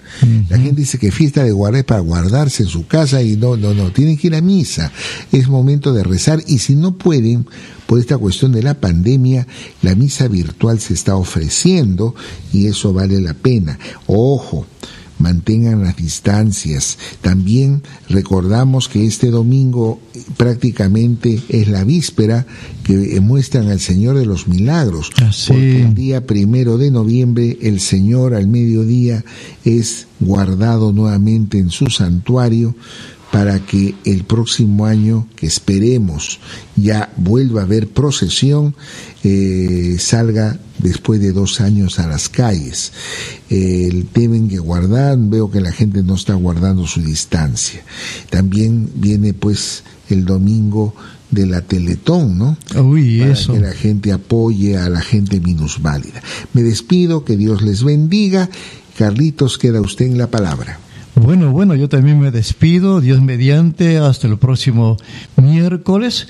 La 0.50 0.58
gente 0.58 0.82
dice 0.82 0.98
que 0.98 1.12
fiesta 1.12 1.44
de 1.44 1.52
guardar 1.52 1.82
es 1.82 1.86
para 1.86 2.02
guardarse 2.02 2.64
en 2.64 2.70
su 2.70 2.88
casa 2.88 3.22
y 3.22 3.38
no, 3.38 3.58
no, 3.58 3.76
no, 3.76 3.92
tienen 3.92 4.18
que 4.18 4.26
ir 4.26 4.36
a 4.36 4.42
misa. 4.42 4.92
Es 5.32 5.48
momento 5.48 5.94
de 5.94 6.04
rezar 6.04 6.42
y 6.48 6.58
si 6.58 6.76
no 6.76 6.98
pueden, 6.98 7.46
por 7.88 8.00
esta 8.00 8.18
cuestión 8.18 8.52
de 8.52 8.62
la 8.62 8.76
pandemia, 8.76 9.48
la 9.82 9.96
misa 9.96 10.28
virtual 10.28 10.80
se 10.80 10.94
está 10.94 11.16
ofreciendo 11.16 12.14
y 12.54 12.68
eso 12.68 12.94
vale 12.94 13.20
la 13.22 13.34
pena. 13.34 13.80
Ojo, 14.06 14.68
mantengan 15.20 15.84
las 15.84 15.96
distancias. 15.96 16.98
También 17.22 17.84
recordamos 18.10 18.88
que 18.88 19.06
este 19.06 19.30
domingo 19.30 20.00
eh, 20.14 20.22
prácticamente 20.36 21.42
es 21.50 21.68
la 21.68 21.84
víspera 21.84 22.46
que 22.84 23.16
eh, 23.16 23.20
muestran 23.20 23.70
al 23.70 23.80
Señor 23.80 24.18
de 24.18 24.26
los 24.26 24.48
Milagros, 24.48 25.12
porque 25.48 25.82
el 25.82 25.94
día 25.94 26.26
primero 26.26 26.78
de 26.78 26.92
noviembre 26.92 27.58
el 27.62 27.80
Señor 27.80 28.34
al 28.34 28.48
mediodía 28.48 29.24
es 29.66 30.08
guardado 30.20 30.92
nuevamente 30.92 31.58
en 31.58 31.70
su 31.70 31.88
santuario 31.90 32.76
para 33.38 33.60
que 33.60 33.94
el 34.04 34.24
próximo 34.24 34.88
año, 34.88 35.28
que 35.36 35.46
esperemos 35.46 36.40
ya 36.76 37.14
vuelva 37.18 37.62
a 37.62 37.66
haber 37.66 37.88
procesión, 37.88 38.74
eh, 39.24 39.98
salga 40.00 40.58
después 40.80 41.22
de 41.22 41.34
dos 41.34 41.62
años 41.62 42.00
a 42.00 42.08
las 42.08 42.30
calles. 42.30 42.94
Eh, 43.52 44.06
deben 44.16 44.50
que 44.50 44.58
guardar, 44.58 45.20
veo 45.20 45.52
que 45.52 45.62
la 45.62 45.72
gente 45.72 46.02
no 46.02 46.16
está 46.16 46.34
guardando 46.34 46.88
su 46.88 47.00
distancia. 47.04 47.84
También 48.32 48.90
viene 48.96 49.36
pues 49.36 49.84
el 50.10 50.26
domingo 50.26 50.96
de 51.30 51.46
la 51.46 51.62
Teletón, 51.62 52.40
¿no? 52.40 52.58
Uy, 52.84 53.20
Para 53.20 53.34
eso. 53.34 53.54
que 53.54 53.60
la 53.60 53.74
gente 53.74 54.14
apoye 54.14 54.78
a 54.78 54.90
la 54.90 55.02
gente 55.02 55.40
minusválida. 55.40 56.24
Me 56.54 56.64
despido, 56.64 57.24
que 57.24 57.38
Dios 57.38 57.62
les 57.62 57.84
bendiga. 57.84 58.50
Carlitos, 58.98 59.60
queda 59.60 59.80
usted 59.80 60.08
en 60.08 60.18
la 60.18 60.32
palabra. 60.32 60.80
Bueno, 61.20 61.52
bueno, 61.52 61.74
yo 61.74 61.90
también 61.90 62.20
me 62.20 62.30
despido, 62.30 63.02
Dios 63.02 63.24
mediante, 63.24 63.98
hasta 63.98 64.28
el 64.28 64.38
próximo 64.38 64.98
miércoles. 65.36 66.28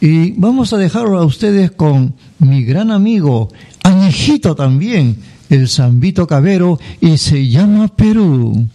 Y 0.00 0.32
vamos 0.32 0.72
a 0.72 0.78
dejarlo 0.78 1.18
a 1.18 1.26
ustedes 1.26 1.70
con 1.70 2.14
mi 2.38 2.64
gran 2.64 2.90
amigo, 2.90 3.50
Añejito 3.82 4.54
también, 4.54 5.16
el 5.50 5.68
Zambito 5.68 6.26
Cabero, 6.26 6.78
y 7.02 7.18
se 7.18 7.48
llama 7.48 7.88
Perú. 7.88 8.66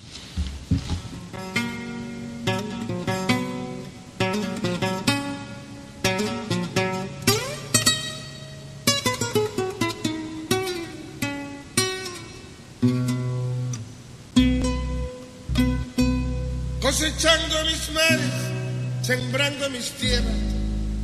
Sembrando 19.16 19.70
mis 19.70 19.92
tierras, 19.92 20.42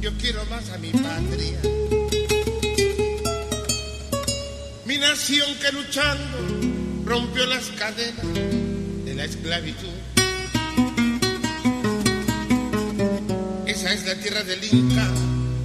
yo 0.02 0.12
quiero 0.18 0.44
más 0.48 0.70
a 0.70 0.78
mi 0.78 0.90
patria. 0.90 1.60
Mi 4.86 4.98
nación 4.98 5.48
que 5.62 5.72
luchando 5.72 6.38
rompió 7.06 7.46
las 7.46 7.66
cadenas 7.80 8.26
de 9.06 9.14
la 9.16 9.24
esclavitud. 9.24 9.96
Esa 13.66 13.94
es 13.94 14.06
la 14.06 14.16
tierra 14.16 14.44
del 14.44 14.62
Inca, 14.62 15.08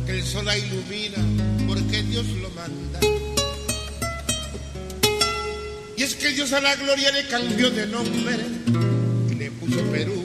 que 0.06 0.12
el 0.12 0.24
sol 0.24 0.44
la 0.44 0.56
ilumina 0.56 1.18
porque 1.66 2.04
Dios 2.04 2.26
lo 2.26 2.50
manda. 2.50 3.00
Y 5.96 6.02
es 6.02 6.14
que 6.14 6.28
Dios 6.28 6.52
a 6.52 6.60
la 6.60 6.76
gloria 6.76 7.10
le 7.10 7.26
cambió 7.26 7.70
de 7.70 7.86
nombre 7.88 8.38
y 9.30 9.34
le 9.34 9.50
puso 9.50 9.80
Perú. 9.90 10.15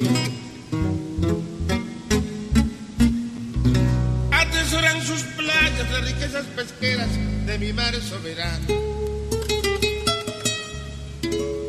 Riquezas 6.32 6.46
pesqueras 6.56 7.10
de 7.46 7.58
mi 7.60 7.74
mar 7.74 7.94
soberano. 7.96 8.66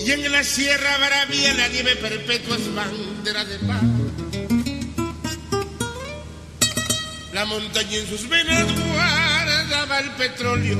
Y 0.00 0.10
en 0.10 0.32
la 0.32 0.44
sierra 0.44 0.98
Baravía 0.98 1.54
la 1.54 1.68
nieve 1.68 1.96
perpetua 1.96 2.56
es 2.56 2.74
bandera 2.74 3.44
de 3.44 3.58
paz. 3.60 3.82
La 7.32 7.44
montaña 7.44 7.96
en 7.96 8.06
sus 8.06 8.28
venas 8.28 8.66
guardaba 8.92 9.98
el 10.00 10.10
petróleo, 10.12 10.78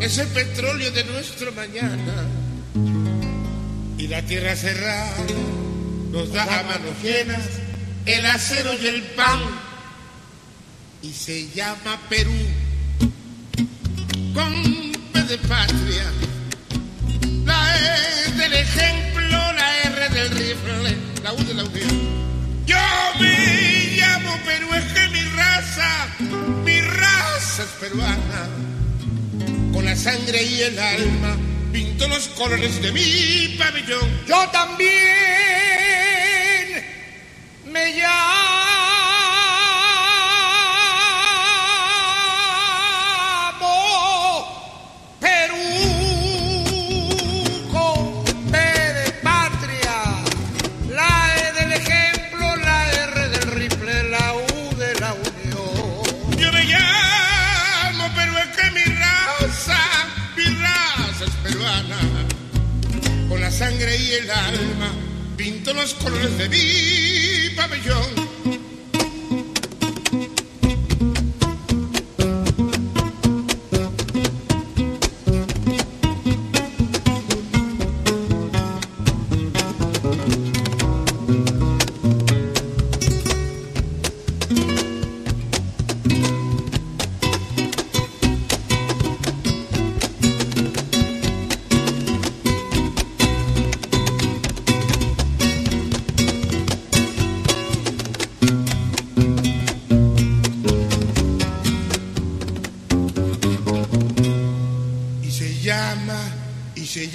ese 0.00 0.26
petróleo 0.26 0.90
de 0.90 1.04
nuestro 1.04 1.52
mañana. 1.52 2.26
Y 3.98 4.08
la 4.08 4.22
tierra 4.22 4.56
cerrada 4.56 5.16
nos 6.10 6.32
da 6.32 6.42
a 6.42 6.62
manos 6.64 7.02
llenas 7.02 7.48
el 8.04 8.26
acero 8.26 8.72
y 8.82 8.86
el 8.86 9.02
pan. 9.02 9.40
Y 11.02 11.12
se 11.12 11.48
llama 11.50 12.00
Perú, 12.08 12.32
con 14.34 14.92
P 15.12 15.22
de 15.22 15.38
patria. 15.38 16.04
La 17.44 17.76
E 17.76 18.32
del 18.32 18.52
ejemplo, 18.54 19.52
la 19.52 19.82
R 19.84 20.08
del 20.10 20.30
rifle, 20.30 20.96
la 21.22 21.32
U 21.32 21.44
de 21.44 21.54
la 21.54 21.64
unión. 21.64 21.88
Yo 22.66 22.78
me 23.20 23.96
llamo 23.96 24.38
Perú, 24.44 24.68
es 24.74 25.10
mi 25.10 25.22
raza, 25.36 26.08
mi 26.64 26.80
raza 26.80 27.62
es 27.62 27.70
peruana. 27.80 28.48
Con 29.72 29.84
la 29.84 29.96
sangre 29.96 30.42
y 30.42 30.60
el 30.62 30.78
alma 30.78 31.36
pinto 31.72 32.06
los 32.08 32.28
colores 32.28 32.82
de 32.82 32.92
mi 32.92 33.56
pabellón. 33.58 34.08
Yo 34.26 34.48
también 34.50 34.92
me 37.72 37.92
llamo 37.94 38.41
y 64.02 64.12
el 64.14 64.30
alma 64.30 64.90
pinto 65.36 65.72
los 65.72 65.94
colores 65.94 66.36
de 66.38 66.48
mi 66.48 67.54
pabellón. 67.54 68.21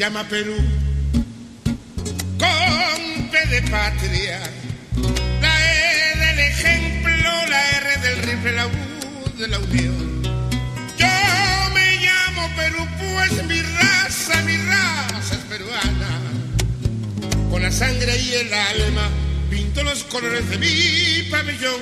Llama 0.08 0.24
Perú, 0.30 0.56
con 2.40 3.30
P 3.30 3.46
de 3.48 3.62
patria, 3.64 4.40
la 5.42 5.54
E 5.74 6.18
del 6.18 6.40
ejemplo, 6.40 7.30
la 7.50 7.72
R 7.72 7.98
del 8.02 8.24
rifle, 8.24 8.52
la 8.54 8.68
U 8.68 8.72
de 9.38 9.48
la 9.50 9.60
unión. 9.60 10.24
Yo 10.98 11.08
me 11.74 11.98
llamo 11.98 12.50
Perú, 12.56 12.88
pues 12.98 13.44
mi 13.48 13.62
raza, 13.62 14.42
mi 14.44 14.56
raza 14.56 15.36
es 15.36 15.44
peruana, 15.50 16.22
con 17.52 17.62
la 17.62 17.72
sangre 17.74 18.18
y 18.18 18.34
el 18.36 18.54
alma 18.54 19.10
pinto 19.50 19.84
los 19.84 20.06
colores 20.06 20.50
de 20.50 20.58
mi 20.58 21.30
pabellón. 21.30 21.82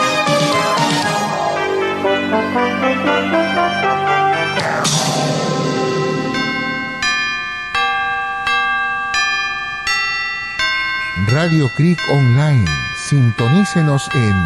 Radio 11.41 11.65
Creek 11.75 11.97
Online. 12.11 12.69
Sintonícenos 13.09 14.07
en 14.13 14.37